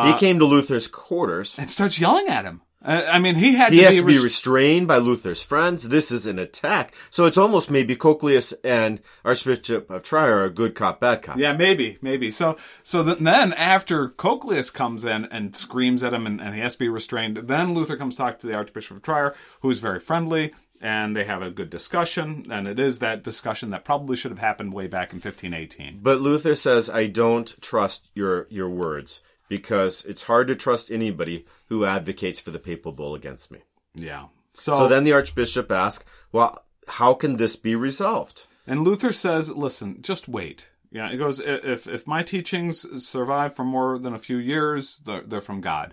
he 0.07 0.19
came 0.19 0.39
to 0.39 0.45
Luther's 0.45 0.87
quarters. 0.87 1.59
and 1.59 1.71
starts 1.71 2.01
yelling 2.01 2.29
at 2.29 2.45
him. 2.45 2.63
Uh, 2.85 3.05
I 3.11 3.19
mean, 3.19 3.37
he 3.37 3.55
had 3.55 3.73
He 3.73 3.79
to 3.81 3.85
has 3.87 3.95
be, 3.95 4.01
to 4.01 4.07
be 4.07 4.13
res- 4.15 4.25
restrained 4.25 4.89
by 4.89 4.99
Luther's 4.99 5.43
friends. 5.43 5.89
This 5.89 6.11
is 6.11 6.27
an 6.27 6.39
attack. 6.39 6.95
So 7.11 7.27
it's 7.27 7.39
almost 7.39 7.71
maybe 7.71 7.95
Cochlaeus 7.95 8.53
and 8.65 9.01
Archbishop 9.25 9.91
of 9.91 10.03
Trier 10.03 10.43
are 10.45 10.49
good 10.49 10.75
cop, 10.75 11.01
bad 11.01 11.23
cop. 11.23 11.39
Yeah, 11.39 11.53
maybe, 11.53 11.99
maybe. 12.03 12.31
So, 12.31 12.57
so 12.83 13.05
th- 13.05 13.19
then 13.19 13.53
after 13.53 14.09
Cochlaeus 14.09 14.73
comes 14.73 15.05
in 15.05 15.27
and 15.27 15.55
screams 15.55 16.03
at 16.03 16.13
him, 16.15 16.27
and, 16.27 16.41
and 16.41 16.55
he 16.55 16.61
has 16.61 16.75
to 16.75 16.79
be 16.81 16.89
restrained, 16.89 17.37
then 17.37 17.75
Luther 17.75 17.97
comes 17.97 18.17
talk 18.17 18.39
to 18.41 18.47
the 18.47 18.55
Archbishop 18.55 18.97
of 18.97 19.03
Trier, 19.03 19.35
who's 19.61 19.79
very 19.79 20.01
friendly, 20.01 20.53
and 20.81 21.15
they 21.15 21.25
have 21.25 21.43
a 21.43 21.51
good 21.51 21.71
discussion, 21.71 22.47
and 22.51 22.67
it 22.67 22.81
is 22.81 22.99
that 22.99 23.23
discussion 23.23 23.71
that 23.71 23.85
probably 23.85 24.17
should 24.17 24.33
have 24.33 24.41
happened 24.41 24.73
way 24.73 24.89
back 24.89 25.13
in 25.13 25.17
1518. 25.21 26.01
But 26.03 26.21
Luther 26.21 26.57
says, 26.57 26.91
I 26.91 27.07
don't 27.07 27.55
trust 27.63 28.09
your, 28.15 28.49
your 28.51 28.69
words 28.69 29.23
because 29.53 30.03
it's 30.07 30.23
hard 30.23 30.49
to 30.49 30.57
trust 30.57 30.91
anybody 30.91 31.45
who 31.69 31.85
advocates 31.85 32.41
for 32.41 32.51
the 32.51 32.59
papal 32.59 32.91
bull 32.91 33.15
against 33.15 33.51
me. 33.51 33.59
Yeah. 33.95 34.29
So 34.55 34.89
then 34.89 35.05
the 35.05 35.13
archbishop 35.13 35.71
asks, 35.71 36.07
well, 36.33 36.65
how 36.89 37.13
can 37.13 37.37
this 37.37 37.57
be 37.57 37.75
resolved? 37.75 38.47
And 38.67 38.81
Luther 38.81 39.13
says, 39.13 39.51
"Listen, 39.51 40.01
just 40.01 40.27
wait." 40.27 40.71
Yeah, 40.91 41.11
he 41.11 41.19
goes, 41.19 41.39
"If 41.39 41.87
if 41.87 42.07
my 42.07 42.23
teachings 42.23 43.05
survive 43.07 43.55
for 43.55 43.65
more 43.65 43.99
than 43.99 44.15
a 44.15 44.19
few 44.19 44.39
years, 44.39 45.03
they're, 45.05 45.21
they're 45.21 45.41
from 45.43 45.61
God." 45.61 45.93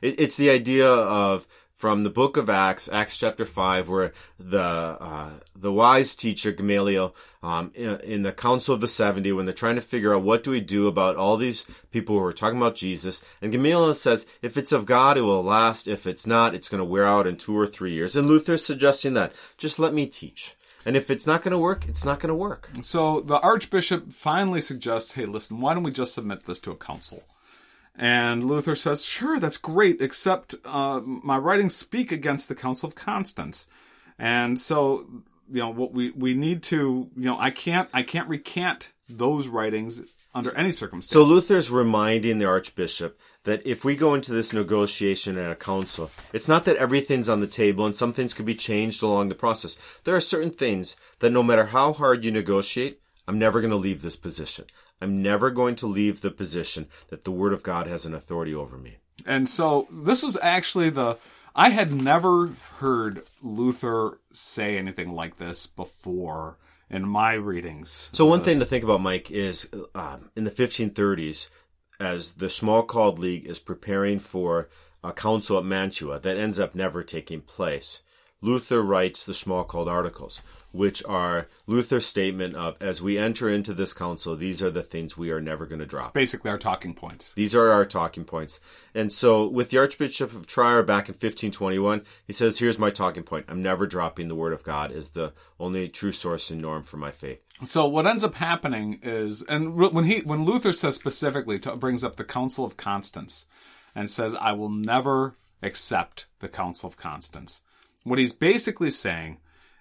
It, 0.00 0.20
it's 0.20 0.36
the 0.36 0.50
idea 0.50 0.88
of 0.88 1.48
from 1.82 2.04
the 2.04 2.10
book 2.10 2.36
of 2.36 2.48
Acts, 2.48 2.88
Acts 2.92 3.18
chapter 3.18 3.44
five, 3.44 3.88
where 3.88 4.12
the 4.38 4.60
uh, 4.60 5.30
the 5.56 5.72
wise 5.72 6.14
teacher 6.14 6.52
Gamaliel, 6.52 7.12
um, 7.42 7.72
in, 7.74 7.98
in, 8.02 8.22
the 8.22 8.30
Council 8.30 8.72
of 8.72 8.80
the 8.80 8.86
Seventy, 8.86 9.32
when 9.32 9.46
they're 9.46 9.52
trying 9.52 9.74
to 9.74 9.80
figure 9.80 10.14
out 10.14 10.22
what 10.22 10.44
do 10.44 10.52
we 10.52 10.60
do 10.60 10.86
about 10.86 11.16
all 11.16 11.36
these 11.36 11.66
people 11.90 12.16
who 12.16 12.24
are 12.24 12.32
talking 12.32 12.58
about 12.58 12.76
Jesus, 12.76 13.24
and 13.40 13.50
Gamaliel 13.50 13.94
says, 13.94 14.28
if 14.42 14.56
it's 14.56 14.70
of 14.70 14.86
God, 14.86 15.18
it 15.18 15.22
will 15.22 15.42
last. 15.42 15.88
If 15.88 16.06
it's 16.06 16.24
not, 16.24 16.54
it's 16.54 16.68
going 16.68 16.78
to 16.78 16.84
wear 16.84 17.04
out 17.04 17.26
in 17.26 17.36
two 17.36 17.58
or 17.58 17.66
three 17.66 17.94
years. 17.94 18.14
And 18.14 18.28
Luther's 18.28 18.64
suggesting 18.64 19.14
that 19.14 19.32
just 19.58 19.80
let 19.80 19.92
me 19.92 20.06
teach. 20.06 20.54
And 20.86 20.96
if 20.96 21.10
it's 21.10 21.26
not 21.26 21.42
going 21.42 21.50
to 21.50 21.58
work, 21.58 21.88
it's 21.88 22.04
not 22.04 22.20
going 22.20 22.28
to 22.28 22.36
work. 22.36 22.70
So 22.82 23.18
the 23.18 23.40
archbishop 23.40 24.12
finally 24.12 24.60
suggests, 24.60 25.14
hey, 25.14 25.26
listen, 25.26 25.60
why 25.60 25.74
don't 25.74 25.82
we 25.82 25.90
just 25.90 26.14
submit 26.14 26.44
this 26.44 26.60
to 26.60 26.70
a 26.70 26.76
council? 26.76 27.24
And 27.94 28.44
Luther 28.44 28.74
says, 28.74 29.04
sure, 29.04 29.38
that's 29.38 29.58
great, 29.58 30.00
except 30.00 30.54
uh, 30.64 31.00
my 31.00 31.36
writings 31.36 31.76
speak 31.76 32.10
against 32.10 32.48
the 32.48 32.54
Council 32.54 32.88
of 32.88 32.94
Constance. 32.94 33.68
And 34.18 34.58
so, 34.58 35.06
you 35.50 35.60
know, 35.60 35.70
what 35.70 35.92
we, 35.92 36.10
we 36.10 36.34
need 36.34 36.62
to, 36.64 37.10
you 37.14 37.24
know, 37.24 37.38
I 37.38 37.50
can't, 37.50 37.88
I 37.92 38.02
can't 38.02 38.28
recant 38.28 38.92
those 39.08 39.46
writings 39.46 40.02
under 40.34 40.56
any 40.56 40.72
circumstance. 40.72 41.12
So 41.12 41.22
Luther's 41.22 41.70
reminding 41.70 42.38
the 42.38 42.46
archbishop 42.46 43.20
that 43.44 43.66
if 43.66 43.84
we 43.84 43.96
go 43.96 44.14
into 44.14 44.32
this 44.32 44.52
negotiation 44.52 45.36
at 45.36 45.50
a 45.50 45.56
council, 45.56 46.10
it's 46.32 46.48
not 46.48 46.64
that 46.64 46.76
everything's 46.76 47.28
on 47.28 47.40
the 47.40 47.46
table 47.46 47.84
and 47.84 47.94
some 47.94 48.12
things 48.12 48.32
could 48.32 48.46
be 48.46 48.54
changed 48.54 49.02
along 49.02 49.28
the 49.28 49.34
process. 49.34 49.78
There 50.04 50.16
are 50.16 50.20
certain 50.20 50.50
things 50.50 50.96
that 51.18 51.30
no 51.30 51.42
matter 51.42 51.66
how 51.66 51.92
hard 51.92 52.24
you 52.24 52.30
negotiate, 52.30 53.00
I'm 53.28 53.38
never 53.38 53.60
going 53.60 53.70
to 53.70 53.76
leave 53.76 54.02
this 54.02 54.16
position. 54.16 54.64
I'm 55.02 55.20
never 55.20 55.50
going 55.50 55.74
to 55.76 55.86
leave 55.86 56.20
the 56.20 56.30
position 56.30 56.86
that 57.08 57.24
the 57.24 57.32
Word 57.32 57.52
of 57.52 57.64
God 57.64 57.88
has 57.88 58.06
an 58.06 58.14
authority 58.14 58.54
over 58.54 58.78
me. 58.78 58.98
And 59.26 59.48
so 59.48 59.88
this 59.90 60.22
was 60.22 60.38
actually 60.40 60.90
the. 60.90 61.18
I 61.54 61.70
had 61.70 61.92
never 61.92 62.52
heard 62.78 63.24
Luther 63.42 64.20
say 64.32 64.78
anything 64.78 65.12
like 65.12 65.36
this 65.36 65.66
before 65.66 66.56
in 66.88 67.06
my 67.06 67.32
readings. 67.34 68.10
So, 68.12 68.26
one 68.26 68.42
thing 68.42 68.60
to 68.60 68.64
think 68.64 68.84
about, 68.84 69.00
Mike, 69.00 69.30
is 69.30 69.68
um, 69.94 70.30
in 70.36 70.44
the 70.44 70.50
1530s, 70.50 71.50
as 71.98 72.34
the 72.34 72.46
Schmalkaldic 72.46 73.18
League 73.18 73.46
is 73.46 73.58
preparing 73.58 74.18
for 74.18 74.68
a 75.02 75.12
council 75.12 75.58
at 75.58 75.64
Mantua 75.64 76.20
that 76.20 76.36
ends 76.36 76.60
up 76.60 76.74
never 76.74 77.02
taking 77.02 77.40
place, 77.40 78.02
Luther 78.44 78.82
writes 78.82 79.24
the 79.24 79.32
Schmalkald 79.32 79.86
Articles, 79.86 80.42
which 80.72 81.04
are 81.04 81.46
Luther's 81.68 82.06
statement 82.06 82.56
of, 82.56 82.76
as 82.80 83.00
we 83.00 83.16
enter 83.16 83.48
into 83.48 83.72
this 83.72 83.94
council, 83.94 84.34
these 84.34 84.60
are 84.60 84.70
the 84.70 84.82
things 84.82 85.16
we 85.16 85.30
are 85.30 85.40
never 85.40 85.64
going 85.64 85.78
to 85.78 85.86
drop. 85.86 86.12
Basically, 86.12 86.50
our 86.50 86.58
talking 86.58 86.92
points. 86.92 87.32
These 87.34 87.54
are 87.54 87.70
our 87.70 87.84
talking 87.84 88.24
points. 88.24 88.58
And 88.96 89.12
so, 89.12 89.46
with 89.46 89.70
the 89.70 89.78
Archbishop 89.78 90.34
of 90.34 90.48
Trier 90.48 90.82
back 90.82 91.08
in 91.08 91.12
1521, 91.12 92.02
he 92.26 92.32
says, 92.32 92.58
Here's 92.58 92.80
my 92.80 92.90
talking 92.90 93.22
point. 93.22 93.46
I'm 93.48 93.62
never 93.62 93.86
dropping 93.86 94.26
the 94.26 94.34
Word 94.34 94.52
of 94.52 94.64
God 94.64 94.90
as 94.90 95.10
the 95.10 95.32
only 95.60 95.88
true 95.88 96.12
source 96.12 96.50
and 96.50 96.60
norm 96.60 96.82
for 96.82 96.96
my 96.96 97.12
faith. 97.12 97.44
So, 97.64 97.86
what 97.86 98.08
ends 98.08 98.24
up 98.24 98.34
happening 98.34 98.98
is, 99.02 99.42
and 99.42 99.76
when 99.76 100.04
he, 100.04 100.18
when 100.20 100.44
Luther 100.44 100.72
says 100.72 100.96
specifically, 100.96 101.58
brings 101.58 102.02
up 102.02 102.16
the 102.16 102.24
Council 102.24 102.64
of 102.64 102.76
Constance 102.76 103.46
and 103.94 104.10
says, 104.10 104.34
I 104.34 104.50
will 104.50 104.68
never 104.68 105.36
accept 105.62 106.26
the 106.40 106.48
Council 106.48 106.88
of 106.88 106.96
Constance 106.96 107.60
what 108.04 108.18
he's 108.18 108.32
basically 108.32 108.90
saying 108.90 109.38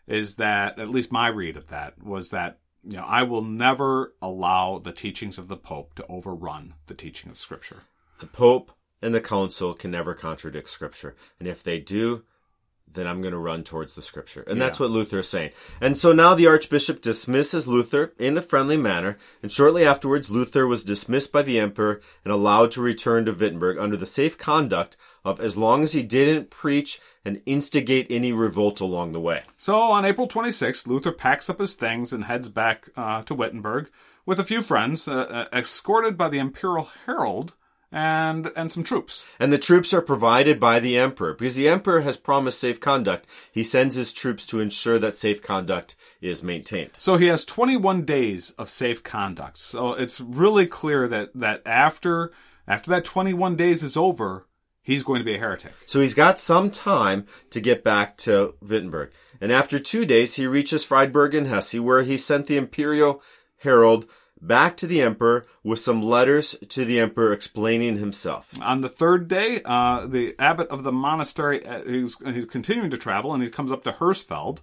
is 0.08 0.36
that, 0.36 0.80
at 0.80 0.90
least 0.90 1.12
my 1.12 1.28
read 1.28 1.58
of 1.58 1.68
that, 1.68 2.02
was 2.04 2.30
that, 2.30 2.60
you 2.84 2.98
know, 2.98 3.06
I 3.06 3.24
will 3.24 3.44
never 3.44 4.14
allow 4.22 4.80
the 4.80 4.92
teachings 4.92 5.38
of 5.38 5.48
the 5.48 5.58
Pope 5.58 5.94
to 5.96 6.08
overrun 6.08 6.74
the 6.88 6.96
teaching 6.96 7.30
of 7.30 7.38
Scripture. 7.38 7.84
The 8.20 8.28
Pope 8.28 8.72
and 9.02 9.14
the 9.14 9.22
Council 9.22 9.74
can 9.74 9.92
never 9.92 10.14
contradict 10.14 10.70
Scripture. 10.70 11.16
And 11.40 11.48
if 11.48 11.64
they 11.64 11.80
do, 11.80 12.24
then 12.94 13.08
I'm 13.08 13.22
going 13.22 13.34
to 13.34 13.40
run 13.40 13.64
towards 13.64 13.96
the 13.96 14.02
scripture. 14.02 14.42
And 14.42 14.58
yeah. 14.58 14.66
that's 14.66 14.80
what 14.80 14.90
Luther 14.90 15.20
is 15.20 15.30
saying. 15.30 15.52
And 15.80 15.98
so 15.98 16.14
now 16.14 16.34
the 16.34 16.48
archbishop 16.48 17.02
dismisses 17.02 17.68
Luther 17.68 18.14
in 18.18 18.38
a 18.38 18.42
friendly 18.42 18.78
manner, 18.78 19.18
and 19.42 19.52
shortly 19.52 19.86
afterwards 19.86 20.30
Luther 20.30 20.68
was 20.68 20.84
dismissed 20.84 21.32
by 21.32 21.42
the 21.42 21.60
emperor 21.60 22.02
and 22.24 22.32
allowed 22.32 22.72
to 22.72 22.82
return 22.82 23.26
to 23.26 23.34
Wittenberg 23.34 23.78
under 23.78 23.98
the 23.98 24.06
safe 24.06 24.38
conduct 24.38 24.98
of 25.24 25.40
as 25.40 25.58
long 25.58 25.84
as 25.84 25.94
he 25.94 26.04
didn't 26.04 26.50
preach 26.50 27.00
and 27.24 27.42
instigate 27.46 28.08
any 28.10 28.32
revolt 28.32 28.80
along 28.80 29.12
the 29.12 29.20
way. 29.20 29.44
So 29.56 29.80
on 29.80 30.06
April 30.06 30.28
26th, 30.28 30.88
Luther 30.88 31.12
packs 31.12 31.50
up 31.50 31.60
his 31.60 31.76
things 31.76 32.12
and 32.14 32.24
heads 32.24 32.50
back 32.50 32.90
uh, 32.96 33.22
to 33.24 33.36
Wittenberg 33.36 33.90
with 34.26 34.40
a 34.40 34.44
few 34.44 34.62
friends, 34.62 35.08
uh, 35.08 35.48
uh, 35.52 35.58
escorted 35.58 36.18
by 36.18 36.30
the 36.30 36.40
imperial 36.40 36.90
herald 37.06 37.54
and 37.92 38.52
and 38.56 38.72
some 38.72 38.84
troops. 38.84 39.26
And 39.40 39.52
the 39.52 39.58
troops 39.58 39.94
are 39.94 40.02
provided 40.02 40.60
by 40.60 40.80
the 40.80 40.98
emperor 40.98 41.34
because 41.34 41.56
the 41.56 41.68
emperor 41.68 42.02
has 42.02 42.18
promised 42.18 42.60
safe 42.60 42.80
conduct. 42.80 43.28
He 43.52 43.64
sends 43.64 43.96
his 43.96 44.14
troops 44.14 44.46
to 44.48 44.60
ensure 44.60 45.00
that 45.00 45.16
safe 45.16 45.42
conduct 45.42 45.96
is 46.22 46.44
maintained. 46.44 46.92
So 46.98 47.18
he 47.18 47.28
has 47.28 47.44
21 47.46 48.04
days 48.04 48.52
of 48.52 48.70
safe 48.70 49.04
conduct. 49.04 49.58
So 49.58 49.94
it's 49.94 50.22
really 50.22 50.68
clear 50.68 51.08
that 51.08 51.32
that 51.36 51.62
after 51.66 52.32
after 52.68 52.90
that 52.92 53.04
21 53.04 53.56
days 53.56 53.84
is 53.84 53.98
over, 53.98 54.48
he's 54.82 55.04
going 55.04 55.20
to 55.20 55.26
be 55.26 55.36
a 55.36 55.40
heretic. 55.40 55.74
So 55.86 56.00
he's 56.00 56.16
got 56.16 56.40
some 56.40 56.72
time 56.72 57.26
to 57.50 57.60
get 57.60 57.84
back 57.84 58.18
to 58.18 58.56
Wittenberg. 58.62 59.12
And 59.42 59.52
after 59.52 59.80
two 59.80 60.06
days, 60.06 60.36
he 60.36 60.46
reaches 60.46 60.86
Friedberg 60.86 61.34
in 61.34 61.46
Hesse, 61.46 61.80
where 61.80 62.04
he 62.04 62.16
sent 62.18 62.46
the 62.46 62.58
imperial 62.58 63.22
herald 63.58 64.06
back 64.42 64.76
to 64.78 64.88
the 64.88 65.02
emperor 65.02 65.46
with 65.64 65.80
some 65.80 66.02
letters 66.02 66.56
to 66.70 66.84
the 66.84 67.00
emperor 67.00 67.32
explaining 67.32 67.98
himself. 67.98 68.60
On 68.62 68.82
the 68.82 68.90
third 68.90 69.28
day, 69.28 69.62
uh, 69.64 70.08
the 70.08 70.36
abbot 70.40 70.68
of 70.70 70.84
the 70.84 70.92
monastery, 70.92 71.66
uh, 71.66 71.84
he's, 71.84 72.18
he's 72.20 72.46
continuing 72.46 72.90
to 72.90 72.98
travel 72.98 73.34
and 73.34 73.44
he 73.44 73.50
comes 73.50 73.72
up 73.72 73.84
to 73.84 73.92
Hersfeld. 73.94 74.60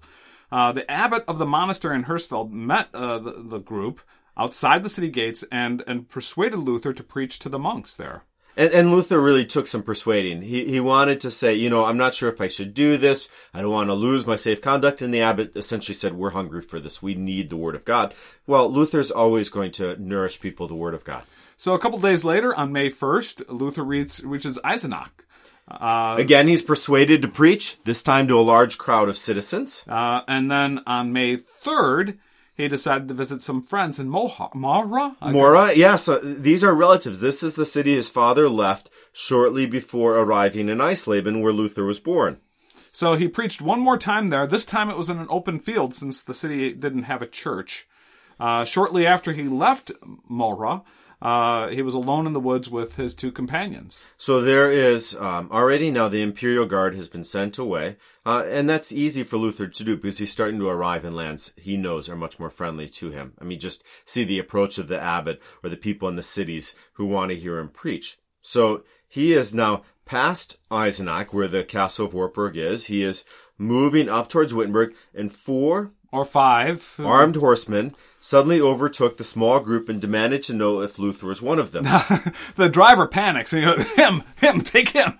Uh, 0.50 0.72
the 0.72 0.90
abbot 0.90 1.24
of 1.28 1.38
the 1.38 1.46
monastery 1.46 1.94
in 1.94 2.04
Hersfeld 2.04 2.50
met 2.50 2.88
uh, 2.92 3.18
the, 3.18 3.32
the 3.32 3.58
group 3.58 4.00
outside 4.36 4.82
the 4.82 4.88
city 4.88 5.10
gates 5.10 5.44
and, 5.52 5.82
and 5.86 6.08
persuaded 6.08 6.58
Luther 6.58 6.92
to 6.92 7.02
preach 7.02 7.38
to 7.40 7.48
the 7.48 7.58
monks 7.58 7.96
there. 7.96 8.24
And, 8.58 8.72
and, 8.72 8.90
Luther 8.90 9.20
really 9.20 9.46
took 9.46 9.68
some 9.68 9.84
persuading. 9.84 10.42
He, 10.42 10.64
he 10.64 10.80
wanted 10.80 11.20
to 11.20 11.30
say, 11.30 11.54
you 11.54 11.70
know, 11.70 11.84
I'm 11.84 11.96
not 11.96 12.16
sure 12.16 12.28
if 12.28 12.40
I 12.40 12.48
should 12.48 12.74
do 12.74 12.96
this. 12.96 13.28
I 13.54 13.62
don't 13.62 13.70
want 13.70 13.88
to 13.88 13.94
lose 13.94 14.26
my 14.26 14.34
safe 14.34 14.60
conduct. 14.60 15.00
And 15.00 15.14
the 15.14 15.20
abbot 15.20 15.54
essentially 15.54 15.94
said, 15.94 16.14
we're 16.14 16.30
hungry 16.30 16.62
for 16.62 16.80
this. 16.80 17.00
We 17.00 17.14
need 17.14 17.50
the 17.50 17.56
word 17.56 17.76
of 17.76 17.84
God. 17.84 18.14
Well, 18.48 18.68
Luther's 18.68 19.12
always 19.12 19.48
going 19.48 19.70
to 19.72 19.96
nourish 20.02 20.40
people 20.40 20.66
the 20.66 20.74
word 20.74 20.94
of 20.94 21.04
God. 21.04 21.22
So 21.56 21.74
a 21.74 21.78
couple 21.78 22.00
days 22.00 22.24
later, 22.24 22.52
on 22.52 22.72
May 22.72 22.90
1st, 22.90 23.44
Luther 23.48 23.84
reads, 23.84 24.24
reaches 24.24 24.58
Eisenach. 24.64 25.10
Uh, 25.70 26.16
Again, 26.18 26.48
he's 26.48 26.62
persuaded 26.62 27.22
to 27.22 27.28
preach, 27.28 27.76
this 27.84 28.02
time 28.02 28.26
to 28.26 28.38
a 28.38 28.42
large 28.42 28.76
crowd 28.76 29.08
of 29.08 29.16
citizens. 29.16 29.84
Uh, 29.86 30.22
and 30.26 30.50
then 30.50 30.80
on 30.84 31.12
May 31.12 31.36
3rd, 31.36 32.18
he 32.58 32.68
decided 32.68 33.06
to 33.06 33.14
visit 33.14 33.40
some 33.40 33.62
friends 33.62 34.00
in 34.00 34.10
Moha-. 34.10 34.52
Möhra, 34.52 35.74
yes. 35.76 36.08
Uh, 36.08 36.18
these 36.22 36.64
are 36.64 36.74
relatives. 36.74 37.20
This 37.20 37.42
is 37.44 37.54
the 37.54 37.64
city 37.64 37.94
his 37.94 38.08
father 38.08 38.48
left 38.48 38.90
shortly 39.12 39.64
before 39.64 40.18
arriving 40.18 40.68
in 40.68 40.78
Eisleben, 40.78 41.40
where 41.40 41.52
Luther 41.52 41.84
was 41.84 42.00
born. 42.00 42.40
So 42.90 43.14
he 43.14 43.28
preached 43.28 43.62
one 43.62 43.78
more 43.78 43.96
time 43.96 44.28
there. 44.28 44.44
This 44.46 44.64
time 44.64 44.90
it 44.90 44.98
was 44.98 45.08
in 45.08 45.18
an 45.18 45.28
open 45.30 45.60
field 45.60 45.94
since 45.94 46.20
the 46.20 46.34
city 46.34 46.72
didn't 46.72 47.04
have 47.04 47.22
a 47.22 47.28
church. 47.28 47.86
Uh, 48.40 48.64
shortly 48.64 49.06
after 49.06 49.32
he 49.32 49.44
left 49.44 49.92
Möhra, 50.28 50.82
uh, 51.20 51.68
he 51.68 51.82
was 51.82 51.94
alone 51.94 52.26
in 52.26 52.32
the 52.32 52.40
woods 52.40 52.70
with 52.70 52.96
his 52.96 53.14
two 53.14 53.32
companions. 53.32 54.04
So 54.16 54.40
there 54.40 54.70
is 54.70 55.16
um, 55.16 55.50
already 55.50 55.90
now 55.90 56.08
the 56.08 56.22
imperial 56.22 56.66
guard 56.66 56.94
has 56.94 57.08
been 57.08 57.24
sent 57.24 57.58
away, 57.58 57.96
uh, 58.24 58.44
and 58.46 58.68
that's 58.68 58.92
easy 58.92 59.22
for 59.22 59.36
Luther 59.36 59.66
to 59.66 59.84
do 59.84 59.96
because 59.96 60.18
he's 60.18 60.32
starting 60.32 60.60
to 60.60 60.68
arrive 60.68 61.04
in 61.04 61.14
lands 61.14 61.52
he 61.56 61.76
knows 61.76 62.08
are 62.08 62.16
much 62.16 62.38
more 62.38 62.50
friendly 62.50 62.88
to 62.88 63.10
him. 63.10 63.34
I 63.40 63.44
mean, 63.44 63.58
just 63.58 63.82
see 64.04 64.24
the 64.24 64.38
approach 64.38 64.78
of 64.78 64.88
the 64.88 65.00
abbot 65.00 65.42
or 65.62 65.70
the 65.70 65.76
people 65.76 66.08
in 66.08 66.16
the 66.16 66.22
cities 66.22 66.74
who 66.94 67.06
want 67.06 67.30
to 67.30 67.36
hear 67.36 67.58
him 67.58 67.68
preach. 67.68 68.18
So 68.40 68.84
he 69.08 69.32
is 69.32 69.52
now 69.52 69.82
past 70.04 70.56
Eisenach, 70.70 71.34
where 71.34 71.48
the 71.48 71.64
castle 71.64 72.06
of 72.06 72.14
Wartburg 72.14 72.56
is. 72.56 72.86
He 72.86 73.02
is 73.02 73.24
moving 73.58 74.08
up 74.08 74.28
towards 74.28 74.54
Wittenberg, 74.54 74.94
and 75.14 75.30
four 75.30 75.92
or 76.10 76.24
five 76.24 76.94
armed 76.98 77.36
horsemen 77.36 77.94
suddenly 78.20 78.60
overtook 78.60 79.16
the 79.16 79.24
small 79.24 79.60
group 79.60 79.88
and 79.88 80.00
demanded 80.00 80.42
to 80.44 80.54
know 80.54 80.80
if 80.80 80.98
Luther 80.98 81.26
was 81.26 81.42
one 81.42 81.58
of 81.58 81.72
them. 81.72 81.84
the 82.56 82.68
driver 82.70 83.06
panics 83.06 83.52
and 83.52 83.62
he 83.62 83.68
goes, 83.68 83.90
"Him, 83.92 84.22
him, 84.36 84.60
take 84.60 84.90
him." 84.90 85.18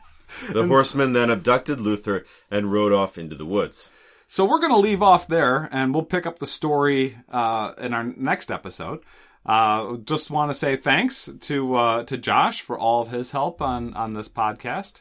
The 0.52 0.66
horsemen 0.66 1.14
then 1.14 1.30
abducted 1.30 1.80
Luther 1.80 2.24
and 2.50 2.72
rode 2.72 2.92
off 2.92 3.18
into 3.18 3.34
the 3.34 3.46
woods. 3.46 3.90
So 4.28 4.44
we're 4.44 4.60
going 4.60 4.72
to 4.72 4.78
leave 4.78 5.02
off 5.02 5.26
there, 5.26 5.70
and 5.72 5.94
we'll 5.94 6.04
pick 6.04 6.26
up 6.26 6.38
the 6.38 6.46
story 6.46 7.16
uh, 7.30 7.72
in 7.78 7.94
our 7.94 8.04
next 8.04 8.50
episode. 8.50 9.00
Uh, 9.46 9.96
just 9.96 10.30
want 10.30 10.50
to 10.50 10.54
say 10.54 10.76
thanks 10.76 11.30
to 11.40 11.74
uh, 11.74 12.02
to 12.04 12.18
Josh 12.18 12.60
for 12.60 12.78
all 12.78 13.00
of 13.00 13.10
his 13.10 13.30
help 13.30 13.62
on 13.62 13.94
on 13.94 14.12
this 14.12 14.28
podcast. 14.28 15.00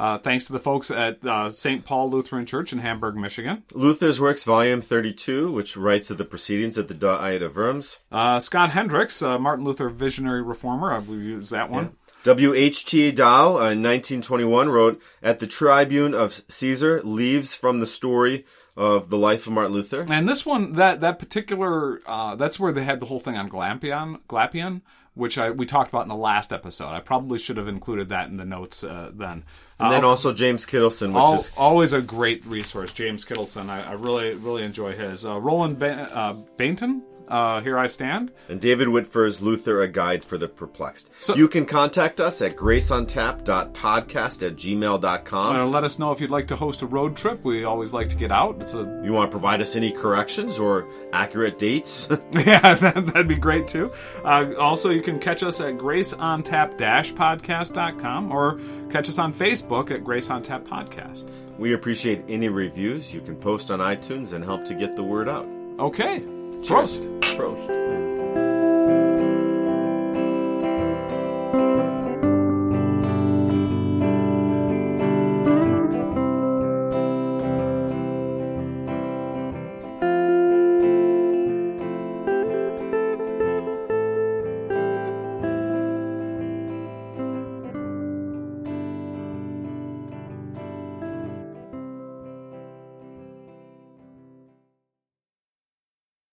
Uh, 0.00 0.16
thanks 0.16 0.46
to 0.46 0.52
the 0.54 0.58
folks 0.58 0.90
at 0.90 1.22
uh, 1.26 1.50
St. 1.50 1.84
Paul 1.84 2.08
Lutheran 2.08 2.46
Church 2.46 2.72
in 2.72 2.78
Hamburg, 2.78 3.16
Michigan. 3.16 3.64
Luther's 3.74 4.18
Works, 4.18 4.44
Volume 4.44 4.80
32, 4.80 5.52
which 5.52 5.76
writes 5.76 6.10
of 6.10 6.16
the 6.16 6.24
proceedings 6.24 6.78
at 6.78 6.88
the 6.88 6.94
Diet 6.94 7.42
of 7.42 7.54
Worms. 7.54 7.98
Uh, 8.10 8.40
Scott 8.40 8.70
Hendrix, 8.70 9.20
uh, 9.20 9.38
Martin 9.38 9.66
Luther 9.66 9.90
Visionary 9.90 10.40
Reformer. 10.40 10.90
I 10.90 11.00
will 11.00 11.18
use 11.18 11.50
that 11.50 11.68
one. 11.68 11.96
W.H.T. 12.24 13.12
Dau, 13.12 13.56
uh, 13.56 13.72
in 13.72 13.82
1921, 13.82 14.70
wrote, 14.70 15.02
At 15.22 15.38
the 15.38 15.46
Tribune 15.46 16.14
of 16.14 16.32
Caesar, 16.48 17.02
leaves 17.02 17.54
from 17.54 17.80
the 17.80 17.86
story 17.86 18.46
of 18.78 19.10
the 19.10 19.18
life 19.18 19.46
of 19.46 19.52
Martin 19.52 19.74
Luther. 19.74 20.06
And 20.08 20.26
this 20.26 20.46
one, 20.46 20.72
that 20.74 21.00
that 21.00 21.18
particular, 21.18 22.00
uh, 22.06 22.36
that's 22.36 22.58
where 22.58 22.72
they 22.72 22.84
had 22.84 23.00
the 23.00 23.06
whole 23.06 23.20
thing 23.20 23.36
on 23.36 23.50
Glampion, 23.50 24.20
Glapion, 24.28 24.80
which 25.20 25.38
I 25.38 25.50
we 25.50 25.66
talked 25.66 25.90
about 25.90 26.02
in 26.02 26.08
the 26.08 26.16
last 26.16 26.52
episode. 26.52 26.88
I 26.88 27.00
probably 27.00 27.38
should 27.38 27.56
have 27.58 27.68
included 27.68 28.08
that 28.08 28.28
in 28.28 28.36
the 28.38 28.44
notes 28.44 28.82
uh, 28.82 29.10
then. 29.14 29.44
And 29.78 29.92
then 29.92 30.02
Uh, 30.04 30.08
also 30.08 30.32
James 30.32 30.66
Kittelson, 30.66 31.08
which 31.08 31.22
al- 31.22 31.34
is 31.34 31.50
always 31.56 31.92
a 31.92 32.02
great 32.02 32.44
resource, 32.46 32.92
James 32.92 33.24
Kittelson. 33.24 33.68
I, 33.68 33.82
I 33.82 33.92
really 33.92 34.34
really 34.34 34.62
enjoy 34.64 34.92
his. 34.96 35.24
Uh, 35.24 35.38
Roland 35.38 35.78
ba- 35.78 36.08
uh, 36.12 36.34
Bainton, 36.56 37.02
uh, 37.30 37.60
here 37.60 37.78
I 37.78 37.86
stand. 37.86 38.32
and 38.48 38.60
David 38.60 38.88
Whitford's 38.88 39.40
Luther, 39.40 39.80
a 39.80 39.86
guide 39.88 40.24
for 40.24 40.36
the 40.36 40.48
perplexed. 40.48 41.08
So- 41.18 41.34
you 41.36 41.46
can 41.48 41.64
contact 41.64 42.20
us 42.20 42.42
at 42.42 42.56
graceontap.podcast 42.56 44.46
at 44.46 44.56
gmail.com. 44.56 45.56
Uh, 45.56 45.64
let 45.66 45.84
us 45.84 45.98
know 45.98 46.10
if 46.12 46.20
you'd 46.20 46.30
like 46.30 46.48
to 46.48 46.56
host 46.56 46.82
a 46.82 46.86
road 46.86 47.16
trip. 47.16 47.44
We 47.44 47.64
always 47.64 47.92
like 47.92 48.08
to 48.10 48.16
get 48.16 48.30
out. 48.32 48.56
It's 48.60 48.74
a 48.74 49.00
you 49.04 49.12
want 49.12 49.30
to 49.30 49.32
provide 49.34 49.60
us 49.60 49.76
any 49.76 49.92
corrections 49.92 50.58
or 50.58 50.86
accurate 51.12 51.58
dates? 51.58 52.08
yeah, 52.32 52.74
that, 52.74 53.06
that'd 53.06 53.28
be 53.28 53.36
great 53.36 53.68
too. 53.68 53.92
Uh, 54.24 54.52
also, 54.58 54.90
you 54.90 55.02
can 55.02 55.18
catch 55.18 55.42
us 55.42 55.60
at 55.60 55.76
graceontap-podcast.com 55.78 58.32
or 58.32 58.58
catch 58.90 59.08
us 59.08 59.18
on 59.18 59.32
Facebook 59.32 59.90
at 59.90 60.04
Grace 60.04 60.30
on 60.30 60.42
Tap 60.42 60.64
Podcast. 60.64 61.30
we 61.58 61.72
appreciate 61.74 62.22
any 62.28 62.48
reviews 62.48 63.12
you 63.14 63.20
can 63.20 63.36
post 63.36 63.70
on 63.70 63.78
iTunes 63.80 64.32
and 64.32 64.44
help 64.44 64.64
to 64.64 64.74
get 64.74 64.92
the 64.94 65.02
word 65.02 65.28
out. 65.28 65.46
Okay. 65.78 66.39
Prost. 66.62 67.08
Prost. 67.20 68.09